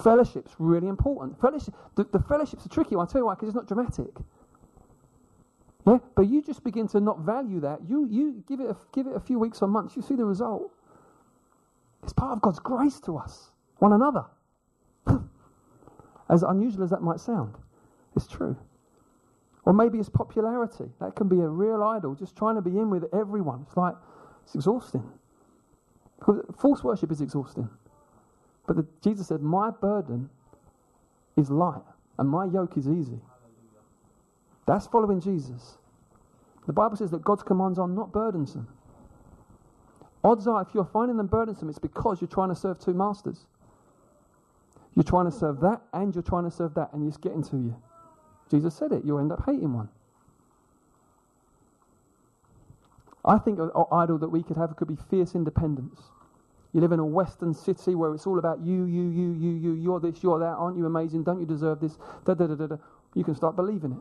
Fellowship's 0.04 0.54
really 0.60 0.86
important. 0.86 1.40
Fellowship, 1.40 1.74
the, 1.96 2.04
the 2.04 2.20
fellowship's 2.20 2.64
a 2.64 2.68
tricky 2.68 2.94
one. 2.94 3.06
I'll 3.06 3.10
tell 3.10 3.22
you 3.22 3.26
why, 3.26 3.34
because 3.34 3.48
it's 3.48 3.56
not 3.56 3.66
dramatic. 3.66 4.10
Yeah, 5.84 5.98
but 6.14 6.28
you 6.28 6.40
just 6.42 6.62
begin 6.62 6.86
to 6.88 7.00
not 7.00 7.18
value 7.18 7.58
that. 7.58 7.80
You, 7.88 8.06
you 8.08 8.44
give, 8.46 8.60
it 8.60 8.70
a, 8.70 8.76
give 8.94 9.08
it 9.08 9.16
a 9.16 9.20
few 9.20 9.40
weeks 9.40 9.62
or 9.62 9.66
months, 9.68 9.96
you 9.96 10.02
see 10.02 10.14
the 10.14 10.24
result. 10.24 10.70
It's 12.04 12.12
part 12.12 12.34
of 12.34 12.40
God's 12.40 12.60
grace 12.60 13.00
to 13.00 13.16
us, 13.16 13.50
one 13.78 13.92
another. 13.92 14.26
as 16.30 16.44
unusual 16.44 16.84
as 16.84 16.90
that 16.90 17.02
might 17.02 17.18
sound, 17.18 17.56
it's 18.14 18.28
true. 18.28 18.56
Or 19.64 19.72
maybe 19.72 19.98
it's 19.98 20.08
popularity. 20.08 20.90
That 21.00 21.14
can 21.14 21.28
be 21.28 21.40
a 21.40 21.48
real 21.48 21.82
idol, 21.82 22.14
just 22.14 22.36
trying 22.36 22.56
to 22.56 22.62
be 22.62 22.70
in 22.70 22.90
with 22.90 23.04
everyone. 23.14 23.64
It's 23.66 23.76
like, 23.76 23.94
it's 24.44 24.54
exhausting. 24.54 25.04
False 26.58 26.82
worship 26.82 27.12
is 27.12 27.20
exhausting. 27.20 27.68
But 28.66 28.76
the, 28.76 28.86
Jesus 29.02 29.28
said, 29.28 29.42
My 29.42 29.70
burden 29.70 30.30
is 31.36 31.50
light 31.50 31.82
and 32.18 32.28
my 32.28 32.46
yoke 32.46 32.76
is 32.76 32.88
easy. 32.88 33.20
That's 34.66 34.86
following 34.86 35.20
Jesus. 35.20 35.78
The 36.66 36.72
Bible 36.72 36.96
says 36.96 37.10
that 37.10 37.24
God's 37.24 37.42
commands 37.42 37.78
are 37.78 37.88
not 37.88 38.12
burdensome. 38.12 38.68
Odds 40.24 40.46
are, 40.46 40.62
if 40.62 40.68
you're 40.72 40.84
finding 40.84 41.16
them 41.16 41.26
burdensome, 41.26 41.68
it's 41.68 41.80
because 41.80 42.20
you're 42.20 42.28
trying 42.28 42.50
to 42.50 42.54
serve 42.54 42.78
two 42.78 42.94
masters. 42.94 43.46
You're 44.94 45.02
trying 45.02 45.24
to 45.24 45.32
serve 45.36 45.60
that 45.60 45.80
and 45.92 46.14
you're 46.14 46.22
trying 46.22 46.44
to 46.44 46.50
serve 46.50 46.74
that, 46.74 46.92
and 46.92 47.06
it's 47.08 47.16
getting 47.16 47.42
to 47.44 47.56
you. 47.56 47.76
Jesus 48.52 48.74
said 48.76 48.92
it, 48.92 49.02
you'll 49.02 49.18
end 49.18 49.32
up 49.32 49.42
hating 49.46 49.72
one. 49.72 49.88
I 53.24 53.38
think 53.38 53.58
an 53.58 53.70
idol 53.90 54.18
that 54.18 54.28
we 54.28 54.42
could 54.42 54.58
have 54.58 54.76
could 54.76 54.88
be 54.88 54.96
fierce 55.08 55.34
independence. 55.34 56.02
You 56.74 56.82
live 56.82 56.92
in 56.92 56.98
a 56.98 57.06
Western 57.06 57.54
city 57.54 57.94
where 57.94 58.14
it's 58.14 58.26
all 58.26 58.38
about 58.38 58.60
you, 58.60 58.84
you, 58.84 59.08
you, 59.08 59.32
you, 59.32 59.52
you, 59.52 59.72
you're 59.74 60.00
this, 60.00 60.22
you're 60.22 60.38
that, 60.38 60.44
aren't 60.44 60.76
you 60.76 60.84
amazing? 60.84 61.24
Don't 61.24 61.40
you 61.40 61.46
deserve 61.46 61.80
this? 61.80 61.96
Da, 62.26 62.34
da, 62.34 62.46
da, 62.46 62.54
da, 62.54 62.66
da. 62.66 62.76
You 63.14 63.24
can 63.24 63.34
start 63.34 63.56
believing 63.56 63.92
it. 63.92 63.98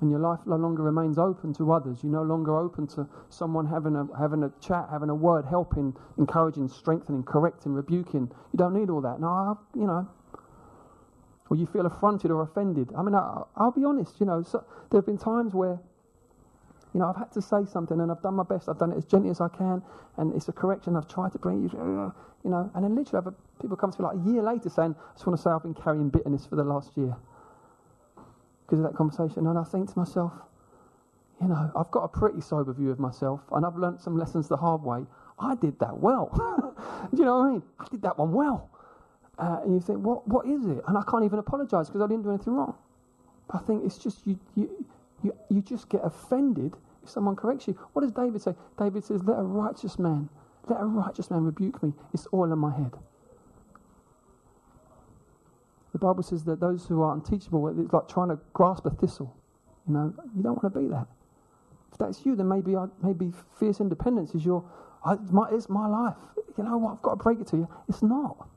And 0.00 0.10
your 0.10 0.20
life 0.20 0.38
no 0.46 0.54
longer 0.54 0.84
remains 0.84 1.18
open 1.18 1.52
to 1.54 1.72
others. 1.72 1.98
You're 2.04 2.12
no 2.12 2.22
longer 2.22 2.56
open 2.56 2.86
to 2.88 3.08
someone 3.28 3.66
having 3.66 3.96
a, 3.96 4.06
having 4.16 4.44
a 4.44 4.52
chat, 4.60 4.86
having 4.92 5.10
a 5.10 5.14
word, 5.16 5.44
helping, 5.44 5.96
encouraging, 6.16 6.68
strengthening, 6.68 7.24
correcting, 7.24 7.72
rebuking. 7.72 8.30
You 8.52 8.56
don't 8.56 8.74
need 8.74 8.90
all 8.90 9.00
that. 9.00 9.20
No, 9.20 9.28
I, 9.28 9.54
you 9.76 9.86
know. 9.86 10.08
Or 11.50 11.56
you 11.56 11.66
feel 11.66 11.86
affronted 11.86 12.30
or 12.30 12.42
offended. 12.42 12.90
I 12.96 13.02
mean, 13.02 13.14
I, 13.14 13.42
will 13.56 13.70
be 13.72 13.84
honest, 13.84 14.20
you 14.20 14.26
know, 14.26 14.42
so 14.42 14.64
there 14.90 14.98
have 14.98 15.06
been 15.06 15.18
times 15.18 15.54
where 15.54 15.80
you 16.94 17.00
know, 17.00 17.10
I've 17.10 17.16
had 17.16 17.32
to 17.32 17.42
say 17.42 17.64
something 17.70 18.00
and 18.00 18.10
I've 18.10 18.22
done 18.22 18.34
my 18.34 18.44
best. 18.44 18.68
I've 18.68 18.78
done 18.78 18.92
it 18.92 18.96
as 18.96 19.04
gently 19.04 19.30
as 19.30 19.40
I 19.40 19.48
can, 19.48 19.82
and 20.16 20.34
it's 20.34 20.48
a 20.48 20.52
correction. 20.52 20.96
I've 20.96 21.08
tried 21.08 21.32
to 21.32 21.38
bring 21.38 21.62
you, 21.62 21.70
you 22.44 22.50
know, 22.50 22.70
and 22.74 22.84
then 22.84 22.94
literally 22.94 23.34
people 23.60 23.76
come 23.76 23.92
to 23.92 24.02
me 24.02 24.08
like 24.08 24.16
a 24.16 24.30
year 24.30 24.42
later 24.42 24.70
saying, 24.70 24.94
I 24.98 25.12
just 25.12 25.26
want 25.26 25.38
to 25.38 25.42
say 25.42 25.50
I've 25.50 25.62
been 25.62 25.74
carrying 25.74 26.08
bitterness 26.08 26.46
for 26.46 26.56
the 26.56 26.64
last 26.64 26.96
year 26.96 27.14
because 28.64 28.78
of 28.78 28.84
that 28.84 28.96
conversation. 28.96 29.46
And 29.46 29.58
I 29.58 29.64
think 29.64 29.92
to 29.92 29.98
myself, 29.98 30.32
you 31.40 31.48
know, 31.48 31.70
I've 31.76 31.90
got 31.90 32.04
a 32.04 32.08
pretty 32.08 32.40
sober 32.40 32.72
view 32.72 32.90
of 32.90 32.98
myself, 32.98 33.40
and 33.52 33.64
I've 33.64 33.76
learnt 33.76 34.00
some 34.00 34.18
lessons 34.18 34.48
the 34.48 34.56
hard 34.56 34.82
way. 34.82 35.04
I 35.38 35.54
did 35.54 35.78
that 35.78 35.98
well. 35.98 36.30
Do 37.12 37.18
you 37.18 37.24
know 37.24 37.38
what 37.38 37.46
I 37.46 37.52
mean? 37.52 37.62
I 37.78 37.86
did 37.90 38.02
that 38.02 38.18
one 38.18 38.32
well. 38.32 38.70
Uh, 39.38 39.60
and 39.64 39.74
you 39.74 39.80
think, 39.80 40.00
what, 40.00 40.26
what 40.28 40.46
is 40.46 40.66
it? 40.66 40.82
And 40.88 40.98
I 40.98 41.02
can't 41.10 41.24
even 41.24 41.38
apologise 41.38 41.88
because 41.88 42.02
I 42.02 42.08
didn't 42.08 42.24
do 42.24 42.30
anything 42.30 42.54
wrong. 42.54 42.74
I 43.50 43.58
think 43.58 43.84
it's 43.84 43.98
just 43.98 44.26
you, 44.26 44.38
you, 44.56 44.86
you, 45.22 45.34
you 45.50 45.62
just 45.62 45.88
get 45.88 46.02
offended 46.04 46.74
if 47.02 47.10
someone 47.10 47.36
corrects 47.36 47.68
you. 47.68 47.74
What 47.94 48.02
does 48.02 48.12
David 48.12 48.42
say? 48.42 48.54
David 48.78 49.04
says, 49.04 49.22
Let 49.24 49.38
a 49.38 49.42
righteous 49.42 49.98
man, 49.98 50.28
let 50.68 50.80
a 50.80 50.86
righteous 50.86 51.30
man 51.30 51.44
rebuke 51.44 51.82
me. 51.82 51.94
It's 52.14 52.26
all 52.28 52.52
in 52.52 52.58
my 52.58 52.74
head. 52.76 52.92
The 55.92 55.98
Bible 55.98 56.22
says 56.24 56.44
that 56.44 56.60
those 56.60 56.86
who 56.86 57.02
are 57.02 57.14
unteachable, 57.14 57.68
it's 57.68 57.92
like 57.92 58.08
trying 58.08 58.28
to 58.30 58.38
grasp 58.54 58.86
a 58.86 58.90
thistle. 58.90 59.36
You 59.88 59.94
know, 59.94 60.14
you 60.36 60.42
don't 60.42 60.62
want 60.62 60.74
to 60.74 60.80
be 60.80 60.88
that. 60.88 61.06
If 61.92 61.98
that's 61.98 62.26
you, 62.26 62.36
then 62.36 62.48
maybe 62.48 62.76
maybe 63.02 63.32
fierce 63.58 63.80
independence 63.80 64.34
is 64.34 64.44
your. 64.44 64.64
I, 65.04 65.16
my, 65.32 65.48
it's 65.52 65.68
my 65.68 65.88
life. 65.88 66.16
You 66.58 66.64
know 66.64 66.78
what? 66.78 66.94
I've 66.94 67.02
got 67.02 67.10
to 67.12 67.24
break 67.24 67.40
it 67.40 67.48
to 67.48 67.58
you. 67.58 67.68
It's 67.88 68.02
not. 68.02 68.47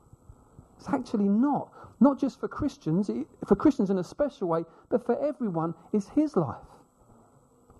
It's 0.82 0.92
actually 0.92 1.28
not. 1.28 1.72
Not 2.00 2.18
just 2.18 2.40
for 2.40 2.48
Christians, 2.48 3.08
for 3.46 3.54
Christians 3.54 3.88
in 3.88 3.98
a 3.98 4.02
special 4.02 4.48
way, 4.48 4.64
but 4.88 5.06
for 5.06 5.16
everyone, 5.24 5.74
it's 5.92 6.08
His 6.08 6.34
life. 6.34 6.56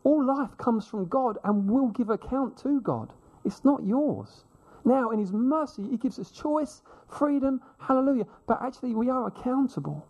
All 0.05 0.25
life 0.25 0.57
comes 0.57 0.87
from 0.87 1.09
God 1.09 1.37
and 1.43 1.69
will 1.69 1.89
give 1.89 2.11
account 2.11 2.57
to 2.59 2.81
God. 2.81 3.13
It's 3.45 3.65
not 3.65 3.85
yours. 3.85 4.45
Now, 4.85 5.11
in 5.11 5.19
His 5.19 5.33
mercy, 5.33 5.83
He 5.83 5.97
gives 5.97 6.21
us 6.21 6.31
choice, 6.31 6.83
freedom, 7.09 7.61
hallelujah. 7.79 8.27
But 8.47 8.63
actually, 8.63 8.95
we 8.95 9.11
are 9.11 9.27
accountable. 9.27 10.07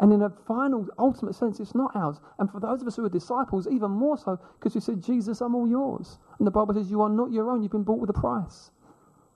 And 0.00 0.12
in 0.12 0.22
a 0.22 0.30
final, 0.30 0.88
ultimate 0.98 1.36
sense, 1.36 1.60
it's 1.60 1.76
not 1.76 1.94
ours. 1.94 2.18
And 2.40 2.50
for 2.50 2.58
those 2.58 2.82
of 2.82 2.88
us 2.88 2.96
who 2.96 3.04
are 3.04 3.08
disciples, 3.08 3.68
even 3.70 3.92
more 3.92 4.18
so, 4.18 4.40
because 4.58 4.74
we 4.74 4.80
said, 4.80 5.00
Jesus, 5.00 5.40
I'm 5.40 5.54
all 5.54 5.68
yours. 5.68 6.18
And 6.40 6.48
the 6.48 6.50
Bible 6.50 6.74
says, 6.74 6.90
You 6.90 7.02
are 7.02 7.08
not 7.08 7.30
your 7.30 7.48
own, 7.48 7.62
you've 7.62 7.70
been 7.70 7.84
bought 7.84 8.00
with 8.00 8.10
a 8.10 8.12
price 8.12 8.72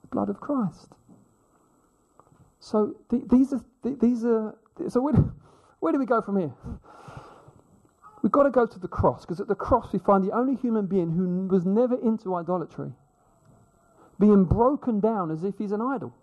the 0.01 0.07
blood 0.09 0.27
of 0.27 0.41
Christ. 0.41 0.95
So 2.59 2.95
th- 3.09 3.23
these 3.29 3.53
are 3.53 3.63
th- 3.83 3.99
these 3.99 4.25
are 4.25 4.57
so 4.89 5.01
where 5.01 5.13
do, 5.13 5.31
where 5.79 5.93
do 5.93 5.99
we 5.99 6.05
go 6.05 6.21
from 6.21 6.37
here? 6.37 6.53
We've 8.21 8.31
got 8.31 8.43
to 8.43 8.51
go 8.51 8.65
to 8.65 8.79
the 8.79 8.87
cross 8.87 9.25
because 9.25 9.39
at 9.39 9.47
the 9.47 9.55
cross 9.55 9.93
we 9.93 9.99
find 9.99 10.23
the 10.23 10.31
only 10.31 10.55
human 10.55 10.87
being 10.87 11.11
who 11.11 11.47
was 11.47 11.65
never 11.65 11.95
into 12.01 12.35
idolatry 12.35 12.91
being 14.19 14.43
broken 14.43 14.99
down 14.99 15.31
as 15.31 15.43
if 15.43 15.57
he's 15.57 15.71
an 15.71 15.81
idol, 15.81 16.13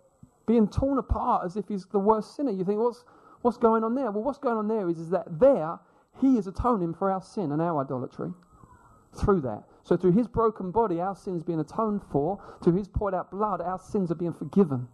being 0.47 0.69
torn 0.69 0.99
apart 0.99 1.45
as 1.47 1.57
if 1.57 1.67
he's 1.69 1.87
the 1.87 1.99
worst 1.99 2.37
sinner. 2.37 2.51
You 2.51 2.65
think, 2.65 2.79
what's 2.79 3.05
what's 3.43 3.57
going 3.57 3.85
on 3.85 3.95
there? 3.95 4.11
Well, 4.11 4.23
what's 4.23 4.39
going 4.39 4.59
on 4.59 4.69
there 4.69 4.89
is, 4.89 4.99
is 4.99 5.11
that 5.11 5.41
there 5.41 5.79
he 6.21 6.37
is 6.37 6.47
atoning 6.47 6.95
for 6.95 7.11
our 7.11 7.23
sin 7.23 7.53
and 7.53 7.63
our 7.63 7.83
idolatry 7.83 8.31
through 9.15 9.41
that. 9.43 9.65
So 9.83 9.97
through 9.97 10.13
his 10.13 10.29
broken 10.29 10.71
body, 10.71 11.01
our 11.01 11.15
sins 11.15 11.43
being 11.43 11.61
atoned 11.61 12.03
for. 12.11 12.43
Through 12.63 12.75
his 12.75 12.89
poured 12.89 13.15
out 13.15 13.31
blood, 13.31 13.61
our 13.61 13.79
sins 13.79 14.11
are 14.11 14.17
being 14.17 14.33
forgiven. 14.33 14.89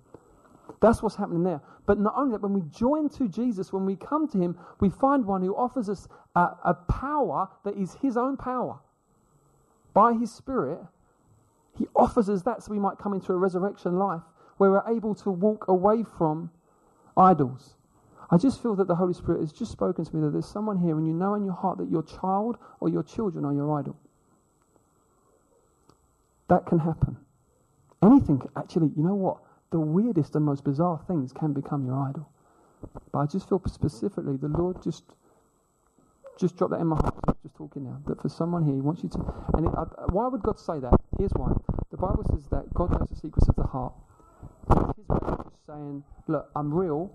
That's 0.82 1.00
what's 1.00 1.14
happening 1.14 1.44
there. 1.44 1.62
But 1.86 2.00
not 2.00 2.14
only 2.16 2.32
that, 2.32 2.42
when 2.42 2.52
we 2.52 2.62
join 2.62 3.08
to 3.10 3.28
Jesus, 3.28 3.72
when 3.72 3.86
we 3.86 3.94
come 3.94 4.26
to 4.28 4.38
Him, 4.38 4.58
we 4.80 4.90
find 4.90 5.24
one 5.24 5.40
who 5.40 5.54
offers 5.54 5.88
us 5.88 6.08
a, 6.34 6.48
a 6.64 6.74
power 6.74 7.48
that 7.64 7.76
is 7.76 7.94
His 7.94 8.16
own 8.16 8.36
power. 8.36 8.80
By 9.94 10.12
His 10.12 10.32
Spirit, 10.32 10.80
He 11.78 11.86
offers 11.94 12.28
us 12.28 12.42
that 12.42 12.64
so 12.64 12.72
we 12.72 12.80
might 12.80 12.98
come 12.98 13.14
into 13.14 13.32
a 13.32 13.36
resurrection 13.36 13.96
life 13.96 14.22
where 14.58 14.72
we're 14.72 14.92
able 14.92 15.14
to 15.14 15.30
walk 15.30 15.68
away 15.68 16.02
from 16.18 16.50
idols. 17.16 17.76
I 18.28 18.36
just 18.36 18.60
feel 18.60 18.74
that 18.74 18.88
the 18.88 18.96
Holy 18.96 19.14
Spirit 19.14 19.40
has 19.40 19.52
just 19.52 19.70
spoken 19.70 20.04
to 20.04 20.16
me 20.16 20.22
that 20.22 20.30
there's 20.30 20.46
someone 20.46 20.78
here 20.78 20.98
and 20.98 21.06
you 21.06 21.12
know 21.12 21.34
in 21.34 21.44
your 21.44 21.54
heart 21.54 21.78
that 21.78 21.90
your 21.90 22.02
child 22.02 22.56
or 22.80 22.88
your 22.88 23.04
children 23.04 23.44
are 23.44 23.52
your 23.52 23.78
idol. 23.78 23.96
That 26.48 26.66
can 26.66 26.80
happen. 26.80 27.18
Anything, 28.02 28.42
actually, 28.56 28.90
you 28.96 29.04
know 29.04 29.14
what? 29.14 29.38
The 29.72 29.80
weirdest 29.80 30.36
and 30.36 30.44
most 30.44 30.62
bizarre 30.62 31.00
things 31.08 31.32
can 31.32 31.52
become 31.52 31.84
your 31.84 31.96
idol. 31.96 32.28
But 33.12 33.18
I 33.20 33.26
just 33.26 33.48
feel 33.48 33.60
specifically 33.66 34.36
the 34.36 34.48
Lord 34.48 34.82
just 34.82 35.04
just 36.38 36.56
dropped 36.56 36.72
that 36.72 36.80
in 36.80 36.86
my 36.86 36.96
heart. 36.96 37.14
Just 37.42 37.54
talking 37.56 37.84
now 37.84 37.98
that 38.06 38.20
for 38.20 38.28
someone 38.28 38.64
here, 38.64 38.74
He 38.74 38.80
wants 38.80 39.02
you 39.02 39.08
to. 39.10 39.34
And 39.54 39.66
it, 39.66 39.72
uh, 39.76 39.84
why 40.10 40.28
would 40.28 40.42
God 40.42 40.58
say 40.58 40.78
that? 40.80 41.00
Here's 41.18 41.32
why. 41.32 41.52
The 41.90 41.96
Bible 41.96 42.24
says 42.30 42.46
that 42.50 42.72
God 42.74 42.90
knows 42.90 43.08
the 43.10 43.16
secrets 43.16 43.48
of 43.48 43.56
the 43.56 43.64
heart. 43.64 43.92
His 44.96 45.08
way 45.08 45.18
of 45.22 45.44
just 45.44 45.66
saying, 45.66 46.04
"Look, 46.28 46.50
I'm 46.56 46.72
real, 46.72 47.10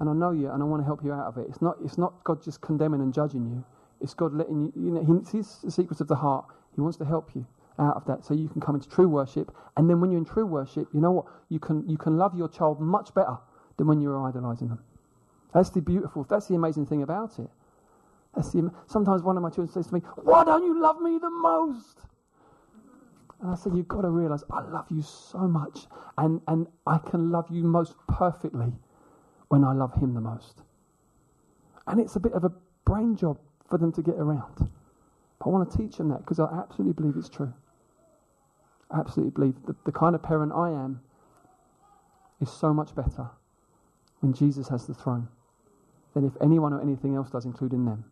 and 0.00 0.08
I 0.08 0.12
know 0.12 0.32
you, 0.32 0.50
and 0.50 0.62
I 0.62 0.66
want 0.66 0.82
to 0.82 0.86
help 0.86 1.04
you 1.04 1.12
out 1.12 1.26
of 1.26 1.38
it." 1.38 1.46
It's 1.48 1.62
not. 1.62 1.76
It's 1.84 1.98
not 1.98 2.22
God 2.24 2.42
just 2.42 2.60
condemning 2.60 3.00
and 3.00 3.12
judging 3.12 3.46
you. 3.46 3.64
It's 4.00 4.14
God 4.14 4.34
letting 4.34 4.60
you. 4.60 4.72
You 4.76 4.90
know, 4.92 5.04
He 5.04 5.24
sees 5.24 5.60
the 5.62 5.70
secrets 5.70 6.00
of 6.00 6.08
the 6.08 6.16
heart. 6.16 6.46
He 6.74 6.80
wants 6.80 6.98
to 6.98 7.04
help 7.04 7.34
you 7.34 7.46
out 7.78 7.96
of 7.96 8.04
that 8.06 8.24
so 8.24 8.34
you 8.34 8.48
can 8.48 8.60
come 8.60 8.74
into 8.74 8.88
true 8.88 9.08
worship. 9.08 9.54
And 9.76 9.88
then 9.88 10.00
when 10.00 10.10
you're 10.10 10.18
in 10.18 10.24
true 10.24 10.46
worship, 10.46 10.88
you 10.92 11.00
know 11.00 11.12
what? 11.12 11.26
You 11.48 11.58
can, 11.58 11.88
you 11.88 11.96
can 11.96 12.16
love 12.16 12.36
your 12.36 12.48
child 12.48 12.80
much 12.80 13.14
better 13.14 13.36
than 13.76 13.86
when 13.86 14.00
you're 14.00 14.26
idolizing 14.26 14.68
them. 14.68 14.82
That's 15.52 15.70
the 15.70 15.80
beautiful, 15.80 16.24
that's 16.24 16.48
the 16.48 16.54
amazing 16.54 16.86
thing 16.86 17.02
about 17.02 17.38
it. 17.38 17.48
That's 18.34 18.50
the, 18.52 18.72
sometimes 18.86 19.22
one 19.22 19.36
of 19.36 19.42
my 19.42 19.50
children 19.50 19.72
says 19.72 19.86
to 19.88 19.94
me, 19.94 20.00
Why 20.16 20.44
don't 20.44 20.64
you 20.64 20.80
love 20.80 21.00
me 21.00 21.18
the 21.18 21.30
most? 21.30 22.00
And 23.40 23.50
I 23.50 23.54
said, 23.54 23.74
You've 23.74 23.88
got 23.88 24.02
to 24.02 24.10
realize 24.10 24.42
I 24.50 24.62
love 24.62 24.86
you 24.90 25.02
so 25.02 25.38
much. 25.38 25.86
And, 26.18 26.40
and 26.48 26.66
I 26.86 26.98
can 26.98 27.30
love 27.30 27.46
you 27.50 27.62
most 27.62 27.94
perfectly 28.08 28.72
when 29.48 29.62
I 29.64 29.72
love 29.72 29.94
him 29.94 30.14
the 30.14 30.20
most. 30.20 30.62
And 31.86 32.00
it's 32.00 32.16
a 32.16 32.20
bit 32.20 32.32
of 32.32 32.44
a 32.44 32.52
brain 32.84 33.16
job 33.16 33.38
for 33.68 33.78
them 33.78 33.92
to 33.92 34.02
get 34.02 34.14
around. 34.16 34.70
But 35.38 35.46
I 35.46 35.48
want 35.48 35.70
to 35.70 35.76
teach 35.78 35.96
them 35.96 36.08
that 36.08 36.18
because 36.18 36.40
I 36.40 36.48
absolutely 36.58 36.94
believe 36.94 37.14
it's 37.16 37.28
true. 37.28 37.52
Absolutely 38.94 39.32
believe 39.32 39.54
the, 39.66 39.74
the 39.84 39.92
kind 39.92 40.14
of 40.14 40.22
parent 40.22 40.52
I 40.52 40.70
am 40.70 41.00
is 42.40 42.50
so 42.50 42.72
much 42.72 42.94
better 42.94 43.30
when 44.20 44.32
Jesus 44.32 44.68
has 44.68 44.86
the 44.86 44.94
throne 44.94 45.28
than 46.14 46.24
if 46.24 46.32
anyone 46.40 46.72
or 46.72 46.80
anything 46.80 47.16
else 47.16 47.30
does, 47.30 47.44
including 47.44 47.84
them. 47.84 48.04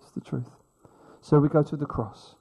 It's 0.00 0.12
the 0.12 0.20
truth. 0.20 0.50
So 1.20 1.38
we 1.38 1.48
go 1.48 1.62
to 1.62 1.76
the 1.76 1.86
cross. 1.86 2.34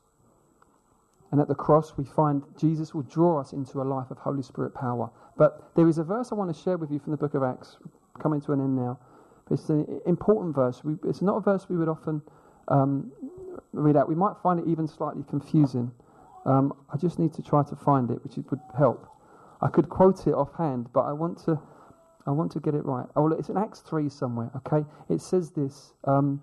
And 1.32 1.42
at 1.42 1.48
the 1.48 1.56
cross, 1.56 1.94
we 1.98 2.04
find 2.04 2.44
Jesus 2.60 2.94
will 2.94 3.04
draw 3.04 3.40
us 3.40 3.54
into 3.54 3.82
a 3.82 3.84
life 3.84 4.12
of 4.12 4.20
Holy 4.20 4.44
Spirit 4.44 4.76
power. 4.76 5.10
But 5.36 5.72
there 5.76 5.88
is 5.88 5.98
a 5.98 6.04
verse 6.04 6.32
I 6.32 6.36
want 6.36 6.56
to 6.56 6.62
share 6.62 6.78
with 6.78 6.92
you 6.92 7.00
from 7.00 7.12
the 7.12 7.18
book 7.18 7.34
of 7.34 7.42
Acts, 7.42 7.78
coming 8.22 8.40
to 8.42 8.52
an 8.52 8.60
end 8.60 8.76
now. 8.76 9.00
It's 9.50 9.68
an 9.70 10.02
important 10.06 10.54
verse. 10.54 10.84
We, 10.84 10.96
it's 11.10 11.22
not 11.22 11.38
a 11.38 11.40
verse 11.40 11.68
we 11.70 11.78
would 11.78 11.90
often 11.90 12.22
um, 12.68 13.12
read 13.72 13.98
out. 13.98 14.08
We 14.08 14.16
might 14.16 14.36
find 14.44 14.60
it 14.60 14.68
even 14.68 14.88
slightly 14.88 15.24
confusing. 15.28 15.92
Um, 16.46 16.74
I 16.94 16.98
just 16.98 17.20
need 17.20 17.34
to 17.34 17.42
try 17.42 17.64
to 17.64 17.76
find 17.76 18.12
it, 18.12 18.24
which 18.24 18.36
would 18.50 18.60
help. 18.78 19.08
I 19.62 19.70
could 19.70 19.90
quote 19.90 20.28
it 20.28 20.34
offhand, 20.34 20.92
but 20.94 21.02
I 21.02 21.14
want 21.14 21.38
to, 21.46 21.60
I 22.28 22.32
want 22.32 22.52
to 22.54 22.60
get 22.60 22.76
it 22.76 22.86
right. 22.86 23.08
Oh, 23.16 23.32
it's 23.32 23.50
in 23.50 23.58
Acts 23.58 23.80
three 23.80 24.10
somewhere. 24.10 24.52
Okay, 24.58 24.86
it 25.10 25.22
says 25.22 25.52
this. 25.52 25.94
Um, 26.04 26.42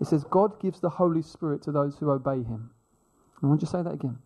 it 0.00 0.06
says 0.06 0.24
God 0.30 0.60
gives 0.60 0.80
the 0.80 0.90
Holy 0.90 1.22
Spirit 1.22 1.62
to 1.62 1.72
those 1.72 1.98
who 1.98 2.10
obey 2.10 2.42
Him. 2.42 2.70
I 3.42 3.46
want 3.46 3.60
you 3.60 3.66
to 3.66 3.72
say 3.72 3.82
that 3.82 3.92
again. 3.92 4.18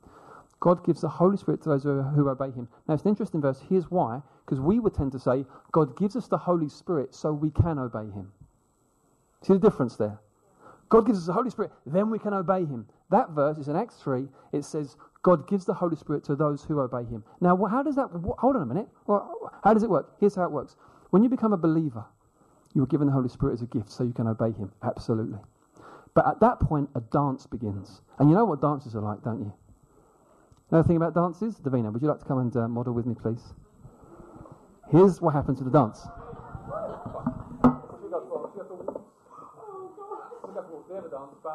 God 0.61 0.85
gives 0.85 1.03
the 1.03 1.09
Holy 1.09 1.37
Spirit 1.37 1.63
to 1.63 1.69
those 1.69 1.83
who 1.83 2.29
obey 2.29 2.51
Him. 2.51 2.69
Now, 2.89 2.95
it's 2.95 3.03
an 3.05 3.11
interesting 3.11 3.41
verse. 3.41 3.61
Here's 3.69 3.91
why. 3.91 4.23
Because 4.45 4.61
we 4.61 4.79
would 4.79 4.95
tend 4.95 5.13
to 5.13 5.19
say, 5.19 5.45
God 5.73 5.97
gives 5.97 6.17
us 6.17 6.29
the 6.29 6.39
Holy 6.39 6.69
Spirit 6.69 7.15
so 7.15 7.33
we 7.33 7.51
can 7.51 7.79
obey 7.79 8.11
Him. 8.11 8.33
See 9.43 9.53
the 9.53 9.59
difference 9.59 9.97
there? 9.97 10.21
God 10.95 11.07
gives 11.07 11.19
us 11.19 11.27
the 11.27 11.33
Holy 11.33 11.51
Spirit, 11.51 11.73
then 11.87 12.09
we 12.09 12.21
can 12.21 12.33
obey 12.33 12.61
Him. 12.61 12.87
That 13.11 13.31
verse 13.31 13.59
is 13.59 13.67
in 13.67 13.75
Acts 13.75 13.97
3. 13.97 14.29
It 14.53 14.65
says, 14.65 14.97
God 15.25 15.49
gives 15.49 15.65
the 15.65 15.75
Holy 15.75 15.97
Spirit 15.97 16.23
to 16.27 16.37
those 16.37 16.63
who 16.63 16.79
obey 16.79 17.03
Him. 17.03 17.25
Now, 17.41 17.57
how 17.65 17.83
does 17.83 17.97
that, 17.97 18.11
hold 18.39 18.55
on 18.55 18.63
a 18.63 18.65
minute. 18.65 18.87
How 19.09 19.75
does 19.75 19.83
it 19.83 19.91
work? 19.91 20.15
Here's 20.21 20.37
how 20.37 20.45
it 20.45 20.53
works. 20.53 20.77
When 21.11 21.25
you 21.25 21.29
become 21.29 21.53
a 21.53 21.57
believer, 21.57 22.05
you 22.75 22.85
are 22.85 22.87
given 22.87 23.09
the 23.09 23.13
Holy 23.13 23.29
Spirit 23.29 23.55
as 23.55 23.63
a 23.63 23.67
gift 23.67 23.91
so 23.91 24.05
you 24.05 24.13
can 24.13 24.29
obey 24.29 24.53
Him. 24.53 24.71
Absolutely. 24.85 25.41
But 26.15 26.29
at 26.29 26.39
that 26.39 26.61
point, 26.61 26.89
a 26.95 27.01
dance 27.01 27.45
begins. 27.45 28.01
And 28.21 28.31
you 28.31 28.37
know 28.37 28.45
what 28.45 28.61
dances 28.61 28.95
are 28.95 29.03
like, 29.03 29.21
don't 29.25 29.41
you? 29.41 29.53
Know 30.71 30.81
the 30.81 30.87
thing 30.87 30.97
about 30.97 31.13
dances? 31.13 31.57
Davina, 31.57 31.93
would 31.93 32.03
you 32.03 32.09
like 32.09 32.21
to 32.21 32.25
come 32.25 32.39
and 32.39 32.57
uh, 32.57 32.69
model 32.69 32.93
with 32.93 33.07
me, 33.07 33.17
please? 33.21 33.43
Here's 34.93 35.21
what 35.21 35.35
happens 35.35 35.59
to 35.59 35.65
the 35.65 35.73
dance. 35.73 36.07
Uh, 41.45 41.51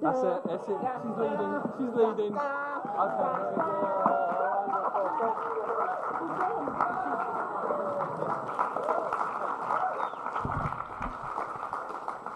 that's 0.00 0.22
it. 0.22 0.42
That's 0.46 0.68
it. 0.68 0.78
She's 1.02 1.18
leading. 1.18 1.54
She's 1.76 1.94
leading. 1.96 2.38
Okay. 2.38 3.64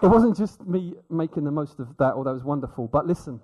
It 0.01 0.07
wasn't 0.07 0.35
just 0.37 0.65
me 0.65 0.95
making 1.09 1.43
the 1.43 1.51
most 1.51 1.79
of 1.79 1.95
that, 1.97 2.13
although 2.15 2.31
it 2.31 2.35
was 2.35 2.43
wonderful. 2.43 2.87
But 2.87 3.05
listen, 3.07 3.39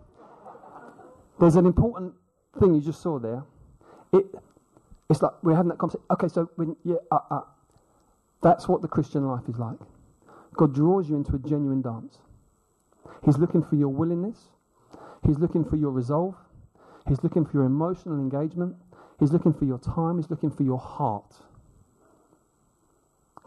there's 1.39 1.55
an 1.55 1.65
important 1.65 2.13
thing 2.59 2.73
you 2.73 2.81
just 2.81 3.01
saw 3.01 3.19
there. 3.19 3.43
It, 4.13 4.25
it's 5.09 5.21
like 5.21 5.31
we're 5.43 5.55
having 5.55 5.69
that 5.69 5.77
conversation. 5.77 6.05
Okay, 6.11 6.27
so 6.27 6.49
when 6.55 6.75
yeah, 6.83 6.95
uh, 7.11 7.19
uh, 7.29 7.41
that's 8.41 8.67
what 8.67 8.81
the 8.81 8.87
Christian 8.87 9.27
life 9.27 9.43
is 9.47 9.57
like. 9.57 9.77
God 10.53 10.73
draws 10.73 11.09
you 11.09 11.15
into 11.15 11.35
a 11.35 11.39
genuine 11.39 11.81
dance. 11.81 12.19
He's 13.23 13.37
looking 13.37 13.63
for 13.63 13.75
your 13.75 13.89
willingness. 13.89 14.37
He's 15.25 15.37
looking 15.37 15.65
for 15.65 15.75
your 15.75 15.91
resolve. 15.91 16.35
He's 17.07 17.23
looking 17.23 17.45
for 17.45 17.57
your 17.57 17.65
emotional 17.65 18.17
engagement. 18.17 18.75
He's 19.19 19.31
looking 19.31 19.53
for 19.53 19.65
your 19.65 19.79
time. 19.79 20.17
He's 20.17 20.29
looking 20.29 20.51
for 20.51 20.63
your 20.63 20.79
heart. 20.79 21.35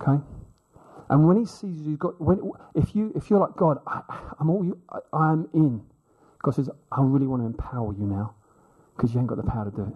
Okay? 0.01 0.23
And 1.11 1.27
when 1.27 1.39
he 1.39 1.47
sees 1.47 1.83
you've 1.83 1.99
got, 1.99 2.21
when, 2.21 2.53
if, 2.75 2.95
you, 2.95 3.13
if 3.17 3.31
you're 3.31 3.41
like, 3.41 3.57
God, 3.57 3.79
I, 3.87 4.03
am 4.41 4.51
all 4.51 4.65
you, 4.65 4.79
I, 4.91 4.99
I'm 5.13 5.49
in. 5.55 5.83
God 6.49 6.55
says, 6.55 6.71
I 6.91 7.03
really 7.03 7.27
want 7.27 7.43
to 7.43 7.47
empower 7.47 7.93
you 7.93 8.07
now 8.07 8.35
because 8.97 9.13
you 9.13 9.21
ain't 9.21 9.29
got 9.29 9.37
the 9.37 9.43
power 9.43 9.71
to 9.71 9.77
do 9.77 9.83
it. 9.83 9.95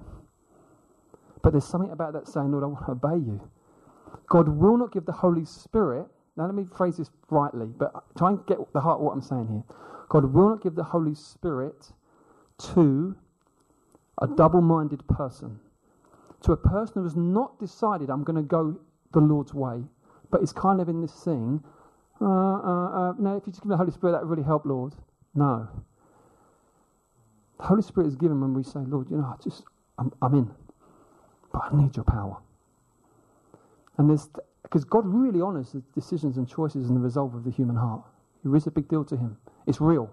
But 1.43 1.53
there's 1.53 1.65
something 1.65 1.91
about 1.91 2.13
that 2.13 2.29
saying, 2.29 2.51
Lord, 2.53 2.63
I 2.63 2.67
want 2.67 2.85
to 2.85 2.93
obey 2.93 3.17
you. 3.17 3.49
God 4.29 4.49
will 4.49 4.77
not 4.77 4.93
give 4.93 5.07
the 5.07 5.13
Holy 5.13 5.45
Spirit 5.45 6.07
now, 6.37 6.47
let 6.47 6.55
me 6.55 6.65
phrase 6.65 6.97
this 6.97 7.11
rightly, 7.31 7.67
but 7.67 7.93
try 8.17 8.31
and 8.31 8.47
get 8.47 8.59
the 8.73 8.81
heart 8.81 9.01
of 9.01 9.05
what 9.05 9.13
I'm 9.13 9.21
saying 9.21 9.49
here. 9.49 9.63
God 10.09 10.33
will 10.33 10.51
not 10.51 10.63
give 10.63 10.75
the 10.75 10.85
Holy 10.85 11.15
Spirit 11.15 11.93
to 12.75 13.17
a 14.21 14.27
double 14.27 14.63
minded 14.63 15.07
person, 15.09 15.61
to 16.43 16.53
a 16.53 16.57
person 16.57 16.95
who 16.97 17.05
has 17.05 17.17
not 17.17 17.59
decided, 17.59 18.09
I'm 18.09 18.25
going 18.25 18.37
to 18.37 18.43
go 18.43 18.79
the 19.13 19.21
Lord's 19.21 19.53
way, 19.53 19.83
but 20.31 20.43
is 20.43 20.53
kind 20.53 20.81
of 20.81 20.89
in 20.89 21.03
this 21.03 21.13
thing. 21.13 21.63
Uh, 22.21 22.25
uh, 22.25 23.11
uh, 23.11 23.13
no, 23.19 23.37
if 23.37 23.47
you 23.47 23.53
just 23.53 23.63
give 23.63 23.69
the 23.69 23.77
Holy 23.77 23.91
Spirit, 23.91 24.13
that 24.13 24.23
would 24.23 24.31
really 24.31 24.47
help, 24.47 24.65
Lord. 24.65 24.95
No. 25.35 25.69
The 27.63 27.69
Holy 27.69 27.83
Spirit 27.83 28.09
is 28.09 28.17
given 28.17 28.41
when 28.41 28.55
we 28.55 28.65
say, 28.65 28.81
Lord, 28.81 29.09
you 29.09 29.19
know, 29.19 29.37
I 29.39 29.41
just, 29.41 29.63
I'm, 29.97 30.13
I'm 30.21 30.35
in, 30.35 30.51
but 31.53 31.63
I 31.71 31.77
need 31.81 31.95
your 31.95 32.05
power. 32.05 32.39
And 33.97 34.11
there's, 34.11 34.29
because 34.65 34.85
God 34.85 35.07
really 35.07 35.41
honors 35.41 35.71
the 35.71 35.81
decisions 35.95 36.39
and 36.39 36.49
choices 36.49 36.89
and 36.89 36.97
the 36.97 37.01
resolve 37.01 37.37
of 37.37 37.45
the 37.45 37.53
human 37.53 37.77
heart. 37.77 38.03
It 38.45 38.49
is 38.49 38.67
a 38.67 38.73
big 38.73 38.89
deal 38.89 39.05
to 39.05 39.17
Him. 39.17 39.37
It's 39.69 39.81
real. 39.81 40.13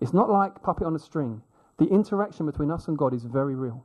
It's 0.00 0.12
not 0.12 0.30
like 0.30 0.62
puppet 0.62 0.86
on 0.86 0.94
a 0.94 1.00
string. 1.00 1.42
The 1.80 1.86
interaction 1.86 2.46
between 2.46 2.70
us 2.70 2.86
and 2.86 2.96
God 2.96 3.12
is 3.12 3.24
very 3.24 3.56
real. 3.56 3.84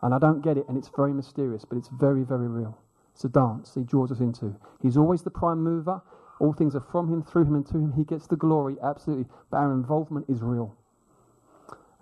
And 0.00 0.14
I 0.14 0.18
don't 0.18 0.40
get 0.40 0.56
it, 0.56 0.64
and 0.66 0.78
it's 0.78 0.90
very 0.96 1.12
mysterious, 1.12 1.66
but 1.66 1.76
it's 1.76 1.88
very, 1.88 2.24
very 2.24 2.48
real. 2.48 2.78
It's 3.12 3.24
a 3.24 3.28
dance 3.28 3.74
He 3.74 3.82
draws 3.82 4.10
us 4.10 4.20
into. 4.20 4.56
He's 4.80 4.96
always 4.96 5.22
the 5.22 5.30
prime 5.30 5.62
mover. 5.62 6.00
All 6.40 6.54
things 6.54 6.74
are 6.74 6.86
from 6.90 7.12
Him, 7.12 7.22
through 7.22 7.44
Him, 7.44 7.56
and 7.56 7.66
to 7.66 7.74
Him. 7.74 7.92
He 7.92 8.04
gets 8.04 8.26
the 8.26 8.36
glory, 8.36 8.76
absolutely. 8.82 9.26
But 9.50 9.58
our 9.58 9.74
involvement 9.74 10.24
is 10.30 10.40
real. 10.40 10.74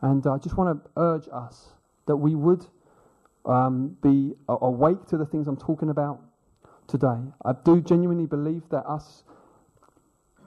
And 0.03 0.27
I 0.27 0.37
just 0.39 0.57
want 0.57 0.85
to 0.85 0.91
urge 1.01 1.29
us 1.33 1.69
that 2.07 2.17
we 2.17 2.35
would 2.35 2.67
um, 3.47 3.97
be 4.03 4.35
awake 4.49 5.07
to 5.07 5.17
the 5.17 5.27
things 5.27 5.47
I'm 5.49 5.57
talking 5.57 5.91
about 5.91 6.21
today. 6.89 7.19
I 7.45 7.53
do 7.65 7.81
genuinely 7.81 8.27
believe 8.27 8.69
that 8.71 8.85
us 8.87 9.25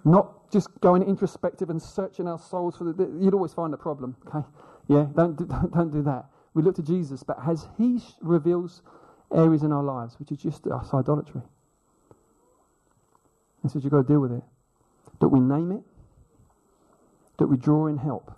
not 0.03 0.51
just 0.51 0.70
going 0.82 1.01
introspective 1.03 1.70
and 1.70 1.82
searching 1.82 2.28
our 2.28 2.38
souls 2.38 2.78
for 2.78 2.84
the, 2.84 3.18
you'd 3.20 3.34
always 3.34 3.53
find 3.53 3.74
a 3.74 3.78
problem, 3.78 4.16
okay? 4.28 4.45
Yeah, 4.88 5.08
don't 5.16 5.36
do, 5.36 5.45
don't, 5.49 5.74
don't 5.74 5.91
do 5.91 6.03
that. 6.03 6.26
We 6.53 6.62
look 6.62 6.76
to 6.76 6.84
Jesus, 6.84 7.24
but 7.24 7.38
as 7.47 7.68
He 7.78 7.99
reveals 8.22 8.82
areas 9.34 9.64
in 9.64 9.72
our 9.72 9.84
lives 9.84 10.18
which 10.20 10.32
is 10.32 10.38
just 10.38 10.68
us 10.68 10.93
idolatry, 10.93 11.41
and 13.64 13.72
says 13.72 13.84
you've 13.84 13.91
got 13.91 14.03
to 14.03 14.08
deal 14.08 14.20
with 14.20 14.32
it. 14.32 14.43
That 15.20 15.30
we 15.30 15.39
name 15.39 15.72
it, 15.72 15.82
that 17.39 17.47
we 17.47 17.58
draw 17.58 17.88
in 17.88 17.97
help, 17.97 18.32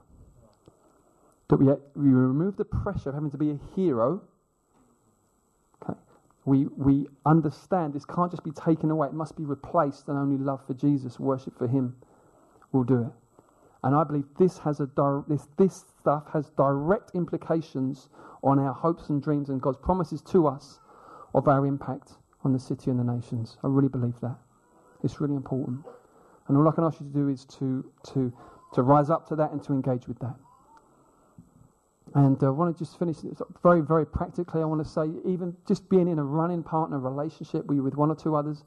that 1.49 1.57
we, 1.57 1.65
we 1.95 2.09
remove 2.09 2.57
the 2.57 2.65
pressure 2.65 3.09
of 3.09 3.15
having 3.15 3.31
to 3.31 3.37
be 3.37 3.51
a 3.51 3.59
hero 3.75 4.21
we, 6.47 6.65
we 6.77 7.07
understand 7.25 7.93
this 7.93 8.05
can't 8.05 8.31
just 8.31 8.45
be 8.45 8.51
taken 8.51 8.89
away, 8.89 9.09
it 9.09 9.13
must 9.13 9.35
be 9.35 9.43
replaced, 9.43 10.07
and 10.07 10.17
only 10.17 10.37
love 10.37 10.65
for 10.65 10.73
Jesus, 10.73 11.19
worship 11.19 11.57
for 11.57 11.67
Him 11.67 11.97
will 12.71 12.85
do 12.85 13.01
it. 13.01 13.11
And 13.83 13.93
I 13.93 14.05
believe 14.05 14.23
this, 14.39 14.57
has 14.59 14.79
a 14.79 14.89
this, 15.27 15.47
this 15.57 15.83
stuff 15.99 16.23
has 16.31 16.49
direct 16.51 17.11
implications 17.13 18.07
on 18.43 18.59
our 18.59 18.73
hopes 18.73 19.09
and 19.09 19.21
dreams 19.21 19.49
and 19.49 19.61
God's 19.61 19.77
promises 19.77 20.21
to 20.31 20.47
us 20.47 20.79
of 21.35 21.49
our 21.49 21.65
impact 21.65 22.13
on 22.45 22.53
the 22.53 22.59
city 22.59 22.91
and 22.91 22.99
the 22.99 23.03
nations. 23.03 23.57
I 23.61 23.67
really 23.67 23.89
believe 23.89 24.19
that. 24.21 24.37
It's 25.03 25.19
really 25.19 25.35
important. 25.35 25.85
And 26.47 26.57
all 26.57 26.67
I 26.69 26.71
can 26.71 26.85
ask 26.85 27.01
you 27.01 27.07
to 27.07 27.13
do 27.13 27.27
is 27.27 27.43
to, 27.59 27.83
to, 28.13 28.31
to 28.73 28.83
rise 28.83 29.09
up 29.09 29.27
to 29.27 29.35
that 29.35 29.51
and 29.51 29.61
to 29.65 29.73
engage 29.73 30.07
with 30.07 30.19
that. 30.19 30.35
And 32.17 32.41
uh, 32.43 32.47
I 32.47 32.49
want 32.49 32.75
to 32.75 32.83
just 32.83 32.97
finish 32.97 33.17
very, 33.61 33.81
very 33.81 34.03
practically. 34.03 34.61
I 34.61 34.65
want 34.65 34.83
to 34.83 34.89
say, 34.89 35.03
even 35.23 35.55
just 35.67 35.87
being 35.87 36.07
in 36.07 36.17
a 36.17 36.23
running 36.23 36.63
partner 36.63 36.97
relationship 36.97 37.67
where 37.67 37.75
you're 37.75 37.83
with 37.83 37.93
one 37.93 38.09
or 38.09 38.15
two 38.15 38.35
others, 38.35 38.63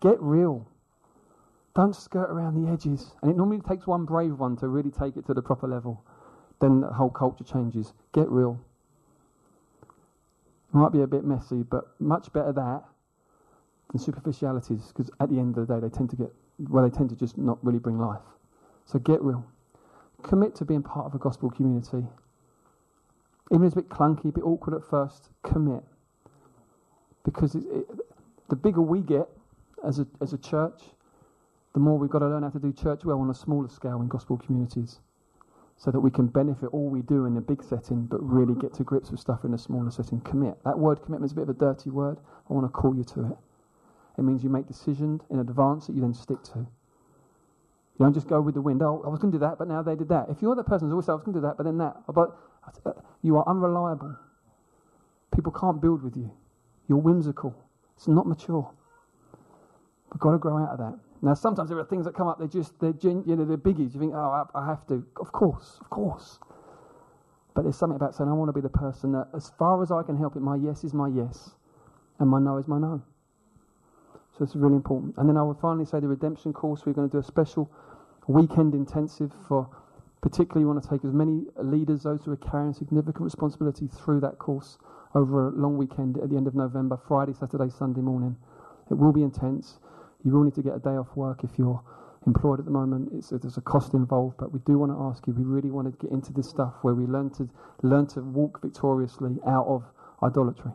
get 0.00 0.20
real. 0.20 0.66
Don't 1.76 1.94
skirt 1.94 2.28
around 2.28 2.60
the 2.60 2.68
edges. 2.68 3.14
And 3.22 3.30
it 3.30 3.36
normally 3.36 3.60
takes 3.60 3.86
one 3.86 4.04
brave 4.04 4.40
one 4.40 4.56
to 4.56 4.66
really 4.66 4.90
take 4.90 5.16
it 5.16 5.24
to 5.26 5.32
the 5.32 5.40
proper 5.40 5.68
level. 5.68 6.04
Then 6.60 6.80
the 6.80 6.88
whole 6.88 7.08
culture 7.08 7.44
changes. 7.44 7.92
Get 8.12 8.28
real. 8.28 8.60
It 9.84 10.74
might 10.74 10.90
be 10.90 11.02
a 11.02 11.06
bit 11.06 11.22
messy, 11.22 11.62
but 11.62 11.84
much 12.00 12.32
better 12.32 12.52
that 12.52 12.82
than 13.92 14.00
superficialities, 14.00 14.88
because 14.88 15.08
at 15.20 15.30
the 15.30 15.38
end 15.38 15.56
of 15.56 15.68
the 15.68 15.74
day, 15.74 15.80
they 15.80 15.88
tend 15.88 16.10
to 16.10 16.16
get, 16.16 16.32
well, 16.68 16.82
they 16.82 16.90
tend 16.90 17.10
to 17.10 17.16
just 17.16 17.38
not 17.38 17.64
really 17.64 17.78
bring 17.78 17.96
life. 17.96 18.26
So 18.86 18.98
get 18.98 19.22
real. 19.22 19.46
Commit 20.24 20.56
to 20.56 20.64
being 20.64 20.82
part 20.82 21.06
of 21.06 21.14
a 21.14 21.18
gospel 21.18 21.48
community 21.48 22.04
Even 23.50 23.66
if 23.66 23.68
it's 23.68 23.76
a 23.76 23.82
bit 23.82 23.88
clunky, 23.88 24.28
a 24.28 24.32
bit 24.32 24.44
awkward 24.44 24.74
at 24.76 24.88
first, 24.88 25.30
commit. 25.42 25.82
Because 27.24 27.54
it, 27.54 27.64
it, 27.70 27.86
the 28.48 28.56
bigger 28.56 28.82
we 28.82 29.00
get 29.00 29.28
as 29.84 29.98
a, 29.98 30.06
as 30.20 30.32
a 30.32 30.38
church, 30.38 30.82
the 31.74 31.80
more 31.80 31.98
we've 31.98 32.10
got 32.10 32.20
to 32.20 32.28
learn 32.28 32.42
how 32.42 32.50
to 32.50 32.58
do 32.58 32.72
church 32.72 33.04
well 33.04 33.20
on 33.20 33.30
a 33.30 33.34
smaller 33.34 33.68
scale 33.68 34.00
in 34.00 34.08
gospel 34.08 34.36
communities 34.36 35.00
so 35.76 35.92
that 35.92 36.00
we 36.00 36.10
can 36.10 36.26
benefit 36.26 36.66
all 36.72 36.88
we 36.88 37.02
do 37.02 37.24
in 37.26 37.36
a 37.36 37.40
big 37.40 37.62
setting 37.62 38.04
but 38.06 38.18
really 38.20 38.54
get 38.60 38.74
to 38.74 38.82
grips 38.82 39.10
with 39.10 39.20
stuff 39.20 39.44
in 39.44 39.54
a 39.54 39.58
smaller 39.58 39.90
setting. 39.90 40.20
Commit. 40.20 40.58
That 40.64 40.78
word 40.78 41.02
commitment 41.02 41.30
is 41.30 41.32
a 41.32 41.36
bit 41.36 41.42
of 41.42 41.50
a 41.50 41.54
dirty 41.54 41.90
word. 41.90 42.18
I 42.50 42.52
want 42.52 42.66
to 42.66 42.68
call 42.70 42.96
you 42.96 43.04
to 43.04 43.26
it. 43.26 43.38
It 44.18 44.22
means 44.22 44.42
you 44.42 44.50
make 44.50 44.66
decisions 44.66 45.22
in 45.30 45.38
advance 45.38 45.86
that 45.86 45.94
you 45.94 46.00
then 46.00 46.14
stick 46.14 46.42
to. 46.54 46.58
You 46.58 48.04
don't 48.04 48.12
just 48.12 48.26
go 48.28 48.40
with 48.40 48.54
the 48.54 48.60
wind. 48.60 48.82
Oh, 48.82 49.02
I 49.06 49.08
was 49.08 49.20
going 49.20 49.30
to 49.32 49.38
do 49.38 49.40
that, 49.40 49.58
but 49.58 49.68
now 49.68 49.82
they 49.82 49.94
did 49.94 50.08
that. 50.08 50.26
If 50.28 50.42
you're 50.42 50.56
that 50.56 50.66
person 50.66 50.86
who's 50.86 50.92
always 50.92 51.06
saying, 51.06 51.14
I 51.14 51.16
was 51.16 51.24
going 51.24 51.34
to 51.34 51.40
do 51.40 51.46
that, 51.46 51.56
but 51.56 51.64
then 51.64 51.78
that. 51.78 51.96
But 52.12 52.36
you 53.22 53.36
are 53.36 53.48
unreliable. 53.48 54.16
People 55.34 55.52
can't 55.52 55.80
build 55.80 56.02
with 56.02 56.16
you. 56.16 56.30
You're 56.88 56.98
whimsical. 56.98 57.54
It's 57.96 58.08
not 58.08 58.26
mature. 58.26 58.70
We've 60.12 60.20
got 60.20 60.32
to 60.32 60.38
grow 60.38 60.58
out 60.58 60.70
of 60.70 60.78
that. 60.78 60.98
Now, 61.20 61.34
sometimes 61.34 61.68
there 61.68 61.78
are 61.78 61.84
things 61.84 62.04
that 62.06 62.14
come 62.14 62.28
up, 62.28 62.38
they're 62.38 62.48
just, 62.48 62.78
they're, 62.80 62.94
you 63.02 63.36
know, 63.36 63.44
they're 63.44 63.56
biggies. 63.56 63.92
You 63.94 64.00
think, 64.00 64.12
oh, 64.14 64.46
I, 64.54 64.58
I 64.58 64.66
have 64.66 64.86
to. 64.86 65.04
Of 65.20 65.32
course, 65.32 65.78
of 65.80 65.90
course. 65.90 66.38
But 67.54 67.62
there's 67.62 67.76
something 67.76 67.96
about 67.96 68.14
saying, 68.14 68.30
I 68.30 68.32
want 68.34 68.48
to 68.48 68.52
be 68.52 68.60
the 68.60 68.68
person 68.68 69.12
that, 69.12 69.28
as 69.34 69.50
far 69.58 69.82
as 69.82 69.90
I 69.90 70.02
can 70.04 70.16
help 70.16 70.36
it, 70.36 70.40
my 70.40 70.56
yes 70.56 70.84
is 70.84 70.94
my 70.94 71.08
yes, 71.08 71.50
and 72.20 72.30
my 72.30 72.38
no 72.38 72.56
is 72.56 72.68
my 72.68 72.78
no. 72.78 73.02
So 74.36 74.44
it's 74.44 74.54
really 74.54 74.76
important. 74.76 75.14
And 75.16 75.28
then 75.28 75.36
I 75.36 75.42
would 75.42 75.58
finally 75.58 75.84
say 75.84 75.98
the 75.98 76.06
redemption 76.06 76.52
course, 76.52 76.86
we're 76.86 76.92
going 76.92 77.08
to 77.08 77.12
do 77.12 77.18
a 77.18 77.24
special 77.24 77.68
weekend 78.28 78.74
intensive 78.74 79.32
for 79.48 79.68
particularly 80.20 80.62
you 80.62 80.68
want 80.68 80.82
to 80.82 80.88
take 80.88 81.04
as 81.04 81.12
many 81.12 81.44
leaders, 81.62 82.02
those 82.02 82.24
who 82.24 82.32
are 82.32 82.36
carrying 82.36 82.72
significant 82.72 83.22
responsibility 83.24 83.88
through 83.88 84.20
that 84.20 84.38
course 84.38 84.78
over 85.14 85.48
a 85.48 85.50
long 85.52 85.76
weekend 85.76 86.18
at 86.18 86.30
the 86.30 86.36
end 86.36 86.46
of 86.46 86.54
November, 86.54 86.98
Friday, 87.08 87.32
Saturday, 87.32 87.70
Sunday 87.70 88.00
morning. 88.00 88.36
It 88.90 88.94
will 88.94 89.12
be 89.12 89.22
intense. 89.22 89.78
You 90.24 90.32
will 90.32 90.44
need 90.44 90.54
to 90.54 90.62
get 90.62 90.74
a 90.74 90.78
day 90.78 90.96
off 90.96 91.14
work 91.14 91.44
if 91.44 91.58
you're 91.58 91.82
employed 92.26 92.58
at 92.58 92.64
the 92.64 92.70
moment. 92.70 93.10
It's, 93.12 93.30
there's 93.30 93.56
a 93.56 93.62
cost 93.62 93.94
involved, 93.94 94.36
but 94.38 94.52
we 94.52 94.60
do 94.66 94.78
want 94.78 94.92
to 94.92 94.98
ask 95.00 95.26
you. 95.26 95.32
We 95.34 95.44
really 95.44 95.70
want 95.70 95.86
to 95.90 96.06
get 96.06 96.12
into 96.12 96.32
this 96.32 96.48
stuff 96.48 96.74
where 96.82 96.94
we 96.94 97.06
learn 97.06 97.30
to 97.30 97.48
learn 97.82 98.06
to 98.08 98.20
walk 98.20 98.60
victoriously 98.60 99.36
out 99.46 99.66
of 99.66 99.84
idolatry. 100.22 100.72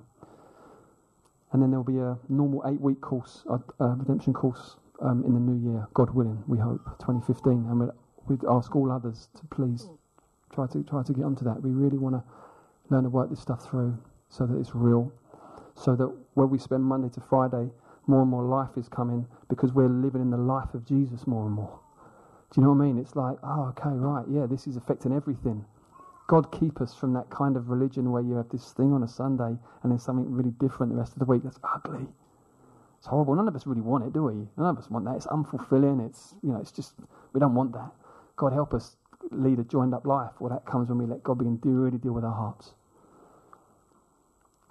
And 1.52 1.62
then 1.62 1.70
there'll 1.70 1.84
be 1.84 2.00
a 2.00 2.18
normal 2.30 2.64
eight-week 2.66 3.02
course, 3.02 3.44
a, 3.48 3.60
a 3.84 3.96
redemption 3.96 4.34
course 4.34 4.78
um, 5.02 5.24
in 5.26 5.34
the 5.34 5.40
new 5.40 5.72
year, 5.72 5.88
God 5.94 6.10
willing. 6.10 6.44
We 6.48 6.58
hope 6.58 6.82
2015, 7.00 7.52
and 7.70 7.80
we'd, 7.80 7.90
we'd 8.28 8.44
ask 8.50 8.76
all 8.76 8.92
others 8.92 9.30
to 9.36 9.46
please 9.48 9.88
try 10.54 10.68
to 10.68 10.84
try 10.84 11.04
to 11.04 11.14
get 11.14 11.24
onto 11.24 11.44
that. 11.46 11.62
We 11.62 11.72
really 11.72 11.98
want 11.98 12.16
to 12.16 12.24
learn 12.90 13.04
to 13.04 13.10
work 13.10 13.30
this 13.30 13.40
stuff 13.40 13.68
through 13.68 13.98
so 14.30 14.46
that 14.46 14.58
it's 14.58 14.76
real, 14.76 15.12
so 15.76 15.96
that 15.96 16.08
where 16.34 16.48
we 16.48 16.58
spend 16.58 16.84
Monday 16.84 17.10
to 17.10 17.22
Friday 17.22 17.70
more 18.08 18.22
and 18.22 18.30
more 18.30 18.44
life 18.44 18.78
is 18.78 18.90
coming 18.90 19.26
because 19.50 19.72
we're 19.74 19.88
living 19.88 20.22
in 20.22 20.30
the 20.30 20.38
life 20.38 20.74
of 20.74 20.86
Jesus 20.86 21.26
more 21.26 21.46
and 21.46 21.56
more. 21.56 21.80
Do 22.52 22.62
you 22.62 22.68
know 22.68 22.74
what 22.74 22.84
I 22.84 22.88
mean? 22.88 22.98
It's 23.00 23.16
like, 23.16 23.38
oh, 23.44 23.74
okay, 23.78 23.90
right, 23.96 24.26
yeah, 24.30 24.46
this 24.46 24.68
is 24.68 24.76
affecting 24.76 25.14
everything. 25.14 25.66
God 26.28 26.52
keep 26.52 26.82
us 26.82 26.94
from 26.94 27.14
that 27.14 27.30
kind 27.30 27.58
of 27.58 27.70
religion 27.70 28.12
where 28.12 28.22
you 28.22 28.36
have 28.36 28.50
this 28.50 28.72
thing 28.72 28.94
on 28.94 29.04
a 29.04 29.08
Sunday 29.08 29.58
and 29.84 29.92
then 29.92 30.00
something 30.00 30.32
really 30.32 30.52
different 30.52 30.92
the 30.94 30.98
rest 31.00 31.14
of 31.14 31.20
the 31.20 31.26
week. 31.26 31.44
That's 31.44 31.60
ugly. 31.64 32.06
It's 32.98 33.08
horrible. 33.08 33.36
None 33.36 33.48
of 33.48 33.56
us 33.56 33.68
really 33.68 33.82
want 33.82 34.06
it, 34.06 34.14
do 34.14 34.24
we? 34.24 34.34
None 34.58 34.70
of 34.70 34.78
us 34.78 34.90
want 34.90 35.06
that. 35.06 35.16
It's 35.16 35.28
unfulfilling. 35.28 36.06
It's 36.06 36.36
you 36.42 36.52
know, 36.54 36.60
it's 36.60 36.72
just 36.72 36.94
we 37.34 37.40
don't 37.40 37.56
want 37.56 37.74
that. 37.74 37.92
God 38.36 38.54
help 38.54 38.74
us 38.74 38.98
lead 39.32 39.60
a 39.60 39.64
joined 39.64 39.94
up 39.94 40.06
life. 40.06 40.32
Well, 40.40 40.50
that 40.52 40.66
comes 40.66 40.90
when 40.90 40.98
we 40.98 41.06
let 41.06 41.24
God 41.24 41.38
begin 41.38 41.60
to 41.60 41.70
really 41.70 41.98
deal 41.98 42.14
with 42.14 42.24
our 42.24 42.34
hearts. 42.34 42.74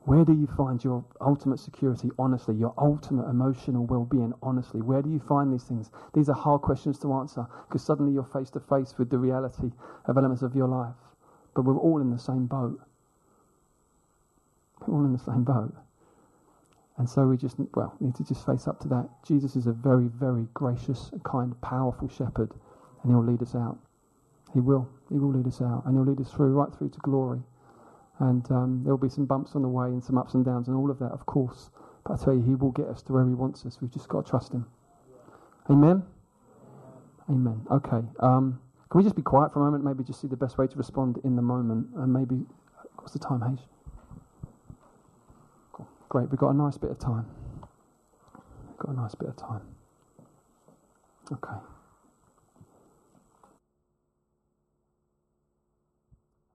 Where 0.05 0.25
do 0.25 0.33
you 0.33 0.49
find 0.49 0.83
your 0.83 1.05
ultimate 1.21 1.61
security, 1.61 2.11
honestly, 2.19 2.57
your 2.57 2.75
ultimate 2.77 3.29
emotional 3.29 3.87
well 3.87 4.05
being, 4.05 4.33
honestly? 4.43 4.83
Where 4.83 5.01
do 5.01 5.09
you 5.09 5.21
find 5.21 5.53
these 5.53 5.63
things? 5.63 5.91
These 6.13 6.29
are 6.29 6.35
hard 6.35 6.63
questions 6.63 6.99
to 7.01 7.13
answer 7.13 7.47
because 7.69 7.85
suddenly 7.85 8.13
you're 8.13 8.25
face 8.25 8.51
to 8.51 8.61
face 8.61 8.99
with 8.99 9.11
the 9.11 9.19
reality 9.19 9.71
of 10.07 10.17
elements 10.17 10.43
of 10.43 10.57
your 10.57 10.67
life. 10.67 10.97
But 11.55 11.65
we're 11.65 11.79
all 11.79 12.01
in 12.01 12.11
the 12.11 12.19
same 12.19 12.47
boat. 12.47 12.81
We're 14.87 14.95
all 14.95 15.05
in 15.05 15.13
the 15.13 15.19
same 15.19 15.45
boat. 15.45 15.73
And 16.99 17.09
so 17.09 17.27
we 17.27 17.37
just, 17.37 17.57
well, 17.75 17.95
need 18.01 18.17
to 18.17 18.25
just 18.25 18.45
face 18.45 18.67
up 18.67 18.81
to 18.81 18.89
that. 18.89 19.09
Jesus 19.25 19.55
is 19.55 19.67
a 19.67 19.73
very, 19.73 20.09
very 20.09 20.49
gracious, 20.53 21.11
kind, 21.25 21.59
powerful 21.63 22.09
shepherd, 22.09 22.51
and 23.03 23.13
he'll 23.13 23.25
lead 23.25 23.43
us 23.43 23.55
out. 23.55 23.79
He 24.53 24.61
will. 24.61 24.89
He 25.11 25.19
will 25.19 25.33
lead 25.33 25.47
us 25.47 25.61
out, 25.61 25.85
and 25.87 25.97
he'll 25.97 26.05
lead 26.07 26.21
us 26.21 26.31
through, 26.31 26.53
right 26.53 26.73
through 26.77 26.91
to 26.91 26.99
glory. 27.01 27.41
And 28.19 28.49
um, 28.51 28.83
there'll 28.85 28.99
be 28.99 29.09
some 29.09 29.27
bumps 29.27 29.55
on 29.55 29.63
the 29.63 29.69
way 29.69 29.87
and 29.89 30.03
some 30.03 30.19
ups 30.19 30.35
and 30.35 30.45
downs 30.45 30.69
and 30.69 30.77
all 30.77 30.91
of 30.91 30.99
that, 30.99 31.11
of 31.13 31.27
course. 31.27 31.71
But 32.05 32.21
I 32.21 32.25
tell 32.25 32.35
you, 32.35 32.43
He 32.43 32.55
will 32.55 32.71
get 32.71 32.87
us 32.87 33.03
to 33.05 33.13
where 33.13 33.27
He 33.27 33.35
wants 33.35 33.65
us. 33.67 33.79
We've 33.81 33.91
just 33.91 34.09
got 34.09 34.25
to 34.25 34.31
trust 34.31 34.53
Him. 34.53 34.67
Amen? 35.71 36.03
Amen. 37.29 37.67
Okay. 37.71 38.07
Um, 38.21 38.61
can 38.91 38.99
we 38.99 39.05
just 39.05 39.17
be 39.17 39.23
quiet 39.23 39.53
for 39.53 39.61
a 39.61 39.65
moment? 39.65 39.85
Maybe 39.85 40.05
just 40.05 40.21
see 40.21 40.29
the 40.29 40.37
best 40.37 40.59
way 40.59 40.67
to 40.67 40.77
respond 40.77 41.19
in 41.25 41.35
the 41.35 41.43
moment. 41.43 41.87
And 41.97 42.13
maybe, 42.13 42.45
what's 42.97 43.13
the 43.13 43.19
time, 43.19 43.41
Hage? 43.41 43.65
Cool. 45.73 45.89
Great. 46.09 46.31
We've 46.31 46.39
got 46.39 46.51
a 46.51 46.57
nice 46.57 46.77
bit 46.77 46.91
of 46.91 46.99
time. 46.99 47.27
We've 48.69 48.79
got 48.79 48.91
a 48.91 49.01
nice 49.01 49.15
bit 49.15 49.31
of 49.31 49.37
time. 49.37 49.63
Okay. 51.33 51.72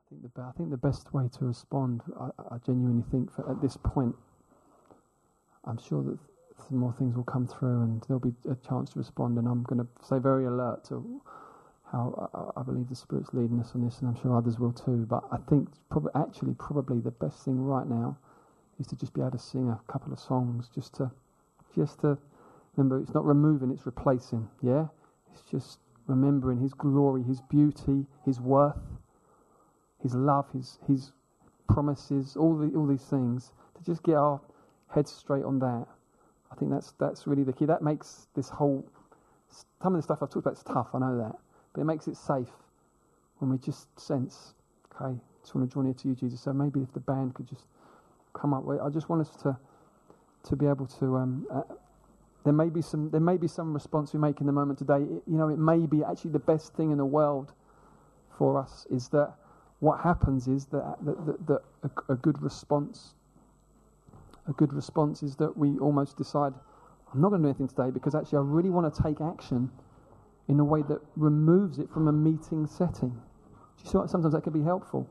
Think 0.09 0.33
the 0.33 0.41
I 0.41 0.51
think 0.57 0.69
the 0.69 0.77
best 0.77 1.13
way 1.13 1.29
to 1.37 1.45
respond, 1.45 2.01
I, 2.19 2.29
I 2.51 2.57
genuinely 2.65 3.03
think, 3.11 3.29
at 3.49 3.61
this 3.61 3.77
point, 3.77 4.15
I'm 5.65 5.77
sure 5.77 6.03
that 6.03 6.17
some 6.67 6.77
more 6.77 6.93
things 6.97 7.15
will 7.15 7.23
come 7.23 7.47
through, 7.47 7.81
and 7.81 8.01
there'll 8.07 8.19
be 8.19 8.33
a 8.49 8.55
chance 8.67 8.91
to 8.91 8.99
respond. 8.99 9.37
And 9.37 9.47
I'm 9.47 9.63
going 9.63 9.79
to 9.79 9.87
stay 10.03 10.19
very 10.19 10.45
alert 10.45 10.85
to 10.85 11.21
how 11.91 12.29
I, 12.33 12.59
I, 12.59 12.63
believe 12.63 12.89
the 12.89 12.95
Spirit's 12.95 13.33
leading 13.33 13.59
us 13.59 13.71
on 13.75 13.83
this, 13.83 13.99
and 13.99 14.09
I'm 14.09 14.21
sure 14.21 14.35
others 14.35 14.59
will 14.59 14.73
too. 14.73 15.05
But 15.09 15.23
I 15.31 15.37
think 15.49 15.69
probably, 15.89 16.11
actually, 16.15 16.53
probably 16.53 16.99
the 16.99 17.11
best 17.11 17.43
thing 17.43 17.61
right 17.63 17.87
now 17.87 18.17
is 18.79 18.87
to 18.87 18.95
just 18.95 19.13
be 19.13 19.21
able 19.21 19.31
to 19.31 19.39
sing 19.39 19.69
a 19.69 19.91
couple 19.91 20.11
of 20.13 20.19
songs, 20.19 20.69
just 20.73 20.95
to, 20.95 21.11
just 21.75 22.01
to 22.01 22.17
remember. 22.75 22.99
It's 23.01 23.13
not 23.13 23.25
removing; 23.25 23.71
it's 23.71 23.85
replacing. 23.85 24.47
Yeah, 24.61 24.87
it's 25.33 25.43
just 25.49 25.79
remembering 26.07 26.59
His 26.59 26.73
glory, 26.73 27.23
His 27.23 27.41
beauty, 27.41 28.05
His 28.25 28.39
worth 28.39 28.77
his 30.01 30.15
love, 30.15 30.45
His, 30.53 30.79
His 30.87 31.11
promises, 31.67 32.35
all, 32.35 32.55
the, 32.57 32.75
all 32.75 32.87
these 32.87 33.03
things, 33.03 33.51
to 33.77 33.83
just 33.83 34.03
get 34.03 34.15
our 34.15 34.39
heads 34.93 35.11
straight 35.11 35.43
on 35.43 35.59
that. 35.59 35.85
I 36.51 36.55
think 36.55 36.71
that's, 36.71 36.93
that's 36.99 37.27
really 37.27 37.43
the 37.43 37.53
key. 37.53 37.65
That 37.65 37.81
makes 37.81 38.27
this 38.35 38.49
whole, 38.49 38.85
some 39.81 39.95
of 39.95 39.99
the 39.99 40.03
stuff 40.03 40.19
I've 40.21 40.29
talked 40.29 40.45
about 40.45 40.53
is 40.53 40.63
tough, 40.63 40.89
I 40.93 40.99
know 40.99 41.17
that, 41.17 41.35
but 41.73 41.81
it 41.81 41.85
makes 41.85 42.07
it 42.07 42.15
safe 42.15 42.49
when 43.39 43.51
we 43.51 43.57
just 43.57 43.87
sense, 43.99 44.53
okay, 44.95 45.13
I 45.13 45.41
just 45.41 45.53
want 45.55 45.69
to 45.69 45.73
join 45.73 45.85
here 45.85 45.93
to 45.93 46.07
you, 46.07 46.15
Jesus. 46.15 46.41
So 46.41 46.53
maybe 46.53 46.81
if 46.81 46.93
the 46.93 46.99
band 46.99 47.33
could 47.35 47.47
just 47.47 47.65
come 48.33 48.53
up 48.53 48.63
with, 48.63 48.79
I 48.79 48.89
just 48.89 49.09
want 49.09 49.21
us 49.21 49.35
to, 49.43 49.57
to 50.43 50.55
be 50.55 50.65
able 50.65 50.87
to, 50.87 51.17
um, 51.17 51.45
uh, 51.53 51.61
there 52.43 52.53
may 52.53 52.69
be 52.69 52.81
some, 52.81 53.09
there 53.11 53.21
may 53.21 53.37
be 53.37 53.47
some 53.47 53.73
response 53.73 54.13
we 54.13 54.19
make 54.19 54.39
in 54.39 54.47
the 54.47 54.53
moment 54.53 54.79
today. 54.79 55.01
It, 55.01 55.23
you 55.27 55.37
know, 55.37 55.49
it 55.49 55.59
may 55.59 55.85
be 55.85 56.03
actually 56.03 56.31
the 56.31 56.39
best 56.39 56.73
thing 56.75 56.91
in 56.91 56.97
the 56.97 57.05
world 57.05 57.51
for 58.37 58.57
us 58.57 58.87
is 58.89 59.09
that 59.09 59.33
what 59.79 60.01
happens 60.01 60.47
is 60.47 60.65
that, 60.67 60.95
that, 61.01 61.25
that, 61.25 61.47
that 61.47 61.61
a, 61.83 62.13
a, 62.13 62.15
good 62.15 62.41
response, 62.41 63.13
a 64.47 64.53
good 64.53 64.73
response 64.73 65.21
is 65.21 65.35
that 65.35 65.55
we 65.55 65.77
almost 65.77 66.17
decide, 66.17 66.53
I'm 67.13 67.21
not 67.21 67.29
going 67.29 67.41
to 67.41 67.45
do 67.45 67.49
anything 67.49 67.67
today 67.67 67.91
because 67.91 68.15
actually 68.15 68.39
I 68.39 68.41
really 68.41 68.69
want 68.69 68.93
to 68.93 69.03
take 69.03 69.21
action 69.21 69.69
in 70.47 70.59
a 70.59 70.63
way 70.63 70.81
that 70.83 70.99
removes 71.15 71.77
it 71.77 71.89
from 71.91 72.07
a 72.07 72.11
meeting 72.11 72.65
setting. 72.65 73.09
Do 73.09 73.83
you 73.83 73.91
see 73.91 73.97
what, 73.97 74.09
sometimes 74.09 74.33
that 74.33 74.43
can 74.43 74.53
be 74.53 74.63
helpful. 74.63 75.07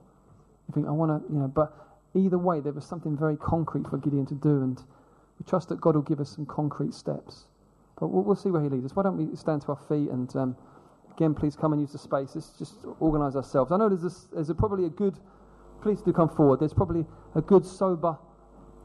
You 0.69 0.75
think, 0.75 0.89
I 0.89 0.91
want 0.91 1.23
to, 1.23 1.33
you 1.33 1.39
know, 1.39 1.49
but 1.49 1.73
either 2.15 2.39
way, 2.39 2.61
there 2.61 2.73
was 2.73 2.85
something 2.85 3.17
very 3.17 3.37
concrete 3.37 3.87
for 3.87 3.99
Gideon 3.99 4.27
to 4.27 4.35
do, 4.35 4.63
and 4.63 4.83
we 5.39 5.47
trust 5.47 5.69
that 5.69 5.81
God 5.81 5.95
will 5.95 6.03
give 6.03 6.19
us 6.19 6.35
some 6.35 6.47
concrete 6.47 6.93
steps. 6.95 7.45
But 8.01 8.09
we'll, 8.09 8.25
we'll 8.25 8.35
see 8.37 8.51
where 8.51 8.63
He 8.63 8.69
leads 8.69 8.87
us. 8.87 8.97
Why 8.97 9.05
don't 9.05 9.17
we 9.17 9.37
stand 9.37 9.63
to 9.63 9.69
our 9.69 9.79
feet 9.89 10.11
and. 10.11 10.35
Um, 10.35 10.57
Again, 11.17 11.35
please 11.35 11.57
come 11.57 11.73
and 11.73 11.81
use 11.81 11.93
the 11.93 11.99
space. 11.99 12.33
Let's 12.35 12.51
just 12.59 12.75
organise 13.01 13.37
ourselves. 13.37 13.73
I 13.73 13.79
know 13.79 13.89
there's, 13.89 14.05
a, 14.05 14.35
there's 14.35 14.51
a, 14.51 14.55
probably 14.55 14.85
a 14.85 14.91
good, 14.91 15.19
please 15.83 16.03
do 16.03 16.13
come 16.13 16.29
forward. 16.29 16.61
There's 16.61 16.75
probably 16.75 17.07
a 17.35 17.41
good, 17.41 17.65
sober 17.65 18.19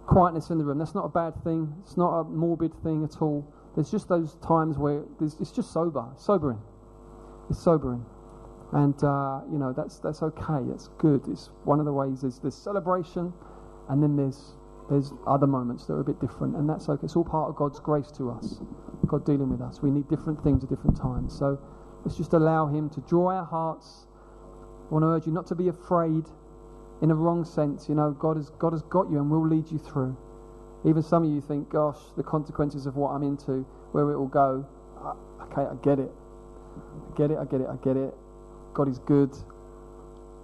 quietness 0.08 0.50
in 0.50 0.58
the 0.58 0.64
room. 0.64 0.78
That's 0.78 0.96
not 0.96 1.06
a 1.06 1.10
bad 1.10 1.34
thing. 1.44 1.74
It's 1.84 1.98
not 1.98 2.20
a 2.20 2.24
morbid 2.24 2.72
thing 2.84 3.04
at 3.04 3.22
all. 3.22 3.46
There's 3.76 3.92
just 3.92 4.08
those 4.08 4.36
times 4.36 4.78
where 4.78 5.04
it's 5.20 5.52
just 5.52 5.74
sober, 5.74 6.06
sobering. 6.18 6.60
It's 7.50 7.62
sobering. 7.62 8.06
And, 8.72 8.96
uh, 9.04 9.42
you 9.52 9.58
know, 9.58 9.74
that's, 9.76 10.00
that's 10.00 10.24
okay. 10.24 10.64
It's 10.74 10.90
good. 10.98 11.28
It's 11.28 11.50
one 11.66 11.80
of 11.80 11.86
the 11.86 11.94
ways 11.94 12.22
there's, 12.22 12.40
there's 12.40 12.56
celebration 12.56 13.34
and 13.90 14.02
then 14.02 14.16
there's, 14.16 14.56
there's 14.90 15.12
other 15.28 15.48
moments 15.48 15.86
that 15.88 15.94
are 15.94 16.00
a 16.00 16.04
bit 16.06 16.20
different. 16.22 16.56
And 16.56 16.70
that's 16.70 16.88
okay. 16.88 17.04
It's 17.04 17.16
all 17.16 17.26
part 17.26 17.50
of 17.50 17.56
God's 17.58 17.82
grace 17.82 18.12
to 18.12 18.32
us, 18.32 18.62
God 19.08 19.26
dealing 19.26 19.50
with 19.50 19.62
us. 19.62 19.82
We 19.82 19.92
need 19.92 20.08
different 20.08 20.42
things 20.44 20.64
at 20.64 20.70
different 20.70 20.96
times. 20.98 21.38
So, 21.38 21.60
Let's 22.04 22.18
just 22.18 22.34
allow 22.34 22.68
Him 22.68 22.90
to 22.92 23.02
draw 23.02 23.32
our 23.32 23.46
hearts. 23.46 24.08
I 24.90 24.94
want 24.94 25.04
to 25.04 25.08
urge 25.08 25.26
you 25.28 25.32
not 25.32 25.48
to 25.48 25.56
be 25.56 25.68
afraid 25.68 26.26
in 27.02 27.12
a 27.12 27.16
wrong 27.16 27.46
sense. 27.46 27.88
You 27.88 27.96
know, 27.96 28.12
God 28.12 28.38
has, 28.38 28.50
God 28.52 28.74
has 28.74 28.82
got 28.84 29.10
you 29.10 29.18
and 29.18 29.30
will 29.30 29.48
lead 29.48 29.72
you 29.72 29.78
through. 29.78 30.18
Even 30.84 31.04
some 31.04 31.24
of 31.24 31.30
you 31.30 31.42
think, 31.42 31.70
gosh, 31.70 31.98
the 32.18 32.24
consequences 32.24 32.88
of 32.88 32.96
what 32.96 33.10
I'm 33.10 33.24
into, 33.24 33.66
where 33.92 34.10
it 34.12 34.18
will 34.18 34.28
go. 34.28 34.66
Okay, 35.42 35.62
I 35.62 35.76
get 35.84 36.00
it. 36.00 36.12
I 37.12 37.18
get 37.18 37.32
it, 37.32 37.38
I 37.38 37.46
get 37.46 37.62
it, 37.62 37.68
I 37.70 37.76
get 37.84 37.98
it. 37.98 38.14
God 38.74 38.88
is 38.88 39.00
good. 39.00 39.36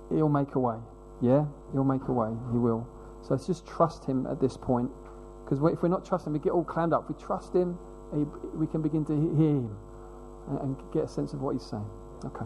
He'll 0.10 0.30
make 0.30 0.53
a 0.55 0.60
way. 0.60 0.78
Yeah? 1.22 1.45
He'll 1.74 1.84
make 1.84 2.08
a 2.08 2.14
way. 2.14 2.30
He 2.51 2.58
will. 2.58 2.88
So 3.24 3.34
let's 3.34 3.47
just 3.47 3.66
trust 3.66 4.05
Him 4.05 4.28
at 4.28 4.39
this 4.39 4.58
point. 4.58 4.91
Because 5.43 5.58
if 5.74 5.82
we're 5.82 5.89
not 5.89 6.05
trusting, 6.05 6.32
we 6.32 6.39
get 6.39 6.51
all 6.51 6.64
clammed 6.64 6.93
up. 6.93 7.10
If 7.10 7.18
we 7.18 7.24
trust 7.24 7.53
Him, 7.53 7.78
we 8.53 8.68
can 8.68 8.82
begin 8.82 9.03
to 9.05 9.14
hear 9.14 9.49
Him 9.58 9.76
and 10.48 10.76
get 10.93 11.06
a 11.06 11.08
sense 11.08 11.34
of 11.34 11.41
what 11.41 11.54
He's 11.54 11.64
saying. 11.64 11.86
Okay. 12.26 12.45